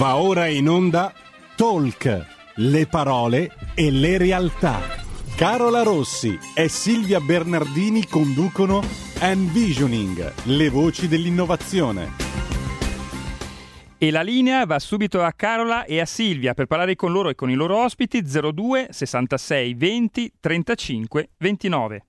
Va 0.00 0.16
ora 0.16 0.46
in 0.46 0.66
onda 0.66 1.12
Talk, 1.56 2.26
le 2.54 2.86
parole 2.86 3.50
e 3.74 3.90
le 3.90 4.16
realtà. 4.16 4.80
Carola 5.36 5.82
Rossi 5.82 6.38
e 6.54 6.68
Silvia 6.70 7.20
Bernardini 7.20 8.06
conducono 8.06 8.82
Envisioning, 9.18 10.32
le 10.44 10.70
voci 10.70 11.06
dell'innovazione. 11.06 12.12
E 13.98 14.10
la 14.10 14.22
linea 14.22 14.64
va 14.64 14.78
subito 14.78 15.22
a 15.22 15.32
Carola 15.32 15.84
e 15.84 16.00
a 16.00 16.06
Silvia 16.06 16.54
per 16.54 16.64
parlare 16.64 16.96
con 16.96 17.12
loro 17.12 17.28
e 17.28 17.34
con 17.34 17.50
i 17.50 17.54
loro 17.54 17.84
ospiti 17.84 18.22
02 18.22 18.86
66 18.88 19.74
20 19.74 20.32
35 20.40 21.28
29. 21.36 22.04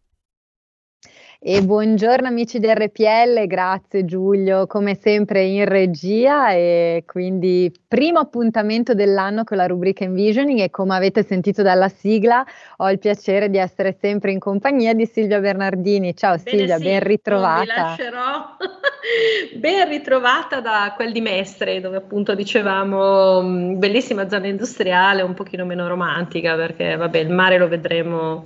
E 1.43 1.63
buongiorno 1.63 2.27
amici 2.27 2.59
di 2.59 2.71
RPL, 2.71 3.47
grazie 3.47 4.05
Giulio, 4.05 4.67
come 4.67 4.93
sempre 4.93 5.41
in 5.41 5.65
regia 5.65 6.51
e 6.51 7.03
quindi 7.07 7.73
primo 7.87 8.19
appuntamento 8.19 8.93
dell'anno 8.93 9.43
con 9.43 9.57
la 9.57 9.65
rubrica 9.65 10.03
Envisioning 10.03 10.59
e 10.59 10.69
come 10.69 10.95
avete 10.95 11.23
sentito 11.23 11.63
dalla 11.63 11.89
sigla 11.89 12.45
ho 12.77 12.91
il 12.91 12.99
piacere 12.99 13.49
di 13.49 13.57
essere 13.57 13.97
sempre 13.99 14.31
in 14.31 14.37
compagnia 14.37 14.93
di 14.93 15.07
Silvia 15.07 15.39
Bernardini. 15.39 16.15
Ciao 16.15 16.35
Bene, 16.35 16.57
Silvia, 16.57 16.77
sì, 16.77 16.83
ben 16.83 16.99
ritrovata. 16.99 17.61
Vi 17.61 17.67
lascerò 17.67 18.57
ben 19.57 19.87
ritrovata 19.89 20.59
da 20.59 20.93
quel 20.95 21.11
di 21.11 21.21
Mestre 21.21 21.81
dove 21.81 21.97
appunto 21.97 22.35
dicevamo 22.35 23.41
bellissima 23.77 24.29
zona 24.29 24.45
industriale, 24.45 25.23
un 25.23 25.33
pochino 25.33 25.65
meno 25.65 25.87
romantica 25.87 26.55
perché 26.55 26.95
vabbè 26.95 27.17
il 27.17 27.29
mare 27.29 27.57
lo 27.57 27.67
vedremo 27.67 28.45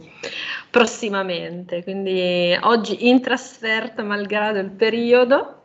prossimamente, 0.76 1.84
quindi 1.84 2.54
oggi 2.64 2.85
in 2.94 3.22
trasferta 3.22 4.04
malgrado 4.04 4.60
il 4.60 4.72
periodo. 4.72 5.64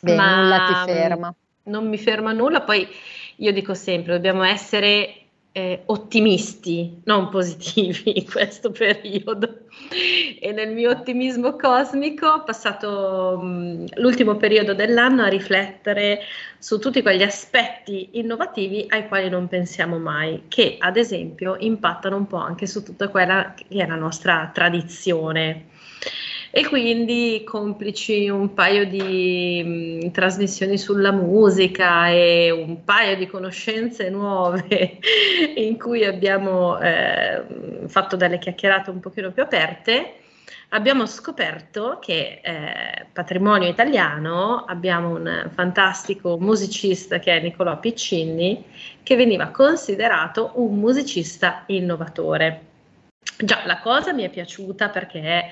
Beh, 0.00 0.16
ma 0.16 0.42
nulla 0.42 0.66
ti 0.66 0.92
ferma. 0.92 1.34
Non 1.64 1.88
mi 1.88 1.98
ferma 1.98 2.32
nulla, 2.32 2.62
poi 2.62 2.88
io 3.36 3.52
dico 3.52 3.74
sempre, 3.74 4.14
dobbiamo 4.14 4.42
essere 4.42 5.22
eh, 5.52 5.82
ottimisti, 5.86 7.02
non 7.04 7.28
positivi 7.28 8.18
in 8.18 8.30
questo 8.30 8.70
periodo. 8.70 9.66
E 10.40 10.52
nel 10.52 10.72
mio 10.72 10.90
ottimismo 10.90 11.56
cosmico 11.56 12.26
ho 12.26 12.42
passato 12.42 13.38
mh, 13.40 14.00
l'ultimo 14.00 14.36
periodo 14.36 14.74
dell'anno 14.74 15.22
a 15.22 15.28
riflettere 15.28 16.20
su 16.58 16.78
tutti 16.78 17.02
quegli 17.02 17.22
aspetti 17.22 18.10
innovativi 18.12 18.86
ai 18.88 19.06
quali 19.06 19.28
non 19.28 19.46
pensiamo 19.46 19.98
mai, 19.98 20.44
che 20.48 20.76
ad 20.78 20.96
esempio 20.96 21.56
impattano 21.58 22.16
un 22.16 22.26
po' 22.26 22.38
anche 22.38 22.66
su 22.66 22.82
tutta 22.82 23.08
quella 23.08 23.54
che 23.54 23.66
è 23.68 23.86
la 23.86 23.94
nostra 23.94 24.50
tradizione. 24.52 25.66
E 26.54 26.68
quindi 26.68 27.44
complici 27.46 28.28
un 28.28 28.52
paio 28.52 28.84
di 28.84 29.62
mh, 30.04 30.10
trasmissioni 30.10 30.76
sulla 30.76 31.10
musica 31.10 32.10
e 32.10 32.50
un 32.50 32.84
paio 32.84 33.16
di 33.16 33.26
conoscenze 33.26 34.10
nuove 34.10 34.98
in 35.56 35.78
cui 35.78 36.04
abbiamo 36.04 36.78
eh, 36.78 37.42
fatto 37.86 38.16
delle 38.16 38.38
chiacchierate 38.38 38.90
un 38.90 39.00
pochino 39.00 39.30
più 39.30 39.42
aperte, 39.42 40.16
abbiamo 40.68 41.06
scoperto 41.06 41.98
che 42.02 42.40
eh, 42.42 43.06
patrimonio 43.10 43.70
italiano 43.70 44.66
abbiamo 44.66 45.08
un 45.08 45.48
fantastico 45.54 46.36
musicista 46.38 47.18
che 47.18 47.34
è 47.34 47.40
Niccolò 47.40 47.78
Piccini, 47.78 48.62
che 49.02 49.16
veniva 49.16 49.46
considerato 49.46 50.50
un 50.56 50.78
musicista 50.78 51.62
innovatore. 51.68 52.60
Già, 53.38 53.62
la 53.64 53.78
cosa 53.78 54.12
mi 54.12 54.24
è 54.24 54.28
piaciuta 54.28 54.90
perché 54.90 55.48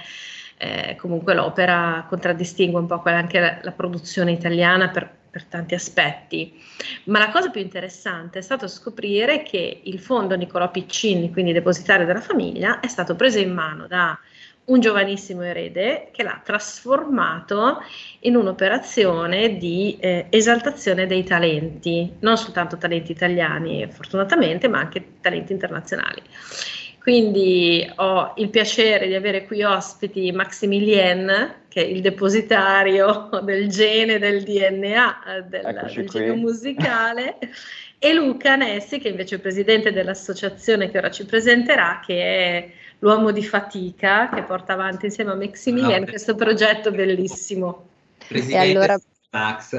eh, 0.62 0.94
comunque 0.96 1.32
l'opera 1.32 2.04
contraddistingue 2.06 2.80
un 2.80 2.86
po' 2.86 3.00
anche 3.04 3.40
la, 3.40 3.58
la 3.62 3.72
produzione 3.72 4.32
italiana 4.32 4.90
per, 4.90 5.10
per, 5.30 5.44
tanti 5.44 5.74
aspetti. 5.74 6.60
Ma 7.04 7.18
la 7.18 7.30
cosa 7.30 7.48
più 7.48 7.62
interessante 7.62 8.40
è 8.40 8.42
stato 8.42 8.68
scoprire 8.68 9.42
che 9.42 9.80
il 9.82 9.98
fondo 9.98 10.36
Niccolò 10.36 10.70
Piccini, 10.70 11.32
quindi 11.32 11.52
depositario 11.52 12.04
della 12.04 12.20
famiglia, 12.20 12.80
è 12.80 12.88
stato 12.88 13.16
preso 13.16 13.38
in 13.38 13.54
mano 13.54 13.86
da 13.86 14.18
un 14.66 14.80
giovanissimo 14.80 15.40
erede 15.40 16.10
che 16.12 16.22
l'ha 16.22 16.38
trasformato 16.44 17.82
in 18.20 18.36
un'operazione 18.36 19.56
di 19.56 19.96
eh, 19.98 20.26
esaltazione 20.28 21.06
dei 21.06 21.24
talenti, 21.24 22.16
non 22.20 22.36
soltanto 22.36 22.76
talenti 22.76 23.12
italiani 23.12 23.88
fortunatamente, 23.90 24.68
ma 24.68 24.78
anche 24.78 25.20
talenti 25.22 25.52
internazionali. 25.52 26.22
Quindi 27.00 27.90
ho 27.96 28.34
il 28.36 28.50
piacere 28.50 29.06
di 29.06 29.14
avere 29.14 29.46
qui 29.46 29.62
ospiti 29.62 30.30
Maximilien, 30.32 31.54
che 31.68 31.82
è 31.82 31.86
il 31.86 32.02
depositario 32.02 33.30
del 33.42 33.68
gene 33.70 34.18
del 34.18 34.42
DNA 34.42 35.46
del, 35.48 35.88
del 35.94 36.08
genio 36.08 36.36
musicale, 36.36 37.38
e 37.98 38.12
Luca 38.12 38.56
Nessi, 38.56 38.98
che 38.98 39.08
invece 39.08 39.34
è 39.34 39.36
il 39.36 39.42
presidente 39.42 39.92
dell'associazione 39.92 40.90
che 40.90 40.98
ora 40.98 41.10
ci 41.10 41.24
presenterà, 41.24 42.02
che 42.04 42.22
è 42.22 42.70
l'uomo 42.98 43.30
di 43.30 43.42
fatica, 43.42 44.28
che 44.28 44.42
porta 44.42 44.74
avanti 44.74 45.06
insieme 45.06 45.32
a 45.32 45.36
Maximilien 45.36 46.00
no, 46.00 46.06
questo 46.06 46.34
progetto 46.34 46.90
bellissimo. 46.90 47.88
Presidente 48.28 48.66
e 48.66 48.70
allora... 48.70 49.00
Max. 49.30 49.74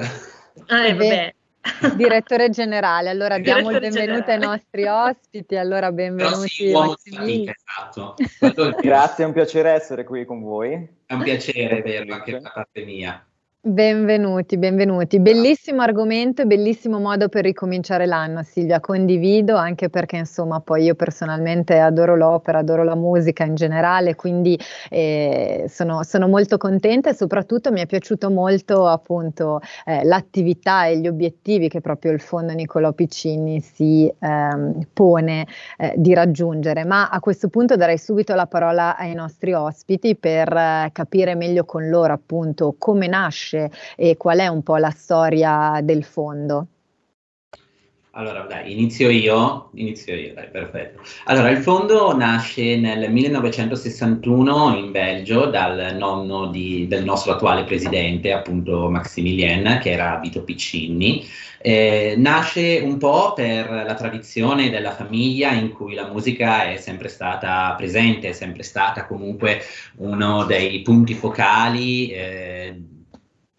Ah, 0.67 0.87
eh, 0.87 0.93
vabbè. 0.93 1.33
Direttore 1.95 2.49
generale, 2.49 3.09
allora 3.09 3.37
diamo 3.37 3.69
il 3.69 3.79
benvenuto 3.79 4.25
generale. 4.25 4.33
ai 4.33 4.39
nostri 4.39 4.87
ospiti, 4.87 5.55
allora 5.55 5.91
benvenuti. 5.91 6.47
Sì, 6.47 6.71
fatica, 6.71 7.53
esatto. 7.53 8.15
Grazie, 8.81 9.23
è 9.23 9.27
un 9.27 9.33
piacere 9.33 9.71
essere 9.71 10.03
qui 10.03 10.25
con 10.25 10.41
voi. 10.41 10.73
È 11.05 11.13
un 11.13 11.21
piacere 11.21 11.79
averlo 11.79 12.15
anche 12.15 12.39
da 12.39 12.51
parte 12.51 12.83
mia. 12.83 13.25
Benvenuti, 13.63 14.57
benvenuti. 14.57 15.19
Bellissimo 15.19 15.83
argomento 15.83 16.41
e 16.41 16.45
bellissimo 16.47 16.97
modo 16.97 17.29
per 17.29 17.43
ricominciare 17.43 18.07
l'anno, 18.07 18.41
Silvia. 18.41 18.79
Condivido 18.79 19.55
anche 19.55 19.87
perché, 19.87 20.17
insomma, 20.17 20.61
poi 20.61 20.85
io 20.85 20.95
personalmente 20.95 21.77
adoro 21.77 22.15
l'opera, 22.15 22.57
adoro 22.57 22.83
la 22.83 22.95
musica 22.95 23.43
in 23.43 23.53
generale, 23.53 24.15
quindi 24.15 24.57
eh, 24.89 25.65
sono, 25.69 26.01
sono, 26.01 26.27
molto 26.27 26.57
contenta 26.57 27.11
e 27.11 27.13
soprattutto 27.13 27.71
mi 27.71 27.81
è 27.81 27.85
piaciuto 27.85 28.31
molto 28.31 28.87
appunto 28.87 29.61
eh, 29.85 30.05
l'attività 30.05 30.87
e 30.87 30.97
gli 30.97 31.07
obiettivi 31.07 31.69
che 31.69 31.81
proprio 31.81 32.13
il 32.13 32.19
Fondo 32.19 32.53
Niccolò 32.53 32.93
Piccini 32.93 33.61
si 33.61 34.11
ehm, 34.17 34.87
pone 34.91 35.45
eh, 35.77 35.93
di 35.97 36.15
raggiungere. 36.15 36.83
Ma 36.83 37.09
a 37.09 37.19
questo 37.19 37.47
punto 37.47 37.75
darei 37.75 37.99
subito 37.99 38.33
la 38.33 38.47
parola 38.47 38.97
ai 38.97 39.13
nostri 39.13 39.53
ospiti 39.53 40.15
per 40.15 40.51
eh, 40.51 40.89
capire 40.91 41.35
meglio 41.35 41.63
con 41.63 41.87
loro 41.89 42.13
appunto 42.13 42.73
come 42.79 43.05
nasce 43.05 43.49
nasce 43.51 43.71
e 43.95 44.17
qual 44.17 44.39
è 44.39 44.47
un 44.47 44.63
po' 44.63 44.77
la 44.77 44.91
storia 44.91 45.79
del 45.83 46.03
fondo? 46.03 46.67
Allora, 48.13 48.41
dai, 48.41 48.73
inizio 48.73 49.09
io, 49.09 49.69
inizio 49.75 50.13
io, 50.13 50.33
dai, 50.33 50.49
perfetto. 50.49 51.01
Allora, 51.25 51.49
il 51.49 51.59
fondo 51.59 52.13
nasce 52.13 52.75
nel 52.75 53.09
1961 53.09 54.75
in 54.75 54.91
Belgio 54.91 55.45
dal 55.45 55.95
nonno 55.97 56.47
di, 56.47 56.87
del 56.89 57.05
nostro 57.05 57.31
attuale 57.31 57.63
presidente, 57.63 58.33
appunto 58.33 58.89
Maximilien, 58.89 59.79
che 59.81 59.91
era 59.91 60.19
Vito 60.21 60.43
Piccini. 60.43 61.25
Eh, 61.61 62.15
nasce 62.17 62.81
un 62.83 62.97
po' 62.97 63.31
per 63.33 63.69
la 63.69 63.93
tradizione 63.93 64.69
della 64.69 64.91
famiglia 64.91 65.53
in 65.53 65.71
cui 65.71 65.93
la 65.93 66.07
musica 66.07 66.69
è 66.69 66.75
sempre 66.77 67.07
stata 67.07 67.73
presente, 67.77 68.29
è 68.29 68.33
sempre 68.33 68.63
stata 68.63 69.05
comunque 69.05 69.61
uno 69.99 70.43
dei 70.43 70.81
punti 70.81 71.13
focali. 71.13 72.09
Eh, 72.09 72.75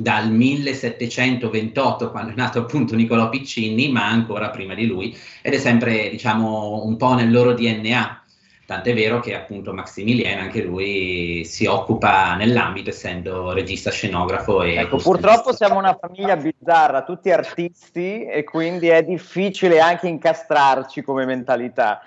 dal 0.02 0.30
1728, 0.32 2.10
quando 2.10 2.32
è 2.32 2.34
nato 2.34 2.58
appunto 2.58 2.96
Niccolò 2.96 3.28
Piccini, 3.28 3.88
ma 3.88 4.08
ancora 4.08 4.50
prima 4.50 4.74
di 4.74 4.86
lui, 4.86 5.16
ed 5.40 5.54
è 5.54 5.58
sempre, 5.58 6.10
diciamo, 6.10 6.84
un 6.84 6.96
po' 6.96 7.14
nel 7.14 7.30
loro 7.30 7.54
DNA. 7.54 8.24
Tant'è 8.64 8.94
vero 8.94 9.20
che 9.20 9.34
appunto 9.34 9.72
Maximilien, 9.72 10.38
anche 10.38 10.62
lui, 10.62 11.44
si 11.44 11.66
occupa 11.66 12.34
nell'ambito, 12.34 12.90
essendo 12.90 13.52
regista 13.52 13.90
scenografo. 13.90 14.62
E 14.62 14.76
ecco, 14.76 14.96
purtroppo 14.96 15.54
siamo 15.54 15.78
una 15.78 15.96
famiglia 16.00 16.36
bizzarra, 16.36 17.04
tutti 17.04 17.30
artisti, 17.30 18.24
e 18.24 18.44
quindi 18.44 18.88
è 18.88 19.04
difficile 19.04 19.78
anche 19.78 20.08
incastrarci 20.08 21.02
come 21.02 21.26
mentalità. 21.26 22.00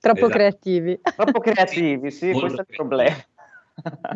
Troppo 0.00 0.18
esatto. 0.18 0.32
creativi. 0.32 1.00
Troppo 1.14 1.38
creativi, 1.38 2.10
sì, 2.10 2.30
Molto 2.30 2.40
questo 2.40 2.60
è 2.62 2.64
il 2.68 2.76
problema. 2.76 3.16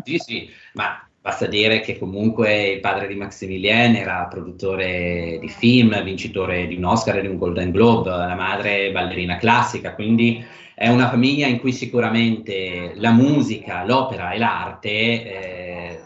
Sì, 0.04 0.18
sì, 0.18 0.50
ma 0.74 1.06
Basta 1.26 1.46
dire 1.46 1.80
che 1.80 1.98
comunque 1.98 2.68
il 2.68 2.78
padre 2.78 3.08
di 3.08 3.16
Maximilien 3.16 3.96
era 3.96 4.28
produttore 4.30 5.38
di 5.40 5.48
film, 5.48 6.00
vincitore 6.04 6.68
di 6.68 6.76
un 6.76 6.84
Oscar 6.84 7.16
e 7.16 7.22
di 7.22 7.26
un 7.26 7.36
Golden 7.36 7.72
Globe, 7.72 8.10
la 8.10 8.36
madre 8.36 8.92
ballerina 8.92 9.36
classica, 9.36 9.96
quindi 9.96 10.40
è 10.72 10.86
una 10.86 11.10
famiglia 11.10 11.48
in 11.48 11.58
cui 11.58 11.72
sicuramente 11.72 12.92
la 12.94 13.10
musica, 13.10 13.84
l'opera 13.84 14.30
e 14.30 14.38
l'arte 14.38 14.88
eh, 14.88 16.00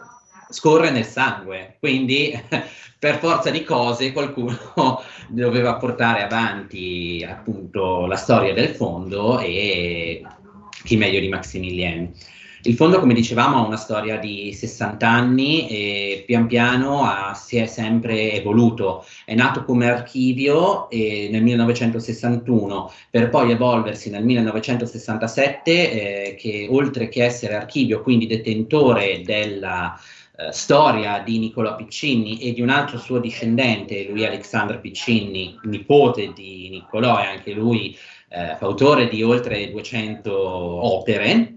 scorre 0.49 0.91
nel 0.91 1.05
sangue, 1.05 1.77
quindi 1.79 2.33
per 2.99 3.19
forza 3.19 3.51
di 3.51 3.63
cose 3.63 4.13
qualcuno 4.13 4.57
doveva 5.29 5.75
portare 5.75 6.23
avanti 6.23 7.27
appunto 7.29 8.07
la 8.07 8.17
storia 8.17 8.55
del 8.55 8.71
fondo 8.71 9.39
e 9.39 10.23
chi 10.83 10.97
meglio 10.97 11.21
di 11.21 11.29
Maximilien. 11.29 12.11
Il 12.65 12.75
fondo, 12.75 13.01
come 13.01 13.15
dicevamo, 13.15 13.57
ha 13.57 13.67
una 13.67 13.79
storia 13.79 14.19
di 14.19 14.53
60 14.53 15.09
anni 15.09 15.67
e 15.67 16.25
pian 16.27 16.47
piano 16.47 17.05
ha, 17.05 17.33
si 17.33 17.57
è 17.57 17.65
sempre 17.65 18.33
evoluto. 18.33 19.07
È 19.25 19.35
nato 19.35 19.65
come 19.65 19.89
archivio 19.89 20.91
eh, 20.91 21.29
nel 21.31 21.43
1961 21.43 22.93
per 23.09 23.31
poi 23.31 23.53
evolversi 23.53 24.11
nel 24.11 24.25
1967 24.25 25.71
eh, 25.71 26.35
che 26.35 26.67
oltre 26.71 27.09
che 27.09 27.25
essere 27.25 27.55
archivio, 27.55 28.03
quindi 28.03 28.27
detentore 28.27 29.23
della 29.25 29.99
eh, 30.37 30.53
storia 30.53 31.23
di 31.25 31.39
Niccolò 31.39 31.77
Piccini 31.77 32.41
e 32.41 32.53
di 32.53 32.61
un 32.61 32.69
altro 32.69 32.99
suo 32.99 33.21
discendente, 33.21 34.07
lui 34.07 34.27
Alexandro 34.27 34.81
Piccini, 34.81 35.59
nipote 35.63 36.33
di 36.35 36.69
Niccolò 36.69 37.21
e 37.21 37.25
anche 37.25 37.53
lui 37.53 37.97
eh, 38.29 38.59
autore 38.61 39.09
di 39.09 39.23
oltre 39.23 39.71
200 39.71 40.31
opere 40.31 41.55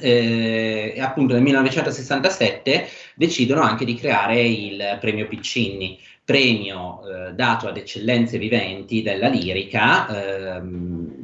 eh, 0.00 0.96
appunto 0.98 1.34
nel 1.34 1.42
1967 1.42 2.88
decidono 3.14 3.62
anche 3.62 3.84
di 3.84 3.94
creare 3.94 4.40
il 4.42 4.98
premio 5.00 5.26
Piccini, 5.26 5.98
premio 6.24 7.00
eh, 7.06 7.32
dato 7.32 7.68
ad 7.68 7.76
eccellenze 7.76 8.38
viventi 8.38 9.02
della 9.02 9.28
lirica, 9.28 10.56
ehm, 10.56 11.17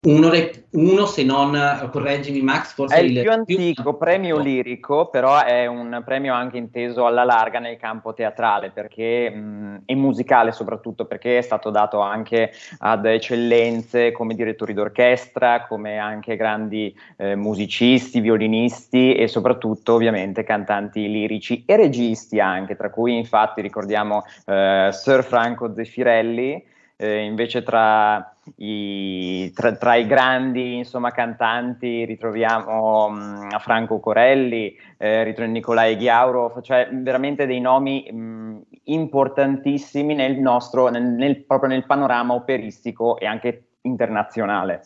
uno, 0.00 0.28
dei, 0.28 0.48
uno, 0.72 1.06
se 1.06 1.24
non, 1.24 1.88
correggimi 1.90 2.40
Max, 2.40 2.72
forse 2.72 2.94
è 2.94 3.00
il, 3.00 3.16
il 3.16 3.22
più 3.22 3.32
antico 3.32 3.82
più... 3.82 3.98
premio 3.98 4.38
lirico, 4.38 5.08
però 5.08 5.42
è 5.42 5.66
un 5.66 6.02
premio 6.04 6.34
anche 6.34 6.56
inteso 6.56 7.04
alla 7.04 7.24
larga 7.24 7.58
nel 7.58 7.76
campo 7.76 8.14
teatrale 8.14 8.70
perché, 8.70 9.28
mh, 9.28 9.82
e 9.86 9.96
musicale 9.96 10.52
soprattutto, 10.52 11.06
perché 11.06 11.38
è 11.38 11.40
stato 11.42 11.70
dato 11.70 11.98
anche 11.98 12.52
ad 12.78 13.06
eccellenze 13.06 14.12
come 14.12 14.36
direttori 14.36 14.72
d'orchestra, 14.72 15.66
come 15.66 15.98
anche 15.98 16.36
grandi 16.36 16.96
eh, 17.16 17.34
musicisti, 17.34 18.20
violinisti 18.20 19.14
e 19.14 19.26
soprattutto 19.26 19.94
ovviamente 19.94 20.44
cantanti 20.44 21.10
lirici 21.10 21.64
e 21.66 21.74
registi 21.74 22.38
anche, 22.38 22.76
tra 22.76 22.90
cui 22.90 23.16
infatti 23.16 23.60
ricordiamo 23.60 24.22
eh, 24.46 24.90
Sir 24.92 25.24
Franco 25.24 25.74
Zeffirelli, 25.74 26.76
eh, 27.00 27.20
invece 27.20 27.62
tra 27.62 28.34
i, 28.56 29.52
tra, 29.54 29.72
tra 29.76 29.94
i, 29.94 30.04
grandi 30.04 30.78
insomma, 30.78 31.12
cantanti 31.12 32.04
ritroviamo 32.04 33.08
mh, 33.08 33.14
mm, 33.14 33.48
Franco 33.60 34.00
Corelli, 34.00 34.76
eh, 34.96 35.22
ritroviamo 35.22 35.52
Nicolai 35.52 35.96
Ghiauro, 35.96 36.60
cioè 36.60 36.88
veramente 36.90 37.46
dei 37.46 37.60
nomi 37.60 38.08
mh, 38.10 38.16
mm, 38.16 38.58
importantissimi 38.84 40.14
nel 40.14 40.40
nostro, 40.40 40.88
nel, 40.88 41.04
nel, 41.04 41.44
proprio 41.44 41.70
nel 41.70 41.86
panorama 41.86 42.34
operistico 42.34 43.16
e 43.18 43.26
anche 43.26 43.68
internazionale. 43.82 44.82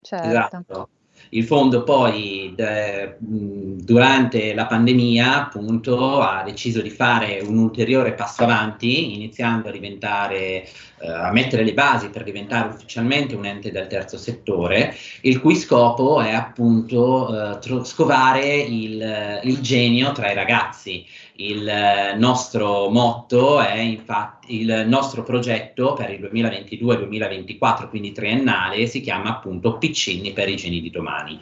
Certo. 0.00 0.26
Esatto. 0.26 0.88
Il 1.34 1.44
fondo 1.44 1.82
poi 1.82 2.52
de, 2.54 3.16
durante 3.18 4.52
la 4.52 4.66
pandemia 4.66 5.46
appunto 5.46 6.20
ha 6.20 6.42
deciso 6.42 6.82
di 6.82 6.90
fare 6.90 7.40
un 7.42 7.56
ulteriore 7.56 8.12
passo 8.12 8.42
avanti, 8.42 9.14
iniziando 9.14 9.68
a 9.68 9.72
diventare, 9.72 10.68
eh, 11.00 11.10
a 11.10 11.32
mettere 11.32 11.64
le 11.64 11.72
basi 11.72 12.10
per 12.10 12.22
diventare 12.22 12.68
ufficialmente 12.68 13.34
un 13.34 13.46
ente 13.46 13.70
del 13.70 13.86
terzo 13.86 14.18
settore, 14.18 14.94
il 15.22 15.40
cui 15.40 15.56
scopo 15.56 16.20
è 16.20 16.34
appunto 16.34 17.54
eh, 17.54 17.58
tro- 17.60 17.84
scovare 17.84 18.54
il, 18.56 19.40
il 19.44 19.58
genio 19.60 20.12
tra 20.12 20.30
i 20.30 20.34
ragazzi. 20.34 21.02
Il 21.36 22.14
nostro 22.16 22.88
motto 22.90 23.60
è 23.60 23.78
infatti 23.78 24.60
il 24.60 24.84
nostro 24.86 25.22
progetto 25.22 25.94
per 25.94 26.10
il 26.10 26.20
2022-2024, 26.20 27.88
quindi 27.88 28.12
triennale, 28.12 28.86
si 28.86 29.00
chiama 29.00 29.30
appunto 29.30 29.78
Piccini 29.78 30.32
per 30.32 30.48
i 30.48 30.56
geni 30.56 30.80
di 30.80 30.90
domani. 30.90 31.40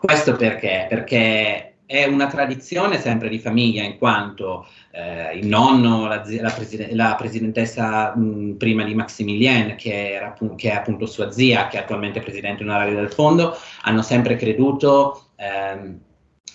Questo 0.00 0.34
perché? 0.36 0.86
Perché 0.88 1.74
è 1.88 2.04
una 2.04 2.26
tradizione 2.26 3.00
sempre 3.00 3.30
di 3.30 3.38
famiglia, 3.38 3.82
in 3.82 3.96
quanto 3.96 4.66
eh, 4.90 5.34
il 5.38 5.46
nonno, 5.46 6.06
la, 6.06 6.22
la, 6.40 6.50
preside- 6.50 6.94
la 6.94 7.14
presidentessa 7.16 8.14
mh, 8.14 8.56
prima 8.58 8.84
di 8.84 8.94
Maximilien, 8.94 9.74
che, 9.74 10.12
era, 10.12 10.36
che, 10.54 10.70
è 10.70 10.74
appunto 10.74 11.06
sua 11.06 11.30
zia, 11.30 11.66
che 11.68 11.78
è 11.78 11.80
attualmente 11.80 12.20
presidente 12.20 12.62
onorario 12.62 12.94
del 12.94 13.10
fondo, 13.10 13.56
hanno 13.84 14.02
sempre 14.02 14.36
creduto 14.36 15.30
ehm, 15.36 15.98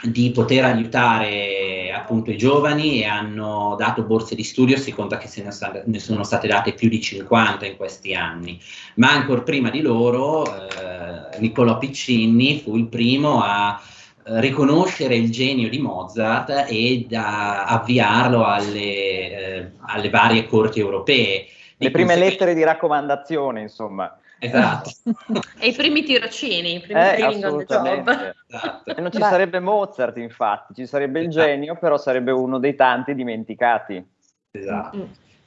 di 0.01 0.31
poter 0.31 0.65
aiutare 0.65 1.91
appunto 1.93 2.31
i 2.31 2.37
giovani 2.37 3.01
e 3.01 3.05
hanno 3.05 3.75
dato 3.77 4.03
borse 4.03 4.35
di 4.35 4.43
studio, 4.43 4.77
si 4.77 4.91
conta 4.91 5.17
che 5.17 5.27
se 5.27 5.43
ne, 5.43 5.51
sta, 5.51 5.81
ne 5.85 5.99
sono 5.99 6.23
state 6.23 6.47
date 6.47 6.73
più 6.73 6.89
di 6.89 6.99
50 6.99 7.65
in 7.65 7.77
questi 7.77 8.13
anni, 8.13 8.59
ma 8.95 9.11
ancora 9.11 9.41
prima 9.41 9.69
di 9.69 9.81
loro 9.81 10.45
eh, 10.45 11.39
Niccolò 11.39 11.77
Piccini 11.77 12.59
fu 12.59 12.75
il 12.75 12.87
primo 12.87 13.41
a 13.41 13.79
eh, 14.25 14.39
riconoscere 14.41 15.15
il 15.15 15.31
genio 15.31 15.69
di 15.69 15.79
Mozart 15.79 16.65
e 16.69 17.05
da 17.07 17.65
avviarlo 17.65 18.45
alle, 18.45 18.79
eh, 18.79 19.71
alle 19.85 20.09
varie 20.09 20.47
corti 20.47 20.79
europee. 20.79 21.45
Le 21.77 21.91
prime 21.91 22.15
lettere 22.15 22.53
di 22.53 22.63
raccomandazione, 22.63 23.61
insomma. 23.61 24.17
Esatto. 24.43 24.91
e 25.57 25.67
i 25.69 25.73
primi 25.73 26.03
tirocini, 26.03 26.75
i 26.75 26.79
primi 26.81 26.99
eh, 26.99 27.15
training 27.15 27.43
on 27.45 27.57
the 27.57 27.65
job. 27.65 28.35
Esatto. 28.47 28.95
E 28.95 29.01
non 29.01 29.11
ci 29.11 29.19
Beh. 29.19 29.23
sarebbe 29.23 29.59
Mozart, 29.59 30.17
infatti, 30.17 30.73
ci 30.73 30.85
sarebbe 30.85 31.21
il 31.21 31.29
esatto. 31.29 31.45
genio, 31.45 31.77
però 31.79 31.97
sarebbe 31.97 32.31
uno 32.31 32.59
dei 32.59 32.75
tanti 32.75 33.15
dimenticati. 33.15 34.05
Esatto. 34.51 34.97
Mm. 34.97 35.03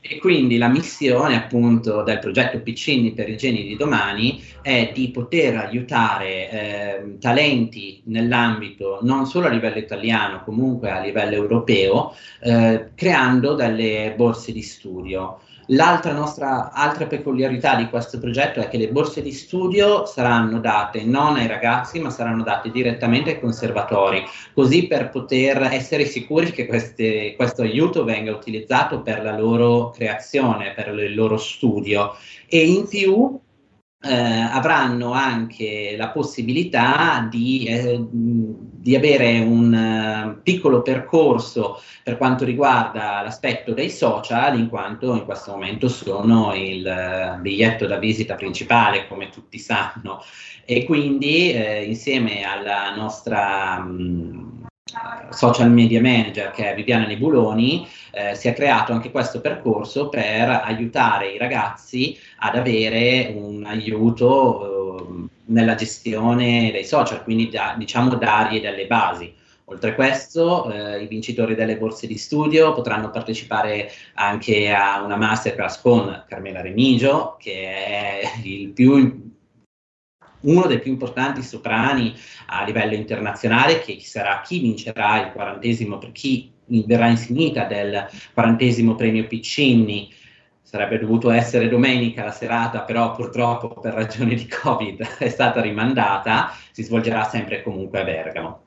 E 0.09 0.19
quindi 0.19 0.57
la 0.57 0.69
missione 0.69 1.35
appunto 1.35 2.03
del 2.03 2.21
progetto 2.21 2.61
Piccini 2.61 3.13
per 3.13 3.29
i 3.29 3.37
geni 3.37 3.65
di 3.65 3.77
domani 3.77 4.41
è 4.63 4.93
di 4.95 5.11
poter 5.11 5.57
aiutare 5.57 6.51
eh, 6.51 7.19
talenti 7.19 8.03
nell'ambito 8.07 9.01
non 9.03 9.27
solo 9.27 9.49
a 9.49 9.51
livello 9.51 9.79
italiano, 9.79 10.45
comunque 10.45 10.91
a 10.91 11.01
livello 11.01 11.35
europeo, 11.35 12.15
eh, 12.41 12.91
creando 12.95 13.55
delle 13.55 14.15
borse 14.17 14.53
di 14.53 14.63
studio. 14.63 15.41
L'altra 15.71 16.13
nostra 16.13 16.71
altra 16.71 17.07
peculiarità 17.07 17.75
di 17.75 17.89
questo 17.89 18.21
progetto 18.21 18.61
è 18.61 18.69
che 18.69 18.77
le 18.77 18.89
borse 18.89 19.21
di 19.21 19.33
studio 19.33 20.07
saranno 20.07 20.61
date 20.61 21.03
non 21.03 21.35
ai 21.35 21.49
ragazzi, 21.49 21.99
ma 21.99 22.11
saranno 22.11 22.45
date 22.45 22.71
direttamente 22.71 23.31
ai 23.31 23.41
conservatori, 23.41 24.23
così 24.55 24.87
per 24.87 25.11
poter 25.11 25.61
essere 25.73 26.05
sicuri 26.05 26.53
che 26.53 26.67
queste, 26.67 27.35
questo 27.35 27.63
aiuto 27.63 28.05
venga 28.05 28.31
utilizzato 28.31 29.03
per 29.03 29.23
la 29.23 29.37
loro 29.37 29.91
creazione, 29.91 30.73
per 30.73 30.89
il 30.89 31.15
loro 31.15 31.37
studio. 31.37 32.15
E 32.49 32.65
in 32.65 32.87
più 32.87 33.37
eh, 34.03 34.15
avranno 34.15 35.13
anche 35.13 35.97
la 35.97 36.11
possibilità 36.11 37.27
di, 37.29 37.65
eh, 37.65 38.07
di 38.87 38.95
avere 38.95 39.41
un 39.41 39.73
uh, 39.75 40.43
piccolo 40.45 40.81
percorso 40.81 41.83
per 42.05 42.17
quanto 42.17 42.45
riguarda 42.45 43.21
l'aspetto 43.21 43.73
dei 43.73 43.91
social, 43.91 44.57
in 44.57 44.69
quanto 44.69 45.13
in 45.13 45.25
questo 45.25 45.51
momento 45.51 45.89
sono 45.89 46.55
il 46.55 46.87
uh, 46.87 47.41
biglietto 47.41 47.87
da 47.89 47.99
visita 47.99 48.37
principale, 48.37 49.09
come 49.09 49.29
tutti 49.31 49.59
sanno, 49.59 50.23
e 50.65 50.85
quindi 50.85 51.53
eh, 51.53 51.83
insieme 51.83 52.45
alla 52.45 52.95
nostra 52.95 53.79
mh, 53.79 54.67
social 55.31 55.73
media 55.73 56.01
manager 56.01 56.53
che 56.53 56.71
è 56.71 56.75
Viviana 56.77 57.07
Nebuloni, 57.07 57.89
eh, 58.13 58.37
si 58.37 58.47
è 58.47 58.55
creato 58.55 58.93
anche 58.93 59.11
questo 59.11 59.41
percorso 59.41 60.09
per 60.09 60.49
aiutare 60.49 61.33
i 61.33 61.39
ragazzi 61.39 62.17
ad 62.39 62.55
avere 62.55 63.33
un 63.35 63.65
aiuto 63.65 65.26
eh, 65.26 65.26
nella 65.47 65.75
gestione 65.75 66.71
dei 66.73 66.85
social, 66.85 67.23
quindi 67.23 67.49
da, 67.49 67.75
diciamo 67.77 68.15
dargli 68.15 68.61
delle 68.61 68.87
basi. 68.87 69.35
Oltre 69.69 69.91
a 69.91 69.95
questo, 69.95 70.71
eh, 70.71 71.03
i 71.03 71.09
vincitori 71.09 71.57
delle 71.57 71.77
borse 71.77 72.07
di 72.07 72.17
studio 72.17 72.73
potranno 72.73 73.11
partecipare 73.11 73.91
anche 74.15 74.73
a 74.73 75.03
una 75.03 75.17
masterclass 75.17 75.81
con 75.81 76.25
Carmela 76.29 76.61
Remigio, 76.61 77.37
che 77.37 78.21
è 78.21 78.71
più 78.73 79.35
uno 80.39 80.67
dei 80.67 80.79
più 80.79 80.93
importanti 80.93 81.43
soprani 81.43 82.15
a 82.47 82.65
livello 82.65 82.95
internazionale, 82.95 83.81
che 83.81 83.99
sarà 84.01 84.41
chi 84.43 84.61
vincerà 84.61 85.27
il 85.27 85.33
quarantesimo, 85.33 85.99
per 85.99 86.13
chi 86.13 86.53
verrà 86.67 87.09
insignita 87.09 87.65
del 87.65 88.07
quarantesimo 88.33 88.95
premio 88.95 89.27
Piccini. 89.27 90.13
Sarebbe 90.77 90.99
dovuto 90.99 91.31
essere 91.31 91.71
domenica 91.71 92.23
la 92.23 92.31
serata, 92.31 92.81
però 92.81 93.13
purtroppo 93.13 93.81
per 93.81 93.95
ragioni 93.95 94.35
di 94.35 94.47
Covid 94.47 95.01
è 95.17 95.31
stata 95.31 95.63
rimandata, 95.63 96.53
si 96.71 96.83
svolgerà 96.83 97.25
sempre 97.25 97.63
comunque 97.63 98.01
a 98.03 98.05
Bergamo. 98.05 98.61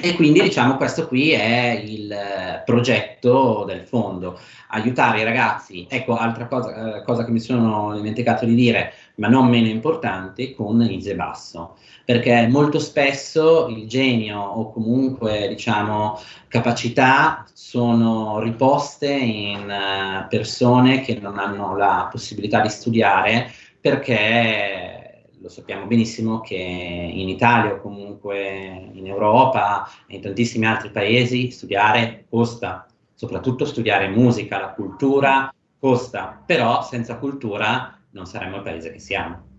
E 0.00 0.14
quindi 0.14 0.40
diciamo 0.40 0.76
questo 0.76 1.08
qui 1.08 1.32
è 1.32 1.82
il 1.84 2.12
eh, 2.12 2.62
progetto 2.64 3.64
del 3.66 3.80
fondo, 3.80 4.38
aiutare 4.68 5.22
i 5.22 5.24
ragazzi, 5.24 5.84
ecco 5.90 6.14
altra 6.16 6.46
cosa, 6.46 6.98
eh, 6.98 7.02
cosa 7.02 7.24
che 7.24 7.32
mi 7.32 7.40
sono 7.40 7.92
dimenticato 7.96 8.44
di 8.44 8.54
dire, 8.54 8.92
ma 9.18 9.28
non 9.28 9.48
meno 9.48 9.68
importante, 9.68 10.54
con 10.54 10.80
ISE 10.80 11.14
basso, 11.14 11.76
perché 12.04 12.46
molto 12.48 12.78
spesso 12.78 13.68
il 13.68 13.86
genio 13.86 14.40
o 14.40 14.72
comunque 14.72 15.48
diciamo 15.48 16.18
capacità 16.48 17.44
sono 17.52 18.38
riposte 18.40 19.12
in 19.12 19.68
uh, 19.68 20.28
persone 20.28 21.00
che 21.00 21.18
non 21.20 21.38
hanno 21.38 21.76
la 21.76 22.08
possibilità 22.10 22.60
di 22.60 22.68
studiare 22.70 23.50
perché 23.80 25.24
lo 25.40 25.48
sappiamo 25.48 25.86
benissimo 25.86 26.40
che 26.40 26.56
in 26.56 27.28
Italia 27.28 27.74
o 27.74 27.80
comunque 27.80 28.90
in 28.92 29.06
Europa 29.06 29.88
e 30.06 30.16
in 30.16 30.22
tantissimi 30.22 30.66
altri 30.66 30.90
paesi 30.90 31.50
studiare 31.50 32.24
costa, 32.28 32.86
soprattutto 33.14 33.64
studiare 33.64 34.08
musica, 34.08 34.58
la 34.58 34.72
cultura 34.72 35.52
costa, 35.78 36.42
però 36.44 36.82
senza 36.82 37.18
cultura 37.18 37.97
non 38.10 38.26
saremmo 38.26 38.56
il 38.56 38.62
paese 38.62 38.92
che 38.92 38.98
siamo. 38.98 39.56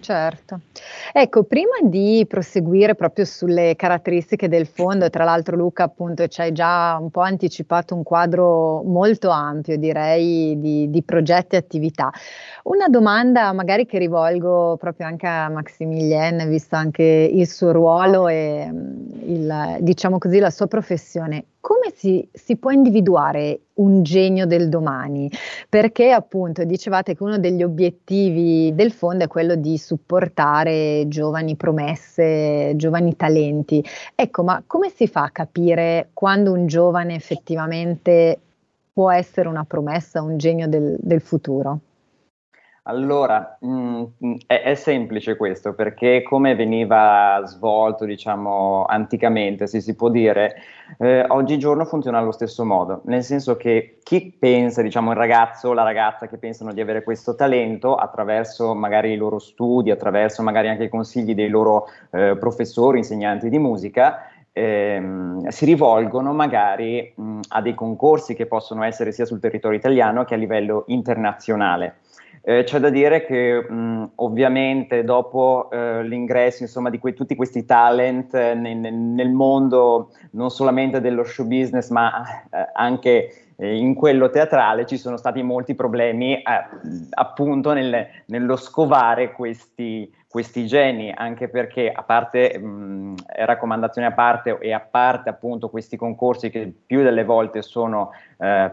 Certo. 0.00 0.60
Ecco, 1.12 1.44
prima 1.44 1.76
di 1.82 2.24
proseguire 2.26 2.94
proprio 2.94 3.26
sulle 3.26 3.76
caratteristiche 3.76 4.48
del 4.48 4.66
fondo, 4.66 5.10
tra 5.10 5.24
l'altro 5.24 5.56
Luca 5.56 5.84
appunto 5.84 6.26
ci 6.26 6.40
hai 6.40 6.52
già 6.52 6.96
un 6.98 7.10
po' 7.10 7.20
anticipato 7.20 7.94
un 7.94 8.02
quadro 8.02 8.82
molto 8.82 9.28
ampio, 9.28 9.76
direi, 9.76 10.58
di, 10.58 10.88
di 10.88 11.02
progetti 11.02 11.56
e 11.56 11.58
attività. 11.58 12.10
Una 12.62 12.88
domanda 12.88 13.52
magari 13.52 13.84
che 13.84 13.98
rivolgo 13.98 14.78
proprio 14.78 15.06
anche 15.06 15.26
a 15.26 15.50
Maximilien, 15.50 16.48
visto 16.48 16.76
anche 16.76 17.02
il 17.02 17.46
suo 17.46 17.70
ruolo 17.70 18.28
e 18.28 18.70
il, 19.26 19.76
diciamo 19.80 20.16
così, 20.16 20.38
la 20.38 20.50
sua 20.50 20.66
professione. 20.66 21.44
Come 21.64 21.94
si, 21.94 22.28
si, 22.30 22.56
può 22.56 22.72
individuare 22.72 23.60
un 23.76 24.02
genio 24.02 24.44
del 24.44 24.68
domani? 24.68 25.30
Perché 25.66 26.10
appunto 26.10 26.62
dicevate 26.64 27.16
che 27.16 27.22
uno 27.22 27.38
degli 27.38 27.62
obiettivi 27.62 28.74
del 28.74 28.92
fondo 28.92 29.24
è 29.24 29.28
quello 29.28 29.54
di 29.54 29.78
supportare 29.78 31.08
giovani 31.08 31.56
promesse, 31.56 32.74
giovani 32.76 33.16
talenti. 33.16 33.82
Ecco, 34.14 34.42
ma 34.42 34.62
come 34.66 34.90
si 34.90 35.08
fa 35.08 35.22
a 35.22 35.30
capire 35.30 36.10
quando 36.12 36.52
un 36.52 36.66
giovane 36.66 37.14
effettivamente 37.14 38.38
può 38.92 39.10
essere 39.10 39.48
una 39.48 39.64
promessa, 39.64 40.20
un 40.20 40.36
genio 40.36 40.68
del, 40.68 40.98
del 41.00 41.22
futuro? 41.22 41.80
Allora, 42.86 43.56
mh, 43.60 44.04
mm, 44.26 44.34
è, 44.46 44.60
è, 44.60 44.74
semplice 44.74 45.36
questo 45.36 45.72
perché 45.72 46.22
come 46.22 46.54
veniva 46.54 47.40
svolto, 47.46 48.04
diciamo, 48.04 48.84
anticamente, 48.84 49.66
se 49.66 49.80
si 49.80 49.94
può 49.96 50.10
dire, 50.10 50.56
eh, 50.98 51.24
oggigiorno 51.28 51.86
funziona 51.86 52.18
allo 52.18 52.30
stesso 52.32 52.62
modo, 52.62 53.00
nel 53.06 53.22
senso 53.22 53.56
che 53.56 54.00
chi 54.02 54.36
pensa, 54.38 54.82
diciamo, 54.82 55.12
il 55.12 55.16
ragazzo 55.16 55.70
o 55.70 55.72
la 55.72 55.82
ragazza 55.82 56.26
che 56.28 56.36
pensano 56.36 56.74
di 56.74 56.82
avere 56.82 57.02
questo 57.04 57.34
talento 57.34 57.94
attraverso 57.94 58.74
magari 58.74 59.12
i 59.12 59.16
loro 59.16 59.38
studi, 59.38 59.90
attraverso 59.90 60.42
magari 60.42 60.68
anche 60.68 60.84
i 60.84 60.88
consigli 60.90 61.34
dei 61.34 61.48
loro 61.48 61.86
eh, 62.10 62.36
professori, 62.38 62.98
insegnanti 62.98 63.48
di 63.48 63.58
musica, 63.58 64.28
Ehm, 64.56 65.48
si 65.48 65.64
rivolgono 65.64 66.32
magari 66.32 67.12
mh, 67.16 67.40
a 67.48 67.60
dei 67.60 67.74
concorsi 67.74 68.34
che 68.34 68.46
possono 68.46 68.84
essere 68.84 69.10
sia 69.10 69.24
sul 69.24 69.40
territorio 69.40 69.76
italiano 69.76 70.24
che 70.24 70.34
a 70.34 70.36
livello 70.36 70.84
internazionale. 70.86 71.96
Eh, 72.46 72.64
c'è 72.64 72.78
da 72.78 72.90
dire 72.90 73.24
che 73.24 73.58
mh, 73.66 74.10
ovviamente 74.16 75.02
dopo 75.02 75.70
eh, 75.72 76.04
l'ingresso 76.04 76.62
insomma, 76.62 76.90
di 76.90 76.98
que- 76.98 77.14
tutti 77.14 77.34
questi 77.34 77.64
talent 77.64 78.34
eh, 78.34 78.52
nel, 78.52 78.76
nel, 78.76 79.30
mondo 79.30 80.10
non 80.32 80.50
solamente 80.50 81.00
dello 81.00 81.24
show 81.24 81.46
business 81.46 81.88
ma 81.88 82.22
eh, 82.50 82.68
anche 82.74 83.46
eh, 83.56 83.74
in 83.74 83.94
quello 83.94 84.28
teatrale 84.28 84.84
ci 84.84 84.98
sono 84.98 85.16
stati 85.16 85.42
molti 85.42 85.74
problemi 85.74 86.34
eh, 86.34 86.42
appunto 87.12 87.72
nel, 87.72 88.08
nello 88.26 88.56
scovare 88.56 89.32
questi, 89.32 90.12
questi 90.28 90.66
geni, 90.66 91.10
anche 91.16 91.48
perché 91.48 91.90
a 91.90 92.02
parte 92.02 92.58
mh, 92.58 93.14
raccomandazioni 93.38 94.06
a 94.06 94.12
parte 94.12 94.58
e 94.60 94.70
a 94.74 94.80
parte 94.80 95.30
appunto 95.30 95.70
questi 95.70 95.96
concorsi 95.96 96.50
che 96.50 96.70
più 96.86 97.02
delle 97.02 97.24
volte 97.24 97.62
sono 97.62 98.10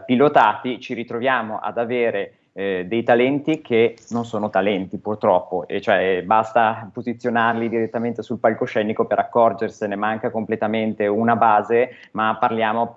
pilotati, 0.04 0.80
ci 0.80 0.92
ritroviamo 0.92 1.56
ad 1.56 1.78
avere 1.78 2.41
eh, 2.52 2.84
dei 2.86 3.02
talenti 3.02 3.60
che 3.60 3.96
non 4.10 4.24
sono 4.24 4.50
talenti 4.50 4.98
purtroppo, 4.98 5.66
e 5.66 5.80
cioè 5.80 6.22
basta 6.24 6.90
posizionarli 6.92 7.68
direttamente 7.68 8.22
sul 8.22 8.38
palcoscenico 8.38 9.06
per 9.06 9.18
accorgersene, 9.18 9.96
manca 9.96 10.30
completamente 10.30 11.06
una 11.06 11.36
base, 11.36 11.90
ma 12.12 12.36
parliamo 12.38 12.94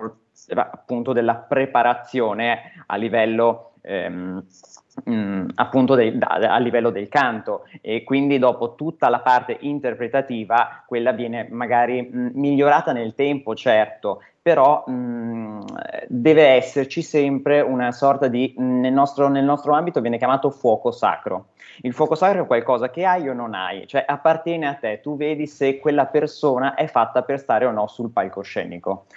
appunto 0.56 1.14
della 1.14 1.36
preparazione 1.36 2.84
a 2.88 2.96
livello 2.98 3.75
ehm, 3.86 4.44
Mm, 5.10 5.50
appunto 5.56 5.94
dei, 5.94 6.18
da, 6.18 6.28
a 6.28 6.58
livello 6.58 6.90
del 6.90 7.10
canto. 7.10 7.66
E 7.82 8.04
quindi 8.04 8.40
dopo 8.40 8.76
tutta 8.76 9.10
la 9.10 9.20
parte 9.20 9.58
interpretativa 9.62 10.84
quella 10.88 11.12
viene 11.12 11.48
magari 11.52 12.02
mh, 12.02 12.18
mm, 12.18 12.30
migliorata 12.34 12.94
nel 12.94 13.14
tempo 13.14 13.56
certo 13.56 14.22
però 14.42 14.84
mh, 14.86 14.94
mm, 14.94 15.60
deve 16.08 16.44
esserci 16.50 17.02
sempre 17.02 17.62
una 17.62 17.92
sorta 17.92 18.28
di 18.28 18.54
nel 18.58 18.94
nostro, 18.94 19.28
nel 19.28 19.44
nostro 19.44 19.74
ambito 19.74 20.02
viene 20.02 20.18
chiamato 20.18 20.50
fuoco 20.52 20.92
sacro. 20.92 21.48
Il 21.82 21.94
fuoco 21.94 22.16
sacro 22.16 22.44
è 22.44 22.48
qualcosa 22.48 22.90
che 22.90 23.06
hai 23.06 23.28
o 23.28 23.34
non 23.34 23.54
hai 23.54 23.88
cioè 23.88 24.06
appartiene 24.08 24.68
a 24.68 24.76
te. 24.76 25.02
Tu 25.02 25.18
vedi 25.18 25.48
se 25.48 25.80
quella 25.80 26.06
persona 26.06 26.76
è 26.76 26.88
fatta 26.88 27.24
per 27.24 27.40
stare 27.40 27.66
o 27.66 27.72
no 27.72 27.88
sul 27.88 28.12
palcoscenico 28.12 29.08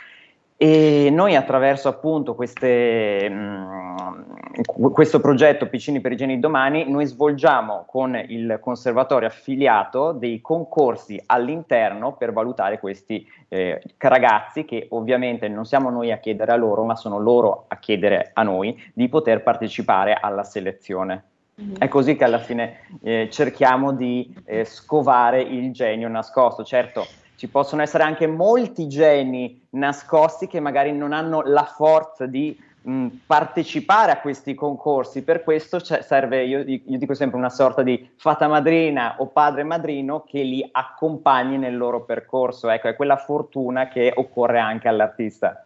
e 0.60 1.08
noi 1.12 1.36
attraverso 1.36 1.86
appunto 1.86 2.34
queste, 2.34 3.28
mh, 3.28 4.90
questo 4.92 5.20
progetto 5.20 5.68
Piccini 5.68 6.00
per 6.00 6.10
i 6.10 6.16
Geni 6.16 6.40
Domani, 6.40 6.90
noi 6.90 7.06
svolgiamo 7.06 7.84
con 7.86 8.20
il 8.26 8.58
conservatorio 8.60 9.28
affiliato 9.28 10.10
dei 10.10 10.40
concorsi 10.40 11.22
all'interno 11.26 12.16
per 12.16 12.32
valutare 12.32 12.80
questi 12.80 13.24
eh, 13.46 13.80
ragazzi 13.98 14.64
che 14.64 14.88
ovviamente 14.90 15.46
non 15.46 15.64
siamo 15.64 15.90
noi 15.90 16.10
a 16.10 16.18
chiedere 16.18 16.50
a 16.50 16.56
loro, 16.56 16.82
ma 16.82 16.96
sono 16.96 17.20
loro 17.20 17.66
a 17.68 17.76
chiedere 17.76 18.32
a 18.34 18.42
noi 18.42 18.76
di 18.92 19.08
poter 19.08 19.44
partecipare 19.44 20.18
alla 20.20 20.42
selezione. 20.42 21.22
Mm-hmm. 21.60 21.74
È 21.78 21.86
così 21.86 22.16
che 22.16 22.24
alla 22.24 22.38
fine 22.38 22.80
eh, 23.02 23.28
cerchiamo 23.30 23.92
di 23.92 24.34
eh, 24.44 24.64
scovare 24.64 25.40
il 25.40 25.72
genio 25.72 26.08
nascosto. 26.08 26.64
Certo, 26.64 27.06
ci 27.38 27.46
possono 27.46 27.82
essere 27.82 28.02
anche 28.02 28.26
molti 28.26 28.88
geni 28.88 29.66
nascosti 29.70 30.48
che 30.48 30.58
magari 30.58 30.90
non 30.90 31.12
hanno 31.12 31.42
la 31.44 31.62
forza 31.62 32.26
di 32.26 32.58
mh, 32.82 33.06
partecipare 33.26 34.10
a 34.10 34.18
questi 34.18 34.54
concorsi, 34.54 35.22
per 35.22 35.44
questo 35.44 35.78
serve, 35.78 36.42
io, 36.42 36.64
io, 36.66 36.80
dico 36.84 37.14
sempre, 37.14 37.38
una 37.38 37.48
sorta 37.48 37.84
di 37.84 38.10
fata 38.16 38.48
madrina 38.48 39.14
o 39.18 39.28
padre 39.28 39.62
madrino 39.62 40.24
che 40.28 40.42
li 40.42 40.68
accompagni 40.68 41.58
nel 41.58 41.76
loro 41.76 42.02
percorso, 42.02 42.68
ecco, 42.70 42.88
è 42.88 42.96
quella 42.96 43.16
fortuna 43.16 43.86
che 43.86 44.12
occorre 44.16 44.58
anche 44.58 44.88
all'artista. 44.88 45.64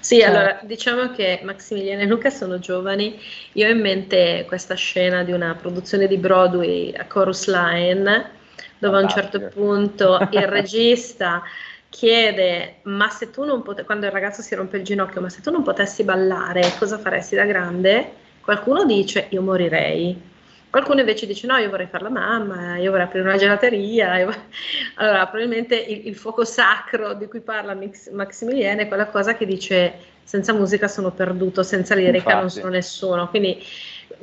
Sì, 0.00 0.22
allora 0.22 0.60
diciamo 0.64 1.12
che 1.12 1.40
Maximiliano 1.44 2.02
e 2.02 2.06
Luca 2.06 2.28
sono 2.28 2.58
giovani. 2.58 3.18
Io 3.52 3.66
ho 3.66 3.70
in 3.70 3.80
mente 3.80 4.44
questa 4.46 4.74
scena 4.74 5.22
di 5.24 5.32
una 5.32 5.54
produzione 5.58 6.06
di 6.06 6.18
Broadway 6.18 6.94
a 6.94 7.06
Chorus 7.06 7.48
Line 7.48 8.36
dove 8.78 8.98
a 8.98 9.02
un 9.02 9.08
certo 9.08 9.40
punto 9.48 10.18
il 10.30 10.46
regista 10.46 11.42
chiede 11.88 12.76
ma 12.82 13.08
se 13.08 13.30
tu 13.30 13.44
non 13.44 13.62
potessi, 13.62 13.86
quando 13.86 14.06
il 14.06 14.12
ragazzo 14.12 14.42
si 14.42 14.54
rompe 14.54 14.76
il 14.76 14.84
ginocchio, 14.84 15.20
ma 15.20 15.28
se 15.28 15.40
tu 15.40 15.50
non 15.50 15.62
potessi 15.62 16.04
ballare, 16.04 16.72
cosa 16.78 16.98
faresti 16.98 17.34
da 17.34 17.44
grande? 17.44 18.12
Qualcuno 18.40 18.84
dice 18.84 19.26
io 19.30 19.42
morirei. 19.42 20.36
Qualcuno 20.70 21.00
invece 21.00 21.26
dice 21.26 21.46
no, 21.46 21.56
io 21.56 21.70
vorrei 21.70 21.86
fare 21.86 22.04
la 22.04 22.10
mamma, 22.10 22.76
io 22.76 22.90
vorrei 22.90 23.06
aprire 23.06 23.26
una 23.26 23.38
gelateria. 23.38 24.26
Allora, 24.96 25.26
probabilmente 25.26 25.76
il, 25.76 26.08
il, 26.08 26.16
fuoco 26.16 26.44
sacro 26.44 27.14
di 27.14 27.26
cui 27.26 27.40
parla 27.40 27.72
Mix, 27.72 28.10
Maximiliano 28.10 28.82
è 28.82 28.88
quella 28.88 29.06
cosa 29.06 29.34
che 29.34 29.46
dice 29.46 29.94
senza 30.24 30.52
musica 30.52 30.88
sono 30.88 31.10
perduto, 31.10 31.62
senza 31.62 31.94
lirica 31.94 32.16
Infatti. 32.16 32.38
non 32.40 32.50
sono 32.50 32.68
nessuno. 32.68 33.28
Quindi 33.28 33.64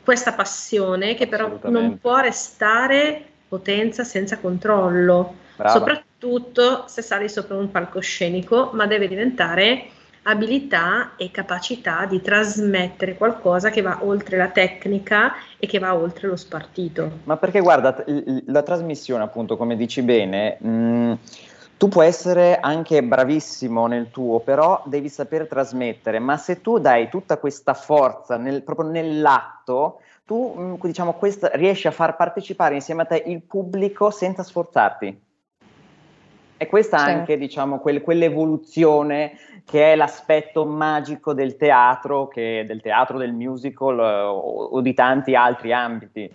questa 0.04 0.34
passione 0.34 1.16
che 1.16 1.28
però 1.28 1.60
non 1.64 1.98
può 2.00 2.20
restare 2.20 3.26
potenza 3.48 4.04
senza 4.04 4.38
controllo, 4.40 5.36
Brava. 5.56 5.78
soprattutto 5.78 6.86
se 6.88 7.02
sali 7.02 7.30
sopra 7.30 7.56
un 7.56 7.72
palcoscenico, 7.72 8.72
ma 8.74 8.86
deve 8.86 9.08
diventare 9.08 9.90
abilità 10.28 11.16
e 11.18 11.30
capacità 11.30 12.06
di 12.06 12.22
trasmettere 12.22 13.16
qualcosa 13.16 13.70
che 13.70 13.82
va 13.82 14.00
oltre 14.02 14.38
la 14.38 14.48
tecnica 14.48 15.34
e 15.58 15.68
che 15.68 15.80
va 15.80 15.96
oltre 15.96 16.28
lo 16.28 16.36
spartito. 16.36 17.20
Ma 17.26 17.38
perché 17.38 17.60
guarda, 17.60 18.04
la 18.48 18.64
trasmissione 18.64 19.24
appunto, 19.24 19.56
come 19.56 19.76
dici 19.76 20.02
bene, 20.02 20.58
mh, 20.60 20.70
mm, 20.70 21.14
tu 21.78 21.90
puoi 21.90 22.08
essere 22.08 22.58
anche 22.60 23.04
bravissimo 23.04 23.86
nel 23.86 24.10
tuo, 24.10 24.40
però 24.40 24.82
devi 24.86 25.10
saper 25.10 25.48
trasmettere, 25.48 26.20
ma 26.20 26.38
se 26.38 26.62
tu 26.62 26.80
dai 26.80 27.10
tutta 27.10 27.38
questa 27.38 27.74
forza 27.74 28.38
nel, 28.38 28.64
proprio 28.64 28.90
nell'atto, 28.90 30.00
tu 30.26 30.56
mm, 30.58 30.74
diciamo, 30.82 31.14
questa, 31.14 31.52
riesci 31.54 31.88
a 31.88 31.92
far 31.92 32.16
partecipare 32.16 32.76
insieme 32.76 33.04
a 33.04 33.06
te 33.06 33.24
il 33.26 33.44
pubblico 33.44 34.10
senza 34.10 34.44
sforzarti. 34.44 35.24
E 36.58 36.68
questa 36.68 36.98
certo. 36.98 37.14
anche, 37.14 37.38
diciamo, 37.38 37.80
quel, 37.80 38.02
quell'evoluzione 38.02 39.34
che 39.66 39.92
è 39.92 39.96
l'aspetto 39.96 40.66
magico 40.66 41.34
del 41.34 41.58
teatro, 41.58 42.28
che, 42.28 42.64
del 42.66 42.82
teatro, 42.82 43.18
del 43.18 43.34
musical 43.34 44.00
o, 44.00 44.66
o 44.66 44.82
di 44.82 44.94
tanti 44.94 45.36
altri 45.36 45.74
ambiti. 45.74 46.32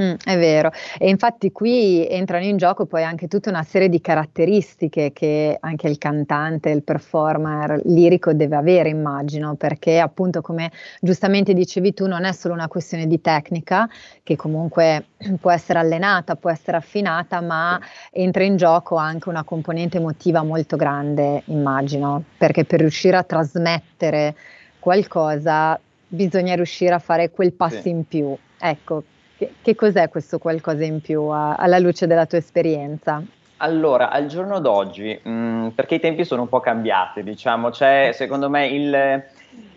Mm, 0.00 0.14
è 0.24 0.38
vero, 0.38 0.70
e 0.96 1.08
infatti 1.08 1.50
qui 1.50 2.06
entrano 2.08 2.44
in 2.44 2.56
gioco 2.56 2.86
poi 2.86 3.02
anche 3.02 3.26
tutta 3.26 3.50
una 3.50 3.64
serie 3.64 3.88
di 3.88 4.00
caratteristiche 4.00 5.12
che 5.12 5.56
anche 5.58 5.88
il 5.88 5.98
cantante, 5.98 6.70
il 6.70 6.84
performer 6.84 7.80
lirico 7.84 8.32
deve 8.32 8.54
avere, 8.54 8.90
immagino, 8.90 9.56
perché 9.56 9.98
appunto 9.98 10.40
come 10.40 10.70
giustamente 11.00 11.52
dicevi 11.52 11.94
tu 11.94 12.06
non 12.06 12.24
è 12.24 12.30
solo 12.30 12.54
una 12.54 12.68
questione 12.68 13.08
di 13.08 13.20
tecnica, 13.20 13.88
che 14.22 14.36
comunque 14.36 15.06
può 15.40 15.50
essere 15.50 15.80
allenata, 15.80 16.36
può 16.36 16.50
essere 16.50 16.76
affinata, 16.76 17.40
ma 17.40 17.80
entra 18.12 18.44
in 18.44 18.56
gioco 18.56 18.94
anche 18.94 19.28
una 19.28 19.42
componente 19.42 19.96
emotiva 19.96 20.44
molto 20.44 20.76
grande, 20.76 21.42
immagino, 21.46 22.22
perché 22.36 22.64
per 22.64 22.78
riuscire 22.78 23.16
a 23.16 23.24
trasmettere 23.24 24.36
qualcosa 24.78 25.78
bisogna 26.06 26.54
riuscire 26.54 26.94
a 26.94 27.00
fare 27.00 27.30
quel 27.30 27.52
passo 27.52 27.80
sì. 27.80 27.88
in 27.88 28.06
più. 28.06 28.36
Ecco, 28.60 29.02
che, 29.38 29.52
che, 29.62 29.74
cos'è 29.76 30.08
questo 30.08 30.38
qualcosa 30.38 30.84
in 30.84 31.00
più 31.00 31.22
a, 31.26 31.54
alla 31.54 31.78
luce 31.78 32.06
della 32.08 32.26
tua 32.26 32.38
esperienza? 32.38 33.22
Allora, 33.58 34.10
al 34.10 34.26
giorno 34.26 34.58
d'oggi, 34.58 35.18
mh, 35.22 35.30
mm, 35.30 35.68
perché 35.68 35.94
i 35.94 36.00
tempi 36.00 36.24
sono 36.24 36.42
un 36.42 36.48
po' 36.48 36.60
cambiati, 36.60 37.22
diciamo, 37.22 37.70
c'è 37.70 38.10
secondo 38.12 38.50
me 38.50 38.66
il, 38.66 39.24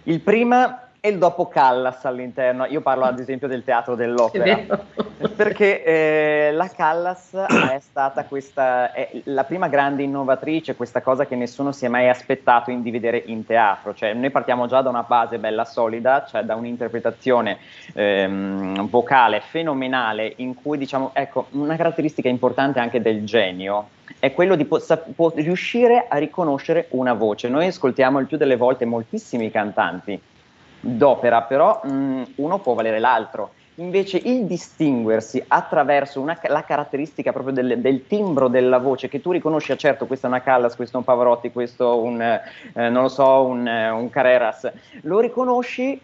il 0.03 0.19
prima 0.19 0.80
e 1.03 1.10
il 1.10 1.17
dopo 1.17 1.48
Callas 1.48 2.05
all'interno. 2.05 2.65
Io 2.65 2.81
parlo 2.81 3.05
ad 3.05 3.20
esempio 3.20 3.48
del 3.48 3.63
teatro 3.63 3.96
dell'opera, 3.96 4.77
perché 5.36 5.84
eh, 5.84 6.51
la 6.53 6.70
Callas 6.70 7.34
è 7.72 7.79
stata 7.79 8.24
questa, 8.25 8.93
è 8.93 9.10
la 9.24 9.43
prima 9.43 9.67
grande 9.67 10.03
innovatrice, 10.03 10.75
questa 10.75 11.01
cosa 11.01 11.25
che 11.25 11.36
nessuno 11.36 11.72
si 11.72 11.86
è 11.86 11.88
mai 11.88 12.08
aspettato 12.08 12.72
di 12.72 12.91
vedere 12.91 13.24
in 13.25 13.43
teatro. 13.48 13.96
Cioè, 13.96 14.13
noi 14.13 14.29
partiamo 14.29 14.67
già 14.67 14.84
da 14.84 14.89
una 14.89 15.01
base 15.01 15.39
bella 15.39 15.65
solida, 15.65 16.24
cioè 16.29 16.43
da 16.43 16.53
un'interpretazione 16.53 17.58
ehm, 17.93 18.88
vocale 18.88 19.41
fenomenale, 19.41 20.31
in 20.38 20.53
cui 20.53 20.77
diciamo, 20.77 21.10
ecco, 21.13 21.48
una 21.51 21.75
caratteristica 21.75 22.29
importante 22.29 22.79
anche 22.79 23.01
del 23.01 23.25
genio 23.25 23.89
è 24.20 24.34
quello 24.34 24.55
di 24.55 24.65
po- 24.65 24.84
po- 25.15 25.31
riuscire 25.36 26.05
a 26.08 26.17
riconoscere 26.17 26.86
una 26.89 27.13
voce. 27.13 27.48
Noi 27.48 27.65
ascoltiamo 27.65 28.20
il 28.20 28.27
più 28.27 28.38
delle 28.38 28.55
volte 28.55 28.86
moltissimi 28.86 29.50
cantanti 29.50 30.22
d'opera, 30.81 31.43
però 31.43 31.79
mh, 31.83 31.91
mm, 31.91 32.23
uno 32.35 32.59
può 32.59 32.73
valere 32.73 33.00
l'altro. 33.00 33.51
Invece 33.75 34.17
il 34.17 34.45
distinguersi 34.45 35.43
attraverso 35.47 36.19
una, 36.19 36.38
la 36.47 36.63
caratteristica 36.63 37.31
proprio 37.31 37.53
del, 37.53 37.79
del, 37.79 38.05
timbro 38.05 38.50
della 38.50 38.79
voce, 38.79 39.07
che 39.07 39.21
tu 39.21 39.31
riconosci, 39.31 39.71
ah, 39.71 39.77
certo, 39.77 40.05
questo 40.05 40.25
è 40.25 40.29
una 40.29 40.41
Callas, 40.41 40.75
questo 40.75 40.97
è 40.97 41.00
un 41.00 41.05
Pavarotti, 41.05 41.51
questo 41.51 42.01
un, 42.01 42.21
eh, 42.21 42.41
non 42.73 43.03
lo 43.03 43.07
so, 43.07 43.45
un, 43.45 43.65
un 43.65 44.09
Carreras, 44.09 44.71
lo 45.03 45.19
riconosci 45.19 46.00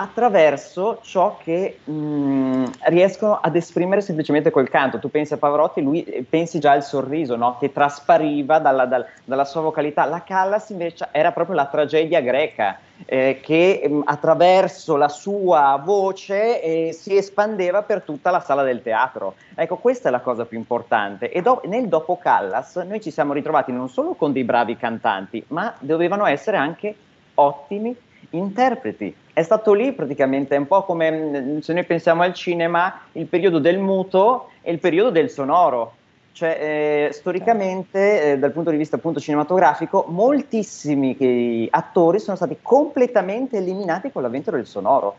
attraverso 0.00 1.00
ciò 1.02 1.36
che 1.42 1.80
mh, 1.84 1.92
mm, 1.92 2.64
riescono 2.86 3.38
ad 3.40 3.54
esprimere 3.54 4.00
semplicemente 4.00 4.50
col 4.50 4.70
canto. 4.70 4.98
Tu 4.98 5.10
pensi 5.10 5.34
a 5.34 5.36
Pavarotti, 5.36 5.82
lui 5.82 6.02
eh, 6.04 6.24
pensi 6.28 6.58
già 6.58 6.72
al 6.72 6.82
sorriso 6.82 7.36
no? 7.36 7.58
che 7.58 7.70
traspariva 7.70 8.58
dalla, 8.58 8.86
dalla, 8.86 9.06
dalla, 9.24 9.44
sua 9.44 9.60
vocalità. 9.60 10.06
La 10.06 10.22
Callas 10.22 10.70
invece 10.70 11.08
era 11.12 11.32
proprio 11.32 11.54
la 11.54 11.66
tragedia 11.66 12.22
greca 12.22 12.78
eh, 13.04 13.40
che 13.42 13.82
mh, 13.84 13.92
mm, 13.92 14.00
attraverso 14.06 14.96
la 14.96 15.08
sua 15.08 15.78
voce 15.84 16.62
eh, 16.62 16.92
si 16.94 17.14
espandeva 17.14 17.82
per 17.82 18.00
tutta 18.00 18.30
la 18.30 18.40
sala 18.40 18.62
del 18.62 18.80
teatro. 18.80 19.34
Ecco, 19.54 19.76
questa 19.76 20.08
è 20.08 20.10
la 20.10 20.20
cosa 20.20 20.46
più 20.46 20.56
importante. 20.56 21.30
E 21.30 21.42
do- 21.42 21.60
nel 21.66 21.88
dopo 21.88 22.16
Callas 22.16 22.76
noi 22.76 23.02
ci 23.02 23.10
siamo 23.10 23.34
ritrovati 23.34 23.70
non 23.70 23.90
solo 23.90 24.14
con 24.14 24.32
dei 24.32 24.44
bravi 24.44 24.78
cantanti, 24.78 25.44
ma 25.48 25.74
dovevano 25.78 26.24
essere 26.24 26.56
anche 26.56 26.94
ottimi 27.34 27.94
interpreti. 28.30 29.14
È 29.32 29.42
stato 29.42 29.72
lì 29.72 29.92
praticamente 29.92 30.56
un 30.56 30.66
po' 30.66 30.84
come 30.84 31.10
mm, 31.10 31.58
se 31.58 31.72
noi 31.72 31.84
pensiamo 31.84 32.22
al 32.22 32.34
cinema, 32.34 33.00
il 33.12 33.26
periodo 33.26 33.58
del 33.58 33.78
muto 33.78 34.50
e 34.62 34.72
il 34.72 34.78
periodo 34.78 35.10
del 35.10 35.30
sonoro. 35.30 35.94
Cioè, 36.32 37.08
eh, 37.08 37.12
storicamente, 37.12 38.32
eh, 38.32 38.38
dal 38.38 38.52
punto 38.52 38.70
di 38.70 38.76
vista 38.76 38.96
appunto 38.96 39.20
cinematografico, 39.20 40.06
moltissimi 40.08 41.68
attori 41.70 42.18
sono 42.18 42.36
stati 42.36 42.58
completamente 42.62 43.56
eliminati 43.56 44.12
con 44.12 44.22
l'avvento 44.22 44.50
del 44.50 44.66
sonoro. 44.66 45.16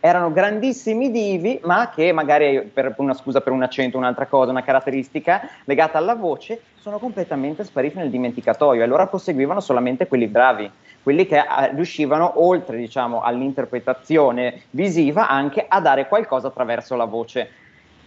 Erano 0.00 0.32
grandissimi 0.32 1.10
divi, 1.10 1.60
ma 1.64 1.90
che 1.94 2.10
magari 2.12 2.62
per 2.62 2.94
una 2.96 3.12
scusa 3.12 3.42
per 3.42 3.52
un 3.52 3.62
accento, 3.62 3.98
un'altra 3.98 4.26
cosa, 4.26 4.50
una 4.50 4.62
caratteristica 4.62 5.42
legata 5.64 5.98
alla 5.98 6.14
voce, 6.14 6.62
sono 6.80 6.98
completamente 6.98 7.62
spariti 7.62 7.98
nel 7.98 8.08
dimenticatoio 8.08 8.80
e 8.80 8.84
allora 8.84 9.06
proseguivano 9.06 9.60
solamente 9.60 10.06
quelli 10.06 10.26
bravi 10.26 10.70
quelli 11.02 11.26
che 11.26 11.38
eh, 11.38 11.74
riuscivano, 11.74 12.32
oltre 12.36 12.76
diciamo, 12.76 13.22
all'interpretazione 13.22 14.62
visiva, 14.70 15.28
anche 15.28 15.64
a 15.66 15.80
dare 15.80 16.08
qualcosa 16.08 16.48
attraverso 16.48 16.96
la 16.96 17.04
voce. 17.04 17.50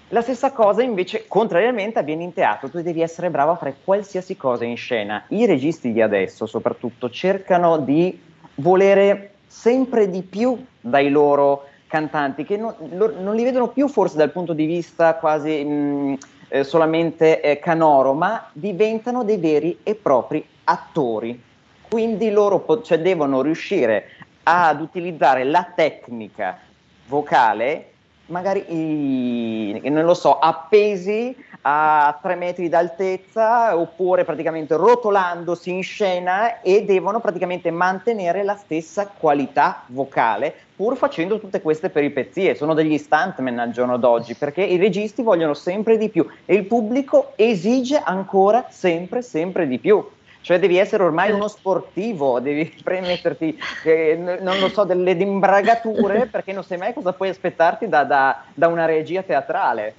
La 0.10 0.22
stessa 0.22 0.52
cosa 0.52 0.84
invece, 0.84 1.26
contrariamente, 1.28 2.00
avviene 2.00 2.24
in 2.24 2.34
teatro, 2.34 2.70
tu 2.70 2.82
devi 2.82 3.02
essere 3.02 3.30
bravo 3.30 3.52
a 3.52 3.56
fare 3.56 3.78
qualsiasi 3.84 4.38
cosa 4.38 4.64
in 4.64 4.78
scena. 4.78 5.24
I 5.30 5.46
registi 5.46 5.92
di 5.92 6.02
adesso, 6.02 6.46
soprattutto, 6.46 7.10
cercano 7.10 7.78
di 7.78 8.22
volere 8.56 9.32
sempre 9.48 10.10
di 10.10 10.22
più 10.22 10.64
dai 10.80 11.10
loro 11.10 11.66
cantanti, 11.88 12.44
che 12.44 12.58
non, 12.58 12.76
non 12.92 13.36
li 13.36 13.44
vedono 13.44 13.70
più 13.70 13.88
forse 13.88 14.18
dal 14.18 14.32
punto 14.32 14.54
di 14.54 14.66
vista 14.66 15.16
quasi 15.16 15.64
mh, 15.64 16.18
eh, 16.50 16.64
solamente 16.64 17.42
eh, 17.42 17.58
canoro, 17.60 18.14
ma 18.14 18.50
diventano 18.52 19.24
dei 19.24 19.38
veri 19.38 19.80
e 19.82 19.96
propri 19.96 20.46
attori 20.66 21.42
quindi 21.94 22.32
loro 22.32 22.58
po- 22.58 22.82
cioè, 22.82 22.98
devono 22.98 23.44
riuscire 23.44 24.06
ad 24.42 24.82
utilizzare 24.82 25.44
la 25.44 25.74
tecnica 25.76 26.58
vocale 27.06 27.90
magari 28.28 28.66
i, 28.70 29.90
non 29.92 30.04
lo 30.04 30.16
so, 30.16 30.40
appesi 30.40 31.36
a 31.62 32.18
tre 32.20 32.34
metri 32.34 32.68
d'altezza 32.68 33.78
oppure 33.78 34.24
praticamente 34.24 34.76
rotolandosi 34.76 35.70
in 35.70 35.84
scena 35.84 36.62
e 36.62 36.84
devono 36.84 37.20
praticamente 37.20 37.70
mantenere 37.70 38.44
la 38.44 38.56
stessa 38.56 39.06
qualità 39.06 39.84
vocale 39.88 40.52
pur 40.76 40.98
facendo 40.98 41.40
tutte 41.40 41.62
queste 41.62 41.92
peripezie. 41.92 42.56
Sono 42.56 42.74
degli 42.74 42.98
stuntman 42.98 43.60
al 43.60 43.70
giorno 43.70 43.98
d'oggi 43.98 44.34
perché 44.34 44.64
i 44.64 44.78
registi 44.78 45.22
vogliono 45.22 45.54
sempre 45.54 45.98
di 45.98 46.10
più 46.10 46.28
e 46.46 46.56
il 46.56 46.66
pubblico 46.66 47.34
esige 47.36 48.02
ancora 48.04 48.66
sempre, 48.72 49.22
sempre 49.22 49.68
di 49.68 49.78
più. 49.78 50.04
Cioè 50.44 50.60
devi 50.60 50.78
essere 50.78 51.04
ormai 51.04 51.32
uno 51.32 51.48
sportivo, 51.48 52.42
devi 52.42 52.76
premetterti, 52.84 53.58
eh, 53.86 54.38
non 54.42 54.60
lo 54.60 54.68
so, 54.68 54.84
delle 54.84 55.12
imbragature 55.12 56.28
perché 56.32 56.52
non 56.52 56.66
sai 56.66 56.78
mai 56.78 56.94
cosa 56.94 57.14
puoi 57.14 57.30
aspettarti 57.30 57.88
da, 57.88 58.04
da, 58.04 58.44
da 58.54 58.68
una 58.68 58.86
regia 58.86 59.24
teatrale. 59.24 59.96